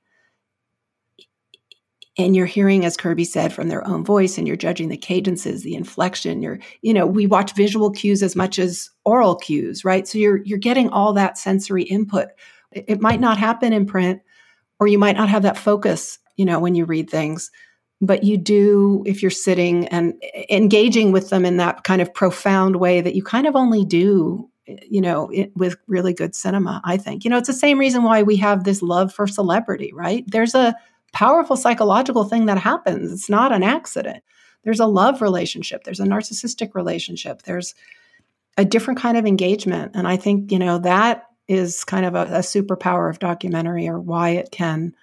And 2.18 2.36
you're 2.36 2.48
hearing 2.48 2.84
as 2.84 2.98
kirby 2.98 3.24
said 3.24 3.54
from 3.54 3.70
their 3.70 3.88
own 3.88 4.04
voice 4.04 4.38
and 4.38 4.46
you're 4.46 4.58
judging 4.58 4.90
the 4.90 4.98
cadences 4.98 5.64
the 5.64 5.76
inflection 5.76 6.42
you're 6.42 6.60
you 6.82 6.94
know 6.94 7.08
we 7.08 7.26
watch 7.26 7.56
visual 7.56 7.92
cues 7.92 8.22
as 8.22 8.36
much 8.36 8.60
as 8.60 8.90
oral 9.06 9.36
cues 9.36 9.86
right? 9.86 10.06
So 10.06 10.18
you're 10.18 10.44
you're 10.44 10.58
getting 10.58 10.90
all 10.90 11.14
that 11.14 11.38
sensory 11.38 11.84
input. 11.84 12.30
It, 12.74 12.86
it 12.88 13.02
might 13.02 13.22
not 13.22 13.38
happen 13.38 13.72
in 13.72 13.86
print 13.86 14.22
or 14.82 14.88
you 14.88 14.98
might 14.98 15.16
not 15.16 15.30
have 15.30 15.44
that 15.44 15.58
focus 15.58 16.20
you 16.36 16.44
know 16.44 16.60
when 16.60 16.76
you 16.76 16.84
read 16.84 17.10
things 17.10 17.52
but 18.02 18.24
you 18.24 18.38
do 18.38 19.04
if 19.06 19.22
you're 19.22 19.32
sitting 19.32 19.88
and 19.90 20.14
engaging 20.50 21.12
with 21.12 21.30
them 21.30 21.46
in 21.46 21.58
that 21.58 21.84
kind 21.84 22.02
of 22.02 22.14
profound 22.14 22.78
way 22.78 23.02
that 23.02 23.16
you 23.16 23.24
kind 23.24 23.48
of 23.48 23.56
only 23.56 23.84
do 23.84 24.50
you 24.66 25.02
know 25.02 25.30
it, 25.30 25.52
with 25.56 25.76
really 25.88 26.14
good 26.14 26.36
cinema 26.36 26.80
i 26.86 26.96
think 26.96 27.24
you 27.24 27.30
know 27.30 27.38
it's 27.38 27.48
the 27.48 27.54
same 27.54 27.80
reason 27.80 28.04
why 28.04 28.22
we 28.22 28.36
have 28.36 28.64
this 28.64 28.84
love 28.84 29.12
for 29.12 29.26
celebrity 29.26 29.92
right 29.94 30.24
there's 30.28 30.54
a 30.54 30.76
powerful 31.14 31.56
psychological 31.56 32.24
thing 32.24 32.46
that 32.46 32.58
happens. 32.58 33.12
It's 33.12 33.30
not 33.30 33.52
an 33.52 33.64
accident. 33.64 34.24
There's 34.64 34.80
a 34.80 34.86
love 34.86 35.22
relationship, 35.22 35.84
there's 35.84 36.02
a 36.02 36.06
narcissistic 36.06 36.76
relationship, 36.76 37.44
there's 37.44 37.76
a 38.58 38.66
different 38.66 39.00
kind 39.00 39.18
of 39.18 39.26
engagement. 39.26 39.94
And 39.96 40.06
I 40.06 40.18
think, 40.18 40.52
you 40.52 40.60
know, 40.60 40.80
that 40.80 41.28
is 41.48 41.86
kind 41.86 42.06
of 42.06 42.14
a, 42.14 42.24
a 42.24 42.40
superpower 42.40 43.10
of 43.10 43.20
documentary 43.20 43.88
or 43.88 44.00
why 44.00 44.32
it 44.32 44.52
can 44.52 44.94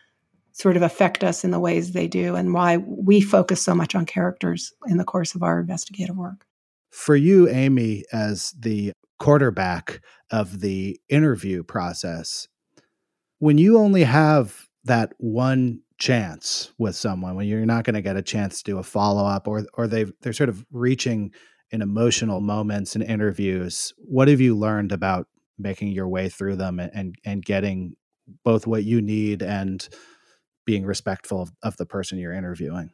sort 0.57 0.77
of 0.77 0.83
affect 0.83 1.23
us 1.23 1.45
in 1.45 1.51
the 1.51 1.61
ways 1.61 1.93
they 1.93 2.09
do 2.09 2.35
and 2.35 2.55
why 2.55 2.79
we 2.79 3.21
focus 3.21 3.63
so 3.63 3.75
much 3.75 3.95
on 3.95 4.07
characters 4.07 4.73
in 4.87 4.97
the 4.97 5.05
course 5.05 5.35
of 5.35 5.43
our 5.43 5.61
investigative 5.61 6.17
work. 6.17 6.47
For 6.91 7.15
you, 7.15 7.47
Amy, 7.47 8.05
as 8.11 8.55
the 8.59 8.93
quarterback 9.19 10.01
of 10.31 10.61
the 10.61 10.99
interview 11.11 11.63
process, 11.63 12.49
when 13.39 13.59
you 13.59 13.77
only 13.77 14.05
have 14.05 14.67
that 14.85 15.13
one 15.19 15.83
chance 15.99 16.73
with 16.79 16.97
someone, 16.97 17.37
when 17.37 17.47
you're 17.47 17.67
not 17.67 17.85
going 17.85 17.95
to 17.95 18.01
get 18.01 18.17
a 18.17 18.23
chance 18.23 18.63
to 18.63 18.65
do 18.65 18.79
a 18.79 18.83
follow 18.83 19.27
up 19.27 19.47
or 19.47 19.67
or 19.75 19.87
they 19.87 20.07
they're 20.23 20.33
sort 20.33 20.49
of 20.49 20.65
reaching 20.73 21.33
in 21.71 21.83
emotional 21.83 22.41
moments 22.41 22.97
in 22.97 23.03
interviews, 23.03 23.93
what 23.99 24.29
have 24.29 24.41
you 24.41 24.57
learned 24.57 24.91
about 24.91 25.27
making 25.59 25.89
your 25.89 26.09
way 26.09 26.31
through 26.31 26.57
them 26.57 26.81
and 26.81 26.91
and, 26.95 27.15
and 27.27 27.45
getting 27.45 27.95
both 28.43 28.67
what 28.67 28.85
you 28.85 29.03
need 29.03 29.43
and 29.43 29.87
being 30.67 30.85
respectful 30.85 31.41
of, 31.41 31.53
of 31.63 31.77
the 31.79 31.87
person 31.87 32.19
you're 32.19 32.35
interviewing? 32.35 32.91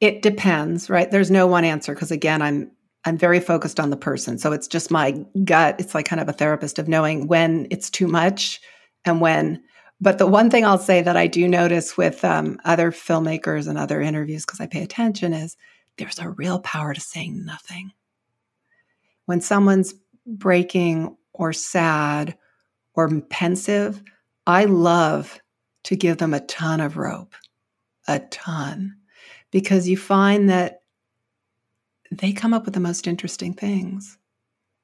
It 0.00 0.22
depends, 0.22 0.88
right? 0.88 1.10
There's 1.10 1.30
no 1.30 1.46
one 1.46 1.64
answer 1.64 1.92
because 1.92 2.10
again, 2.10 2.40
I'm 2.40 2.70
I'm 3.04 3.16
very 3.16 3.40
focused 3.40 3.78
on 3.78 3.90
the 3.90 3.96
person. 3.96 4.38
So 4.38 4.52
it's 4.52 4.66
just 4.66 4.90
my 4.90 5.12
gut. 5.44 5.76
It's 5.78 5.94
like 5.94 6.06
kind 6.06 6.20
of 6.20 6.28
a 6.28 6.32
therapist 6.32 6.78
of 6.78 6.88
knowing 6.88 7.26
when 7.26 7.66
it's 7.70 7.90
too 7.90 8.06
much 8.06 8.60
and 9.04 9.20
when. 9.20 9.62
But 10.00 10.18
the 10.18 10.26
one 10.26 10.50
thing 10.50 10.64
I'll 10.64 10.78
say 10.78 11.02
that 11.02 11.16
I 11.16 11.26
do 11.26 11.48
notice 11.48 11.96
with 11.96 12.24
um, 12.24 12.58
other 12.64 12.92
filmmakers 12.92 13.66
and 13.66 13.78
other 13.78 14.00
interviews, 14.00 14.44
because 14.44 14.60
I 14.60 14.66
pay 14.66 14.82
attention, 14.82 15.32
is 15.32 15.56
there's 15.96 16.18
a 16.18 16.30
real 16.30 16.60
power 16.60 16.92
to 16.92 17.00
saying 17.00 17.44
nothing. 17.44 17.92
When 19.26 19.40
someone's 19.40 19.94
breaking 20.26 21.16
or 21.32 21.52
sad 21.52 22.36
or 22.94 23.08
pensive, 23.22 24.02
I 24.46 24.64
love 24.66 25.40
to 25.88 25.96
give 25.96 26.18
them 26.18 26.34
a 26.34 26.40
ton 26.40 26.82
of 26.82 26.98
rope, 26.98 27.34
a 28.06 28.18
ton, 28.18 28.94
because 29.50 29.88
you 29.88 29.96
find 29.96 30.50
that 30.50 30.82
they 32.12 32.30
come 32.30 32.52
up 32.52 32.66
with 32.66 32.74
the 32.74 32.80
most 32.80 33.06
interesting 33.06 33.54
things, 33.54 34.18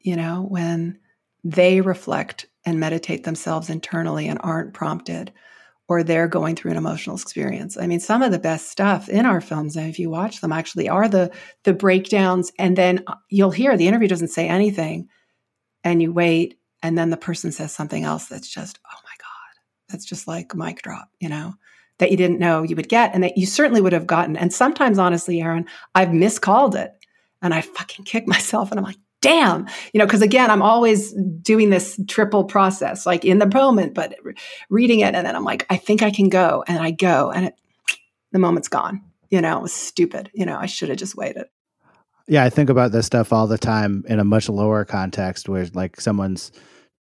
you 0.01 0.17
know, 0.17 0.47
when 0.49 0.99
they 1.45 1.83
reflect 1.83 2.47
and 2.65 2.81
meditate 2.81 3.25
themselves 3.25 3.69
internally 3.69 4.29
and 4.29 4.39
aren't 4.43 4.73
prompted 4.73 5.31
or 5.89 6.03
they're 6.03 6.27
going 6.27 6.57
through 6.57 6.71
an 6.71 6.79
emotional 6.79 7.17
experience. 7.17 7.77
I 7.77 7.87
mean, 7.87 8.01
some 8.01 8.23
of 8.23 8.33
the 8.33 8.39
best 8.39 8.71
stuff 8.71 9.07
in 9.11 9.27
our 9.27 9.43
films, 9.43 9.77
if 9.77 9.99
you 9.99 10.09
watch 10.09 10.41
them, 10.41 10.53
actually 10.53 10.89
are 10.89 11.07
the 11.07 11.31
the 11.65 11.75
breakdowns, 11.75 12.51
and 12.59 12.79
then 12.79 13.05
uh, 13.07 13.17
you'll 13.29 13.51
hear 13.51 13.77
the 13.77 13.89
interview 13.89 14.09
doesn't 14.09 14.29
say 14.29 14.49
anything, 14.49 15.11
and 15.83 16.01
you 16.01 16.15
wait, 16.15 16.59
and 16.83 16.97
then 16.97 17.11
the 17.11 17.19
person 17.19 17.53
says 17.53 17.73
something 17.73 18.05
else 18.05 18.25
that's 18.25 18.49
just, 18.49 18.79
oh 18.91 19.04
that's 19.95 20.05
just 20.05 20.27
like 20.27 20.57
mic 20.57 20.83
drop, 20.83 21.09
you 21.21 21.29
know, 21.29 21.55
that 21.99 22.11
you 22.11 22.17
didn't 22.17 22.41
know 22.41 22.63
you 22.63 22.75
would 22.75 22.89
get 22.89 23.15
and 23.15 23.23
that 23.23 23.39
you 23.39 23.47
certainly 23.47 23.81
would 23.81 23.93
have 23.93 24.09
gotten. 24.09 24.37
And 24.37 24.53
sometimes, 24.53 24.99
honestly, 24.99 25.41
Aaron, 25.41 25.67
I've 25.95 26.13
miscalled 26.13 26.75
it 26.75 26.93
and 27.41 27.55
I 27.55 27.61
fucking 27.61 28.05
kick 28.07 28.27
myself 28.27 28.71
and 28.71 28.81
I'm 28.81 28.85
like, 28.85 28.99
damn, 29.21 29.67
you 29.93 29.99
know, 29.99 30.05
because 30.05 30.21
again, 30.21 30.51
I'm 30.51 30.63
always 30.63 31.13
doing 31.13 31.71
this 31.71 31.99
triple 32.09 32.45
process, 32.45 33.07
like 33.07 33.25
in 33.25 33.39
the 33.39 33.47
moment, 33.47 33.95
but 33.95 34.17
reading 34.69 35.01
it. 35.01 35.15
And 35.15 35.27
then 35.27 35.35
I'm 35.35 35.45
like, 35.45 35.65
I 35.71 35.77
think 35.77 36.03
I 36.03 36.11
can 36.11 36.29
go. 36.29 36.65
And 36.67 36.79
I 36.79 36.91
go 36.91 37.31
and 37.31 37.47
it, 37.47 37.55
the 38.33 38.39
moment's 38.41 38.69
gone. 38.69 39.01
You 39.31 39.41
know, 39.41 39.57
it 39.57 39.63
was 39.63 39.73
stupid. 39.73 40.31
You 40.35 40.45
know, 40.45 40.59
I 40.59 40.67
should 40.67 40.89
have 40.89 40.99
just 40.99 41.17
waited. 41.17 41.47
Yeah, 42.27 42.43
I 42.43 42.51
think 42.51 42.69
about 42.69 42.93
this 42.93 43.07
stuff 43.07 43.33
all 43.33 43.47
the 43.47 43.59
time 43.59 44.05
in 44.09 44.19
a 44.19 44.25
much 44.25 44.49
lower 44.49 44.85
context 44.85 45.49
where 45.49 45.67
like 45.73 46.01
someone's 46.01 46.51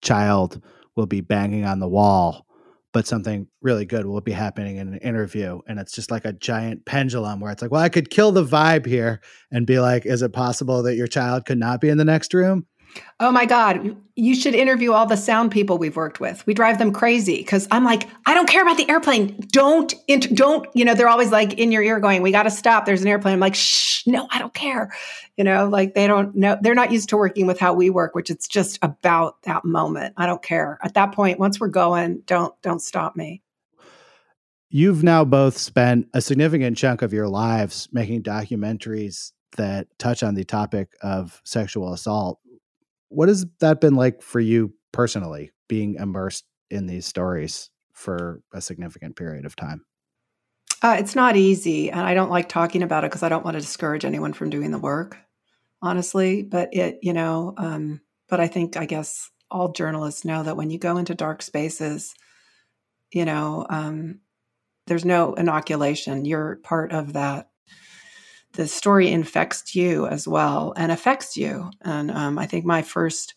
child 0.02 0.62
will 0.96 1.06
be 1.06 1.20
banging 1.20 1.64
on 1.64 1.78
the 1.78 1.88
wall 1.88 2.46
but 2.92 3.06
something 3.06 3.46
really 3.62 3.84
good 3.84 4.06
will 4.06 4.20
be 4.20 4.32
happening 4.32 4.76
in 4.76 4.88
an 4.88 4.98
interview 4.98 5.60
and 5.66 5.78
it's 5.78 5.92
just 5.92 6.10
like 6.10 6.24
a 6.24 6.32
giant 6.32 6.84
pendulum 6.84 7.40
where 7.40 7.52
it's 7.52 7.62
like 7.62 7.70
well 7.70 7.82
i 7.82 7.88
could 7.88 8.10
kill 8.10 8.32
the 8.32 8.44
vibe 8.44 8.86
here 8.86 9.20
and 9.50 9.66
be 9.66 9.78
like 9.78 10.06
is 10.06 10.22
it 10.22 10.32
possible 10.32 10.82
that 10.82 10.96
your 10.96 11.06
child 11.06 11.44
could 11.46 11.58
not 11.58 11.80
be 11.80 11.88
in 11.88 11.98
the 11.98 12.04
next 12.04 12.34
room 12.34 12.66
Oh 13.20 13.30
my 13.30 13.44
God. 13.44 13.96
You 14.16 14.34
should 14.34 14.54
interview 14.54 14.92
all 14.92 15.06
the 15.06 15.16
sound 15.16 15.50
people 15.50 15.78
we've 15.78 15.96
worked 15.96 16.20
with. 16.20 16.44
We 16.46 16.54
drive 16.54 16.78
them 16.78 16.92
crazy 16.92 17.36
because 17.36 17.68
I'm 17.70 17.84
like, 17.84 18.08
I 18.26 18.34
don't 18.34 18.48
care 18.48 18.62
about 18.62 18.76
the 18.76 18.88
airplane. 18.88 19.38
Don't, 19.52 19.94
don't, 20.34 20.66
you 20.74 20.84
know, 20.84 20.94
they're 20.94 21.08
always 21.08 21.30
like 21.30 21.54
in 21.54 21.70
your 21.70 21.82
ear 21.82 22.00
going, 22.00 22.22
we 22.22 22.32
got 22.32 22.44
to 22.44 22.50
stop. 22.50 22.86
There's 22.86 23.02
an 23.02 23.08
airplane. 23.08 23.34
I'm 23.34 23.40
like, 23.40 23.54
shh, 23.54 24.06
no, 24.06 24.26
I 24.30 24.38
don't 24.38 24.54
care. 24.54 24.92
You 25.36 25.44
know, 25.44 25.68
like 25.68 25.94
they 25.94 26.06
don't 26.06 26.34
know, 26.34 26.58
they're 26.60 26.74
not 26.74 26.92
used 26.92 27.08
to 27.10 27.16
working 27.16 27.46
with 27.46 27.60
how 27.60 27.72
we 27.72 27.90
work, 27.90 28.14
which 28.14 28.30
it's 28.30 28.48
just 28.48 28.78
about 28.82 29.42
that 29.42 29.64
moment. 29.64 30.14
I 30.16 30.26
don't 30.26 30.42
care. 30.42 30.78
At 30.82 30.94
that 30.94 31.12
point, 31.12 31.38
once 31.38 31.60
we're 31.60 31.68
going, 31.68 32.22
don't, 32.26 32.54
don't 32.62 32.82
stop 32.82 33.16
me. 33.16 33.42
You've 34.70 35.02
now 35.02 35.24
both 35.24 35.58
spent 35.58 36.08
a 36.14 36.20
significant 36.20 36.76
chunk 36.76 37.02
of 37.02 37.12
your 37.12 37.28
lives 37.28 37.88
making 37.92 38.22
documentaries 38.22 39.32
that 39.56 39.88
touch 39.98 40.22
on 40.22 40.34
the 40.34 40.44
topic 40.44 40.90
of 41.02 41.40
sexual 41.44 41.92
assault 41.92 42.38
what 43.10 43.28
has 43.28 43.44
that 43.58 43.80
been 43.80 43.94
like 43.94 44.22
for 44.22 44.40
you 44.40 44.72
personally, 44.92 45.50
being 45.68 45.96
immersed 45.96 46.44
in 46.70 46.86
these 46.86 47.06
stories 47.06 47.70
for 47.92 48.40
a 48.54 48.60
significant 48.60 49.16
period 49.16 49.44
of 49.44 49.54
time? 49.54 49.84
Uh, 50.82 50.96
it's 50.98 51.14
not 51.14 51.36
easy, 51.36 51.90
and 51.90 52.00
I 52.00 52.14
don't 52.14 52.30
like 52.30 52.48
talking 52.48 52.82
about 52.82 53.04
it 53.04 53.10
because 53.10 53.22
I 53.22 53.28
don't 53.28 53.44
want 53.44 53.56
to 53.56 53.60
discourage 53.60 54.06
anyone 54.06 54.32
from 54.32 54.48
doing 54.48 54.70
the 54.70 54.78
work, 54.78 55.18
honestly. 55.82 56.42
But 56.42 56.70
it, 56.72 57.00
you 57.02 57.12
know, 57.12 57.52
um, 57.58 58.00
but 58.28 58.40
I 58.40 58.46
think 58.46 58.78
I 58.78 58.86
guess 58.86 59.30
all 59.50 59.72
journalists 59.72 60.24
know 60.24 60.42
that 60.42 60.56
when 60.56 60.70
you 60.70 60.78
go 60.78 60.96
into 60.96 61.14
dark 61.14 61.42
spaces, 61.42 62.14
you 63.12 63.26
know, 63.26 63.66
um, 63.68 64.20
there's 64.86 65.04
no 65.04 65.34
inoculation. 65.34 66.24
You're 66.24 66.56
part 66.62 66.92
of 66.92 67.12
that 67.12 67.49
the 68.52 68.66
story 68.66 69.10
infects 69.10 69.74
you 69.74 70.06
as 70.06 70.26
well 70.26 70.72
and 70.76 70.90
affects 70.90 71.36
you. 71.36 71.70
And 71.82 72.10
um, 72.10 72.38
I 72.38 72.46
think 72.46 72.64
my 72.64 72.82
first 72.82 73.34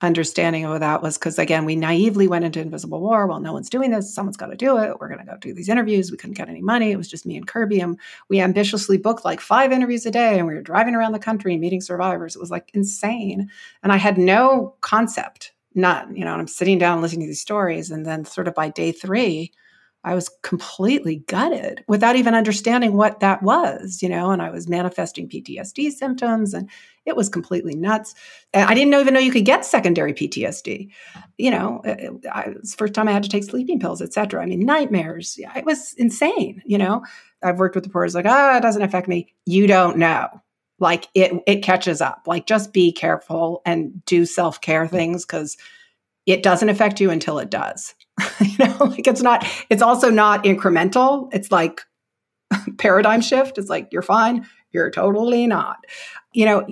understanding 0.00 0.64
of 0.64 0.80
that 0.80 1.02
was 1.02 1.16
because 1.16 1.38
again 1.38 1.64
we 1.64 1.76
naively 1.76 2.28
went 2.28 2.44
into 2.44 2.60
invisible 2.60 3.00
war. 3.00 3.26
Well 3.26 3.40
no 3.40 3.52
one's 3.52 3.70
doing 3.70 3.90
this. 3.90 4.12
Someone's 4.12 4.36
got 4.36 4.48
to 4.48 4.56
do 4.56 4.76
it. 4.78 4.98
We're 4.98 5.08
going 5.08 5.20
to 5.20 5.24
go 5.24 5.36
do 5.38 5.54
these 5.54 5.68
interviews. 5.68 6.10
We 6.10 6.16
couldn't 6.16 6.36
get 6.36 6.48
any 6.48 6.60
money. 6.60 6.90
It 6.90 6.96
was 6.96 7.08
just 7.08 7.24
me 7.24 7.36
and 7.36 7.46
kirby. 7.46 7.80
And 7.80 7.98
we 8.28 8.40
ambitiously 8.40 8.98
booked 8.98 9.24
like 9.24 9.40
five 9.40 9.72
interviews 9.72 10.04
a 10.04 10.10
day. 10.10 10.38
And 10.38 10.46
we 10.46 10.54
were 10.54 10.62
driving 10.62 10.94
around 10.94 11.12
the 11.12 11.18
country 11.18 11.56
meeting 11.56 11.80
survivors. 11.80 12.36
It 12.36 12.40
was 12.40 12.50
like 12.50 12.70
insane. 12.74 13.48
And 13.82 13.92
i 13.92 13.96
had 13.96 14.18
no 14.18 14.74
concept. 14.80 15.52
None. 15.74 16.14
You 16.16 16.24
know 16.24 16.32
and 16.32 16.40
i'm 16.40 16.48
sitting 16.48 16.78
down 16.78 17.00
listening 17.00 17.22
to 17.22 17.28
these 17.28 17.40
stories. 17.40 17.90
And 17.90 18.04
then 18.04 18.24
sort 18.24 18.48
of 18.48 18.54
by 18.54 18.68
day 18.68 18.92
three 18.92 19.52
I 20.04 20.14
was 20.14 20.28
completely 20.42 21.16
gutted 21.26 21.82
without 21.88 22.16
even 22.16 22.34
understanding 22.34 22.92
what 22.94 23.20
that 23.20 23.42
was, 23.42 24.02
you 24.02 24.08
know, 24.08 24.30
and 24.30 24.42
I 24.42 24.50
was 24.50 24.68
manifesting 24.68 25.28
PTSD 25.28 25.90
symptoms 25.92 26.52
and 26.52 26.68
it 27.06 27.16
was 27.16 27.30
completely 27.30 27.74
nuts. 27.74 28.14
I 28.52 28.74
didn't 28.74 28.92
even 28.92 29.14
know 29.14 29.20
you 29.20 29.32
could 29.32 29.46
get 29.46 29.64
secondary 29.64 30.12
PTSD. 30.12 30.90
You 31.38 31.50
know, 31.50 31.80
it, 31.84 32.26
I, 32.32 32.42
it 32.42 32.60
was 32.60 32.72
the 32.72 32.76
first 32.76 32.94
time 32.94 33.08
I 33.08 33.12
had 33.12 33.22
to 33.22 33.28
take 33.30 33.44
sleeping 33.44 33.80
pills, 33.80 34.02
et 34.02 34.12
cetera. 34.12 34.42
I 34.42 34.46
mean, 34.46 34.60
nightmares. 34.60 35.38
It 35.56 35.64
was 35.64 35.94
insane, 35.94 36.62
you 36.66 36.78
know. 36.78 37.02
I've 37.42 37.58
worked 37.58 37.74
with 37.74 37.84
the 37.84 37.88
reporters 37.88 38.14
like, 38.14 38.26
oh, 38.28 38.56
it 38.56 38.62
doesn't 38.62 38.82
affect 38.82 39.08
me. 39.08 39.34
You 39.46 39.66
don't 39.66 39.96
know. 39.96 40.28
Like 40.78 41.08
it, 41.14 41.32
it 41.46 41.62
catches 41.62 42.00
up. 42.00 42.24
Like 42.26 42.46
just 42.46 42.72
be 42.72 42.92
careful 42.92 43.62
and 43.64 44.04
do 44.04 44.26
self 44.26 44.60
care 44.60 44.86
things 44.86 45.24
because 45.24 45.56
it 46.26 46.42
doesn't 46.42 46.68
affect 46.68 47.00
you 47.00 47.10
until 47.10 47.38
it 47.38 47.50
does. 47.50 47.94
you 48.40 48.58
know, 48.58 48.76
like 48.80 49.06
it's 49.06 49.22
not, 49.22 49.46
it's 49.70 49.82
also 49.82 50.10
not 50.10 50.44
incremental. 50.44 51.28
It's 51.32 51.50
like 51.50 51.82
paradigm 52.78 53.20
shift. 53.20 53.58
It's 53.58 53.68
like, 53.68 53.88
you're 53.92 54.02
fine. 54.02 54.46
You're 54.72 54.90
totally 54.90 55.46
not. 55.46 55.78
You 56.32 56.46
know, 56.46 56.66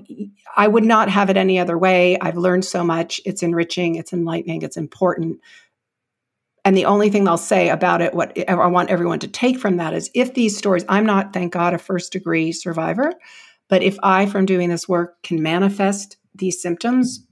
I 0.56 0.66
would 0.66 0.84
not 0.84 1.08
have 1.08 1.30
it 1.30 1.36
any 1.36 1.58
other 1.58 1.78
way. 1.78 2.18
I've 2.18 2.36
learned 2.36 2.64
so 2.64 2.82
much. 2.82 3.20
It's 3.24 3.42
enriching, 3.42 3.94
it's 3.94 4.12
enlightening, 4.12 4.62
it's 4.62 4.76
important. 4.76 5.40
And 6.64 6.76
the 6.76 6.84
only 6.84 7.10
thing 7.10 7.26
I'll 7.26 7.38
say 7.38 7.70
about 7.70 8.02
it, 8.02 8.14
what 8.14 8.36
I 8.48 8.66
want 8.66 8.90
everyone 8.90 9.18
to 9.20 9.28
take 9.28 9.58
from 9.58 9.76
that 9.78 9.94
is 9.94 10.10
if 10.14 10.34
these 10.34 10.56
stories, 10.56 10.84
I'm 10.88 11.06
not, 11.06 11.32
thank 11.32 11.52
God, 11.52 11.74
a 11.74 11.78
first 11.78 12.12
degree 12.12 12.52
survivor, 12.52 13.12
but 13.68 13.82
if 13.82 13.98
I, 14.02 14.26
from 14.26 14.46
doing 14.46 14.68
this 14.68 14.88
work, 14.88 15.22
can 15.22 15.42
manifest 15.42 16.16
these 16.34 16.60
symptoms, 16.62 17.26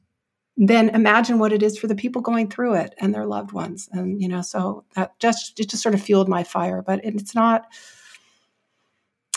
then 0.69 0.91
imagine 0.91 1.39
what 1.39 1.55
it 1.55 1.63
is 1.63 1.79
for 1.79 1.87
the 1.87 1.95
people 1.95 2.21
going 2.21 2.51
through 2.51 2.75
it 2.75 2.95
and 2.99 3.15
their 3.15 3.27
loved 3.27 3.53
ones. 3.53 3.89
And, 3.93 4.21
you 4.21 4.29
know, 4.29 4.43
so 4.43 4.85
that 4.95 5.19
just, 5.19 5.59
it 5.59 5.71
just 5.71 5.83
sort 5.83 5.95
of 5.95 6.03
fueled 6.03 6.29
my 6.29 6.45
fire. 6.45 6.83
But 6.83 7.01
it's 7.03 7.35
not, 7.35 7.67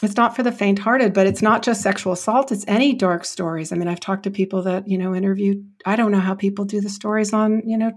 it's 0.02 0.18
not 0.18 0.36
for 0.36 0.44
the 0.44 0.52
faint 0.52 0.80
hearted, 0.80 1.14
but 1.14 1.26
it's 1.26 1.42
not 1.42 1.64
just 1.64 1.82
sexual 1.82 2.12
assault. 2.12 2.52
It's 2.52 2.66
any 2.68 2.94
dark 2.94 3.24
stories. 3.24 3.72
I 3.72 3.78
mean, 3.78 3.88
I've 3.88 4.02
talked 4.02 4.24
to 4.24 4.32
people 4.32 4.64
that, 4.64 4.86
you 4.86 4.98
know, 4.98 5.16
interview, 5.16 5.64
I 5.86 5.96
don't 5.96 6.12
know 6.12 6.20
how 6.20 6.36
people 6.36 6.66
do 6.66 6.82
the 6.82 6.90
stories 6.90 7.32
on, 7.32 7.62
you 7.66 7.78
know, 7.78 7.94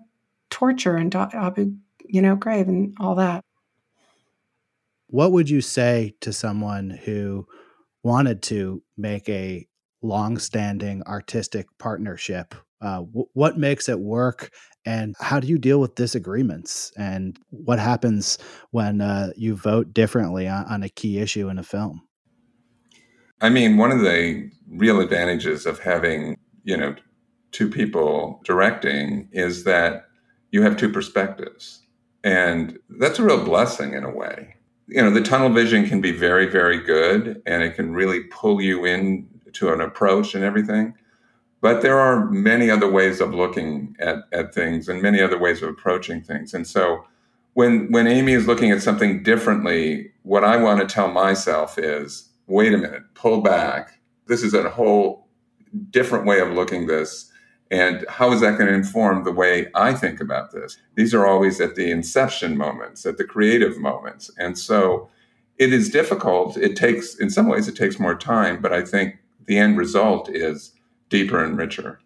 torture 0.49 0.95
and 0.95 1.12
Abu, 1.14 1.72
you 2.05 2.22
know, 2.22 2.37
Ghraib 2.37 2.68
and 2.68 2.97
all 3.01 3.16
that. 3.16 3.43
what 5.09 5.33
would 5.33 5.49
you 5.49 5.61
say 5.61 6.14
to 6.20 6.33
someone 6.33 6.91
who 6.91 7.47
wanted 8.03 8.43
to 8.43 8.83
make 8.97 9.29
a 9.29 9.66
long-standing 10.03 11.03
artistic 11.05 11.66
partnership? 11.79 12.55
Uh, 12.81 13.01
w- 13.01 13.29
what 13.33 13.59
makes 13.59 13.89
it 13.89 14.01
work, 14.01 14.51
and 14.85 15.14
how 15.20 15.41
do 15.41 15.49
you 15.49 15.59
deal 15.59 15.81
with 15.81 15.95
disagreements? 15.95 16.93
And 16.97 17.39
what 17.51 17.79
happens 17.79 18.39
when 18.70 19.01
uh, 19.01 19.33
you 19.37 19.57
vote 19.57 19.93
differently 19.93 20.47
on, 20.47 20.64
on 20.66 20.83
a 20.83 20.89
key 20.89 21.18
issue 21.18 21.49
in 21.49 21.59
a 21.59 21.62
film? 21.62 22.03
I 23.41 23.51
mean, 23.51 23.77
one 23.77 23.91
of 23.91 24.01
the 24.01 24.51
real 24.68 25.01
advantages 25.01 25.66
of 25.66 25.79
having, 25.79 26.39
you 26.64 26.77
know, 26.77 26.95
two 27.53 27.68
people 27.68 28.41
directing 28.45 29.29
is 29.33 29.64
that 29.64 30.07
you 30.53 30.62
have 30.62 30.77
two 30.77 30.91
perspectives. 30.91 31.83
And 32.24 32.79
that's 32.99 33.18
a 33.18 33.24
real 33.24 33.45
blessing 33.45 33.95
in 33.95 34.05
a 34.05 34.11
way. 34.11 34.57
You 34.89 35.03
know, 35.03 35.11
the 35.11 35.22
tunnel 35.22 35.51
vision 35.51 35.87
can 35.87 36.01
be 36.01 36.12
very, 36.12 36.47
very 36.47 36.83
good 36.83 37.43
and 37.47 37.62
it 37.62 37.74
can 37.74 37.93
really 37.93 38.24
pull 38.24 38.61
you 38.61 38.85
in 38.85 39.29
to 39.55 39.72
an 39.72 39.81
approach 39.81 40.35
and 40.35 40.45
everything. 40.45 40.95
But 41.61 41.82
there 41.82 41.98
are 41.98 42.30
many 42.30 42.70
other 42.70 42.90
ways 42.90 43.20
of 43.20 43.34
looking 43.34 43.96
at, 43.98 44.18
at 44.32 44.54
things 44.54 44.88
and 44.88 45.02
many 45.02 45.20
other 45.20 45.38
ways 45.38 45.62
of 45.62 45.68
approaching 45.68 46.22
things. 46.22 46.54
And 46.54 46.66
so 46.66 47.04
when 47.54 47.90
when 47.90 48.07
Amy 48.07 48.32
is 48.32 48.46
looking 48.46 48.70
at 48.70 48.82
something 48.82 49.22
differently, 49.22 50.12
what 50.22 50.44
I 50.44 50.59
want 50.59 50.80
to 50.80 50.94
tell 50.94 51.11
myself 51.11 51.78
is, 51.78 52.28
wait 52.46 52.74
a 52.74 52.78
minute, 52.78 53.02
pull 53.14 53.40
back. 53.40 53.98
This 54.26 54.42
is 54.42 54.52
a 54.52 54.68
whole 54.68 55.26
different 55.90 56.26
way 56.26 56.40
of 56.40 56.50
looking 56.50 56.86
this. 56.86 57.30
And 57.70 58.04
how 58.09 58.30
is 58.32 58.42
that 58.42 58.59
going 58.59 58.68
to 58.68 58.74
inform 58.74 59.24
the 59.24 59.32
way 59.32 59.68
I 59.74 59.92
think 59.94 60.20
about 60.20 60.52
this? 60.52 60.76
These 60.94 61.14
are 61.14 61.26
always 61.26 61.61
at 61.61 61.74
the 61.74 61.90
inception 61.90 62.57
moments, 62.57 63.04
at 63.07 63.16
the 63.16 63.24
creative 63.24 63.78
moments. 63.78 64.30
And 64.38 64.57
so 64.57 65.09
it 65.59 65.72
is 65.72 65.90
difficult. 65.90 66.57
It 66.57 66.76
takes, 66.76 67.16
in 67.16 67.30
some 67.30 67.48
ways, 67.48 67.66
it 67.66 67.76
takes 67.76 67.98
more 67.98 68.14
time, 68.14 68.61
but 68.61 68.72
I 68.72 68.82
think 68.82 69.16
the 69.46 69.59
end 69.59 69.78
result 69.78 70.28
is 70.28 70.72
deeper 71.09 71.42
and 71.42 71.57
richer. 71.57 72.00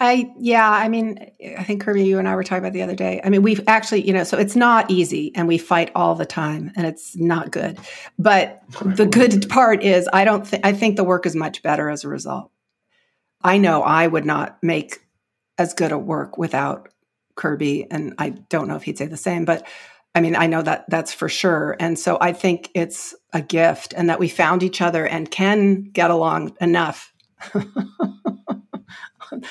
I 0.00 0.32
yeah, 0.38 0.70
I 0.70 0.88
mean, 0.88 1.30
I 1.58 1.64
think 1.64 1.82
Kirby, 1.82 2.04
you 2.04 2.18
and 2.18 2.28
I 2.28 2.36
were 2.36 2.44
talking 2.44 2.62
about 2.62 2.72
the 2.72 2.82
other 2.82 2.94
day. 2.94 3.20
I 3.24 3.30
mean, 3.30 3.42
we've 3.42 3.62
actually, 3.66 4.06
you 4.06 4.12
know, 4.12 4.22
so 4.22 4.38
it's 4.38 4.54
not 4.54 4.90
easy, 4.90 5.32
and 5.34 5.48
we 5.48 5.58
fight 5.58 5.90
all 5.94 6.14
the 6.14 6.26
time, 6.26 6.70
and 6.76 6.86
it's 6.86 7.16
not 7.16 7.50
good. 7.50 7.78
But 8.18 8.62
the 8.84 9.06
good 9.06 9.48
part 9.48 9.82
is, 9.82 10.08
I 10.12 10.24
don't 10.24 10.46
think 10.46 10.64
I 10.64 10.72
think 10.72 10.96
the 10.96 11.04
work 11.04 11.26
is 11.26 11.34
much 11.34 11.62
better 11.62 11.88
as 11.88 12.04
a 12.04 12.08
result. 12.08 12.50
I 13.42 13.58
know 13.58 13.82
I 13.82 14.06
would 14.06 14.24
not 14.24 14.58
make 14.62 14.98
as 15.56 15.74
good 15.74 15.90
a 15.90 15.98
work 15.98 16.38
without 16.38 16.90
Kirby, 17.34 17.90
and 17.90 18.14
I 18.18 18.30
don't 18.30 18.68
know 18.68 18.76
if 18.76 18.84
he'd 18.84 18.98
say 18.98 19.06
the 19.06 19.16
same, 19.16 19.44
but 19.44 19.66
I 20.14 20.20
mean, 20.20 20.36
I 20.36 20.46
know 20.46 20.62
that 20.62 20.84
that's 20.88 21.12
for 21.12 21.28
sure. 21.28 21.76
And 21.80 21.98
so 21.98 22.18
I 22.20 22.32
think 22.32 22.70
it's 22.74 23.14
a 23.32 23.42
gift, 23.42 23.94
and 23.96 24.10
that 24.10 24.20
we 24.20 24.28
found 24.28 24.62
each 24.62 24.80
other 24.80 25.06
and 25.06 25.30
can 25.30 25.84
get 25.84 26.10
along 26.10 26.56
enough. 26.60 27.12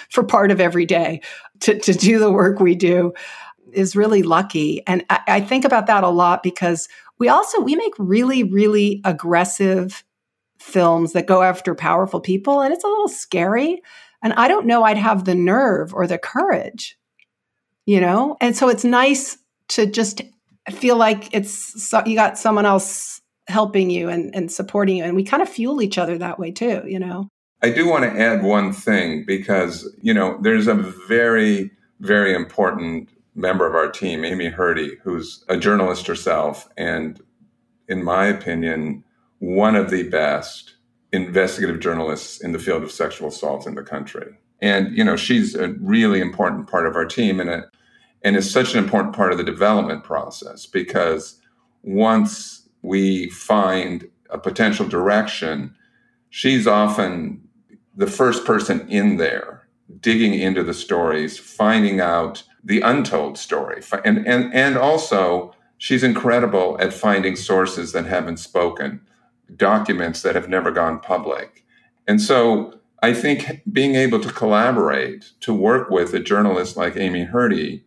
for 0.10 0.24
part 0.24 0.52
of 0.52 0.60
every 0.60 0.86
day 0.86 1.22
to, 1.62 1.80
to 1.80 1.94
do 1.94 2.20
the 2.20 2.32
work 2.32 2.60
we 2.60 2.76
do 2.76 3.14
is 3.72 3.96
really 3.96 4.24
lucky. 4.24 4.86
And 4.88 5.06
I, 5.10 5.20
I 5.28 5.42
think 5.42 5.66
about 5.66 5.88
that 5.88 6.04
a 6.04 6.10
lot 6.10 6.44
because 6.44 6.88
we 7.20 7.30
also 7.30 7.62
we 7.62 7.76
make 7.76 7.94
really, 7.98 8.44
really 8.44 9.02
aggressive 9.04 10.04
films 10.60 11.14
that 11.14 11.28
go 11.28 11.42
after 11.42 11.76
powerful 11.76 12.20
people 12.20 12.62
and 12.62 12.74
it's 12.74 12.84
a 12.84 12.88
little 12.88 13.08
scary. 13.08 13.82
And 14.24 14.34
I 14.34 14.48
don't 14.48 14.66
know 14.66 14.84
I'd 14.84 14.98
have 14.98 15.26
the 15.26 15.36
nerve 15.36 15.94
or 15.94 16.08
the 16.08 16.18
courage, 16.18 16.98
you 17.86 18.02
know? 18.02 18.38
And 18.42 18.56
so 18.56 18.70
it's 18.70 18.84
nice 18.84 19.38
to 19.70 19.86
just 19.86 20.22
feel 20.72 20.98
like 20.98 21.34
it's 21.34 21.94
you 22.06 22.16
got 22.16 22.38
someone 22.38 22.66
else 22.66 23.22
helping 23.48 23.90
you 23.90 24.10
and, 24.10 24.34
and 24.36 24.52
supporting 24.52 24.98
you. 24.98 25.04
And 25.04 25.16
we 25.16 25.24
kind 25.24 25.42
of 25.42 25.50
fuel 25.50 25.82
each 25.82 25.98
other 25.98 26.18
that 26.18 26.40
way 26.40 26.52
too, 26.52 26.84
you 26.86 27.00
know? 27.00 27.30
I 27.62 27.70
do 27.70 27.88
want 27.88 28.04
to 28.04 28.20
add 28.20 28.44
one 28.44 28.72
thing 28.72 29.24
because, 29.26 29.92
you 30.02 30.14
know, 30.14 30.38
there's 30.42 30.68
a 30.68 30.76
very, 30.76 31.72
very 32.00 32.36
important 32.36 33.10
member 33.34 33.68
of 33.68 33.74
our 33.74 33.90
team, 33.90 34.24
Amy 34.24 34.52
Herdy, 34.52 34.98
who's 35.04 35.44
a 35.48 35.58
journalist 35.58 36.06
herself, 36.08 36.70
and 36.78 37.22
in 37.88 38.04
my 38.04 38.26
opinion, 38.26 39.04
one 39.40 39.76
of 39.76 39.90
the 39.90 40.04
best 40.10 40.76
investigative 41.12 41.80
journalists 41.80 42.42
in 42.42 42.52
the 42.52 42.60
field 42.60 42.84
of 42.84 42.92
sexual 42.92 43.30
assault 43.30 43.66
in 43.66 43.76
the 43.76 43.84
country. 43.84 44.36
And, 44.62 44.96
you 44.96 45.04
know, 45.04 45.16
she's 45.16 45.56
a 45.56 45.70
really 45.80 46.20
important 46.20 46.68
part 46.70 46.86
of 46.86 46.96
our 46.96 47.06
team 47.06 47.40
and, 47.40 47.50
a, 47.50 47.70
and 48.24 48.36
is 48.36 48.52
such 48.52 48.74
an 48.74 48.84
important 48.84 49.16
part 49.16 49.32
of 49.32 49.38
the 49.38 49.44
development 49.44 50.04
process 50.04 50.66
because 50.66 51.40
once 51.84 52.68
we 52.82 53.30
find 53.30 54.10
a 54.30 54.38
potential 54.38 54.88
direction, 54.88 55.74
she's 56.30 56.68
often 56.68 57.47
the 57.98 58.08
first 58.08 58.46
person 58.46 58.88
in 58.88 59.18
there 59.18 59.68
digging 60.00 60.34
into 60.34 60.64
the 60.64 60.74
stories, 60.74 61.38
finding 61.38 62.00
out 62.00 62.44
the 62.64 62.82
untold 62.82 63.38
story. 63.38 63.82
And, 64.06 64.26
and, 64.28 64.54
and 64.54 64.78
also, 64.78 65.56
she's 65.78 66.04
incredible 66.04 66.78
at 66.80 66.94
finding 66.94 67.36
sources 67.36 67.92
that 67.94 68.06
haven't 68.06 68.38
spoken, 68.38 69.02
documents 69.56 70.22
that 70.22 70.36
have 70.36 70.48
never 70.48 70.72
gone 70.72 71.00
public. 71.00 71.66
And 72.08 72.22
so 72.22 72.80
I 73.02 73.14
think 73.14 73.62
being 73.72 73.96
able 73.96 74.20
to 74.20 74.32
collaborate, 74.32 75.32
to 75.42 75.54
work 75.54 75.90
with 75.90 76.14
a 76.14 76.20
journalist 76.20 76.78
like 76.78 76.96
Amy 76.96 77.26
Herdy, 77.26 77.84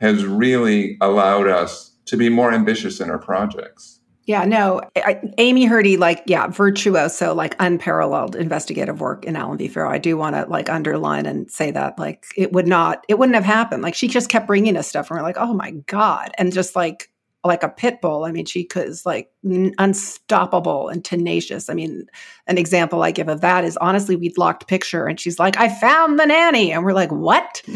has 0.00 0.24
really 0.24 0.96
allowed 1.00 1.46
us 1.46 1.92
to 2.06 2.16
be 2.16 2.28
more 2.28 2.52
ambitious 2.52 3.00
in 3.00 3.10
our 3.10 3.18
projects. 3.18 4.00
Yeah, 4.24 4.44
no, 4.44 4.80
I, 4.96 5.20
Amy 5.38 5.66
Herdy, 5.66 5.98
like, 5.98 6.22
yeah, 6.26 6.46
virtuoso, 6.46 7.34
like 7.34 7.56
unparalleled 7.58 8.36
investigative 8.36 9.00
work 9.00 9.24
in 9.24 9.34
Allen 9.34 9.58
v. 9.58 9.66
Farrow. 9.66 9.90
I 9.90 9.98
do 9.98 10.16
want 10.16 10.36
to 10.36 10.44
like 10.46 10.68
underline 10.68 11.26
and 11.26 11.50
say 11.50 11.72
that, 11.72 11.98
like, 11.98 12.26
it 12.36 12.52
would 12.52 12.68
not, 12.68 13.04
it 13.08 13.18
wouldn't 13.18 13.34
have 13.34 13.44
happened. 13.44 13.82
Like, 13.82 13.96
she 13.96 14.06
just 14.06 14.28
kept 14.28 14.46
bringing 14.46 14.76
us 14.76 14.86
stuff, 14.86 15.10
and 15.10 15.18
we're 15.18 15.24
like, 15.24 15.38
oh 15.38 15.54
my 15.54 15.72
god, 15.86 16.30
and 16.38 16.52
just 16.52 16.76
like, 16.76 17.10
like 17.44 17.64
a 17.64 17.68
pit 17.68 18.00
bull. 18.00 18.24
I 18.24 18.30
mean, 18.30 18.44
she 18.44 18.68
is 18.76 19.04
like 19.04 19.28
unstoppable 19.42 20.88
and 20.88 21.04
tenacious. 21.04 21.68
I 21.68 21.74
mean, 21.74 22.06
an 22.46 22.56
example 22.56 23.02
I 23.02 23.10
give 23.10 23.28
of 23.28 23.40
that 23.40 23.64
is 23.64 23.76
honestly, 23.78 24.14
we'd 24.14 24.38
locked 24.38 24.68
picture, 24.68 25.06
and 25.06 25.18
she's 25.18 25.40
like, 25.40 25.56
I 25.56 25.68
found 25.68 26.20
the 26.20 26.26
nanny, 26.26 26.72
and 26.72 26.84
we're 26.84 26.92
like, 26.92 27.10
what? 27.10 27.62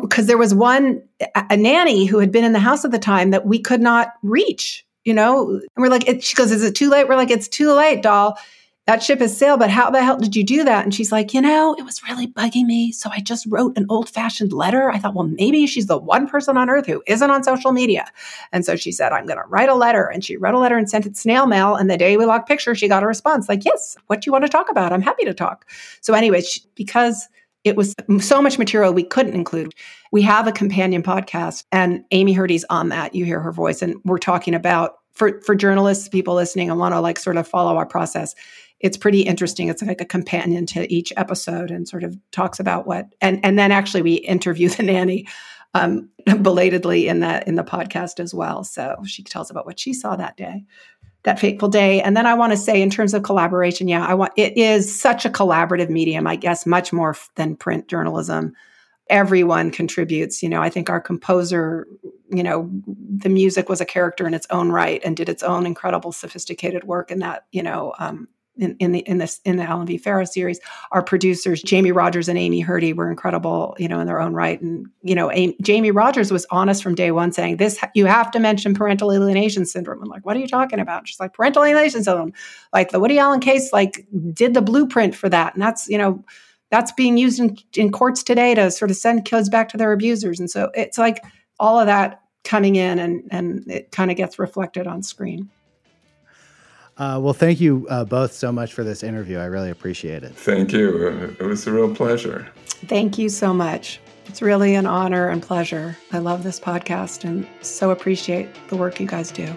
Because 0.00 0.28
there 0.28 0.38
was 0.38 0.54
one 0.54 1.02
a 1.50 1.56
nanny 1.56 2.04
who 2.04 2.20
had 2.20 2.30
been 2.30 2.44
in 2.44 2.52
the 2.52 2.60
house 2.60 2.84
at 2.84 2.92
the 2.92 3.00
time 3.00 3.30
that 3.30 3.46
we 3.46 3.58
could 3.58 3.80
not 3.80 4.12
reach 4.22 4.86
you 5.04 5.14
know? 5.14 5.48
And 5.50 5.62
we're 5.76 5.88
like, 5.88 6.08
it, 6.08 6.22
she 6.22 6.36
goes, 6.36 6.50
is 6.52 6.62
it 6.62 6.74
too 6.74 6.90
late? 6.90 7.08
We're 7.08 7.16
like, 7.16 7.30
it's 7.30 7.48
too 7.48 7.72
late, 7.72 8.02
doll. 8.02 8.38
That 8.86 9.00
ship 9.00 9.20
has 9.20 9.36
sailed, 9.36 9.60
but 9.60 9.70
how 9.70 9.90
the 9.90 10.02
hell 10.02 10.18
did 10.18 10.34
you 10.34 10.42
do 10.42 10.64
that? 10.64 10.82
And 10.82 10.92
she's 10.92 11.12
like, 11.12 11.32
you 11.32 11.40
know, 11.40 11.76
it 11.78 11.84
was 11.84 12.02
really 12.02 12.26
bugging 12.26 12.66
me. 12.66 12.90
So 12.90 13.10
I 13.12 13.20
just 13.20 13.46
wrote 13.46 13.78
an 13.78 13.86
old 13.88 14.08
fashioned 14.08 14.52
letter. 14.52 14.90
I 14.90 14.98
thought, 14.98 15.14
well, 15.14 15.28
maybe 15.28 15.68
she's 15.68 15.86
the 15.86 15.96
one 15.96 16.26
person 16.26 16.56
on 16.56 16.68
earth 16.68 16.86
who 16.86 17.00
isn't 17.06 17.30
on 17.30 17.44
social 17.44 17.70
media. 17.70 18.06
And 18.50 18.64
so 18.64 18.74
she 18.74 18.90
said, 18.90 19.12
I'm 19.12 19.24
going 19.24 19.38
to 19.38 19.46
write 19.46 19.68
a 19.68 19.76
letter. 19.76 20.06
And 20.06 20.24
she 20.24 20.36
wrote 20.36 20.54
a 20.54 20.58
letter 20.58 20.76
and 20.76 20.90
sent 20.90 21.06
it 21.06 21.16
snail 21.16 21.46
mail. 21.46 21.76
And 21.76 21.88
the 21.88 21.96
day 21.96 22.16
we 22.16 22.24
locked 22.24 22.48
picture, 22.48 22.74
she 22.74 22.88
got 22.88 23.04
a 23.04 23.06
response 23.06 23.48
like, 23.48 23.64
yes, 23.64 23.96
what 24.08 24.20
do 24.20 24.26
you 24.26 24.32
want 24.32 24.44
to 24.46 24.50
talk 24.50 24.68
about? 24.68 24.92
I'm 24.92 25.00
happy 25.00 25.24
to 25.26 25.34
talk. 25.34 25.70
So, 26.00 26.14
anyway, 26.14 26.40
she, 26.40 26.62
because 26.74 27.28
it 27.64 27.76
was 27.76 27.94
so 28.20 28.42
much 28.42 28.58
material 28.58 28.92
we 28.92 29.04
couldn't 29.04 29.34
include. 29.34 29.74
We 30.10 30.22
have 30.22 30.46
a 30.46 30.52
companion 30.52 31.02
podcast, 31.02 31.64
and 31.70 32.04
Amy 32.10 32.34
Herdy's 32.34 32.64
on 32.70 32.88
that. 32.88 33.14
You 33.14 33.24
hear 33.24 33.40
her 33.40 33.52
voice, 33.52 33.82
and 33.82 33.96
we're 34.04 34.18
talking 34.18 34.54
about 34.54 34.96
for 35.12 35.40
for 35.42 35.54
journalists, 35.54 36.08
people 36.08 36.34
listening, 36.34 36.70
and 36.70 36.78
want 36.78 36.94
to 36.94 37.00
like 37.00 37.18
sort 37.18 37.36
of 37.36 37.46
follow 37.46 37.76
our 37.76 37.86
process. 37.86 38.34
It's 38.80 38.96
pretty 38.96 39.20
interesting. 39.20 39.68
It's 39.68 39.82
like 39.82 40.00
a 40.00 40.06
companion 40.06 40.66
to 40.66 40.92
each 40.92 41.12
episode, 41.16 41.70
and 41.70 41.88
sort 41.88 42.04
of 42.04 42.16
talks 42.32 42.58
about 42.58 42.86
what 42.86 43.14
and 43.20 43.40
and 43.44 43.58
then 43.58 43.70
actually 43.70 44.02
we 44.02 44.14
interview 44.14 44.68
the 44.70 44.82
nanny 44.82 45.26
um, 45.74 46.10
belatedly 46.42 47.08
in 47.08 47.20
that 47.20 47.46
in 47.46 47.54
the 47.54 47.64
podcast 47.64 48.20
as 48.20 48.34
well. 48.34 48.64
So 48.64 48.96
she 49.06 49.22
tells 49.22 49.50
about 49.50 49.66
what 49.66 49.78
she 49.78 49.94
saw 49.94 50.16
that 50.16 50.36
day, 50.36 50.64
that 51.24 51.38
fateful 51.38 51.68
day. 51.68 52.02
And 52.02 52.16
then 52.16 52.26
I 52.26 52.34
want 52.34 52.52
to 52.52 52.56
say, 52.56 52.82
in 52.82 52.90
terms 52.90 53.14
of 53.14 53.22
collaboration, 53.22 53.88
yeah, 53.88 54.04
I 54.06 54.14
want 54.14 54.32
it 54.36 54.56
is 54.56 55.00
such 55.00 55.24
a 55.24 55.30
collaborative 55.30 55.88
medium. 55.88 56.26
I 56.26 56.36
guess 56.36 56.66
much 56.66 56.92
more 56.92 57.16
than 57.36 57.56
print 57.56 57.88
journalism 57.88 58.54
everyone 59.08 59.70
contributes. 59.70 60.42
You 60.42 60.48
know, 60.48 60.62
I 60.62 60.70
think 60.70 60.88
our 60.88 61.00
composer, 61.00 61.86
you 62.30 62.42
know, 62.42 62.70
the 62.86 63.28
music 63.28 63.68
was 63.68 63.80
a 63.80 63.84
character 63.84 64.26
in 64.26 64.34
its 64.34 64.46
own 64.50 64.70
right 64.70 65.02
and 65.04 65.16
did 65.16 65.28
its 65.28 65.42
own 65.42 65.66
incredible, 65.66 66.12
sophisticated 66.12 66.84
work 66.84 67.10
in 67.10 67.18
that, 67.18 67.44
you 67.52 67.62
know, 67.62 67.92
um, 67.98 68.28
in, 68.56 68.76
in 68.78 68.92
the 68.92 69.00
in 69.00 69.18
this 69.18 69.40
in 69.44 69.56
the 69.56 69.64
Allen 69.64 69.86
v. 69.86 69.96
Farrow 69.96 70.24
series, 70.24 70.60
our 70.90 71.02
producers 71.02 71.62
Jamie 71.62 71.92
Rogers 71.92 72.28
and 72.28 72.38
Amy 72.38 72.62
Herdy 72.62 72.94
were 72.94 73.10
incredible, 73.10 73.74
you 73.78 73.88
know, 73.88 74.00
in 74.00 74.06
their 74.06 74.20
own 74.20 74.34
right. 74.34 74.60
And 74.60 74.86
you 75.02 75.14
know, 75.14 75.30
Amy, 75.32 75.56
Jamie 75.62 75.90
Rogers 75.90 76.30
was 76.30 76.46
honest 76.50 76.82
from 76.82 76.94
day 76.94 77.10
one, 77.10 77.32
saying 77.32 77.56
this: 77.56 77.78
you 77.94 78.06
have 78.06 78.30
to 78.32 78.38
mention 78.38 78.74
parental 78.74 79.12
alienation 79.12 79.64
syndrome. 79.64 80.02
I'm 80.02 80.08
like, 80.08 80.26
what 80.26 80.36
are 80.36 80.40
you 80.40 80.48
talking 80.48 80.80
about? 80.80 81.08
She's 81.08 81.20
like, 81.20 81.32
parental 81.32 81.62
alienation 81.62 82.04
syndrome, 82.04 82.32
like 82.72 82.90
the 82.90 83.00
Woody 83.00 83.18
Allen 83.18 83.40
case, 83.40 83.72
like 83.72 84.06
did 84.32 84.54
the 84.54 84.62
blueprint 84.62 85.14
for 85.14 85.28
that, 85.28 85.54
and 85.54 85.62
that's 85.62 85.88
you 85.88 85.98
know 85.98 86.24
that's 86.70 86.90
being 86.92 87.18
used 87.18 87.38
in, 87.38 87.56
in 87.76 87.92
courts 87.92 88.22
today 88.22 88.54
to 88.54 88.70
sort 88.70 88.90
of 88.90 88.96
send 88.96 89.26
kids 89.26 89.50
back 89.50 89.68
to 89.68 89.76
their 89.76 89.92
abusers. 89.92 90.40
And 90.40 90.50
so 90.50 90.70
it's 90.74 90.96
like 90.96 91.22
all 91.60 91.78
of 91.78 91.86
that 91.86 92.22
coming 92.44 92.76
in 92.76 92.98
and, 92.98 93.28
and 93.30 93.70
it 93.70 93.92
kind 93.92 94.10
of 94.10 94.16
gets 94.16 94.38
reflected 94.38 94.86
on 94.86 95.02
screen. 95.02 95.50
Uh, 97.02 97.18
well, 97.18 97.34
thank 97.34 97.60
you 97.60 97.84
uh, 97.90 98.04
both 98.04 98.32
so 98.32 98.52
much 98.52 98.72
for 98.72 98.84
this 98.84 99.02
interview. 99.02 99.36
I 99.38 99.46
really 99.46 99.70
appreciate 99.70 100.22
it. 100.22 100.36
Thank 100.36 100.72
you. 100.72 101.08
It 101.40 101.42
was 101.42 101.66
a 101.66 101.72
real 101.72 101.92
pleasure. 101.92 102.48
Thank 102.86 103.18
you 103.18 103.28
so 103.28 103.52
much. 103.52 103.98
It's 104.26 104.40
really 104.40 104.76
an 104.76 104.86
honor 104.86 105.28
and 105.28 105.42
pleasure. 105.42 105.96
I 106.12 106.18
love 106.18 106.44
this 106.44 106.60
podcast 106.60 107.24
and 107.24 107.44
so 107.60 107.90
appreciate 107.90 108.48
the 108.68 108.76
work 108.76 109.00
you 109.00 109.08
guys 109.08 109.32
do. 109.32 109.52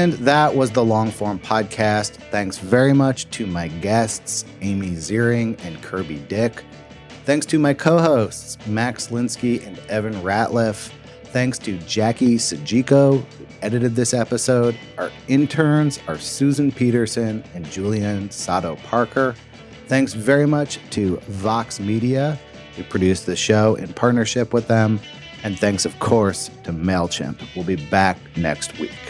And 0.00 0.14
that 0.14 0.56
was 0.56 0.70
the 0.70 0.82
long 0.82 1.10
form 1.10 1.38
podcast. 1.38 2.12
Thanks 2.30 2.56
very 2.56 2.94
much 2.94 3.28
to 3.32 3.46
my 3.46 3.68
guests, 3.68 4.46
Amy 4.62 4.92
Ziering 4.92 5.62
and 5.62 5.82
Kirby 5.82 6.20
Dick. 6.20 6.64
Thanks 7.26 7.44
to 7.44 7.58
my 7.58 7.74
co 7.74 7.98
hosts, 7.98 8.56
Max 8.66 9.08
Linsky 9.08 9.66
and 9.66 9.78
Evan 9.90 10.14
Ratliff. 10.22 10.90
Thanks 11.24 11.58
to 11.58 11.76
Jackie 11.80 12.36
Sajiko, 12.36 13.22
who 13.22 13.46
edited 13.60 13.94
this 13.94 14.14
episode. 14.14 14.74
Our 14.96 15.10
interns 15.28 16.00
are 16.08 16.16
Susan 16.16 16.72
Peterson 16.72 17.44
and 17.54 17.70
Julian 17.70 18.30
Sato 18.30 18.76
Parker. 18.76 19.34
Thanks 19.86 20.14
very 20.14 20.46
much 20.46 20.78
to 20.92 21.18
Vox 21.28 21.78
Media, 21.78 22.40
who 22.74 22.84
produced 22.84 23.26
the 23.26 23.36
show 23.36 23.74
in 23.74 23.92
partnership 23.92 24.54
with 24.54 24.66
them. 24.66 24.98
And 25.44 25.58
thanks, 25.58 25.84
of 25.84 25.98
course, 25.98 26.48
to 26.64 26.72
MailChimp. 26.72 27.54
We'll 27.54 27.66
be 27.66 27.76
back 27.76 28.16
next 28.38 28.78
week. 28.78 29.09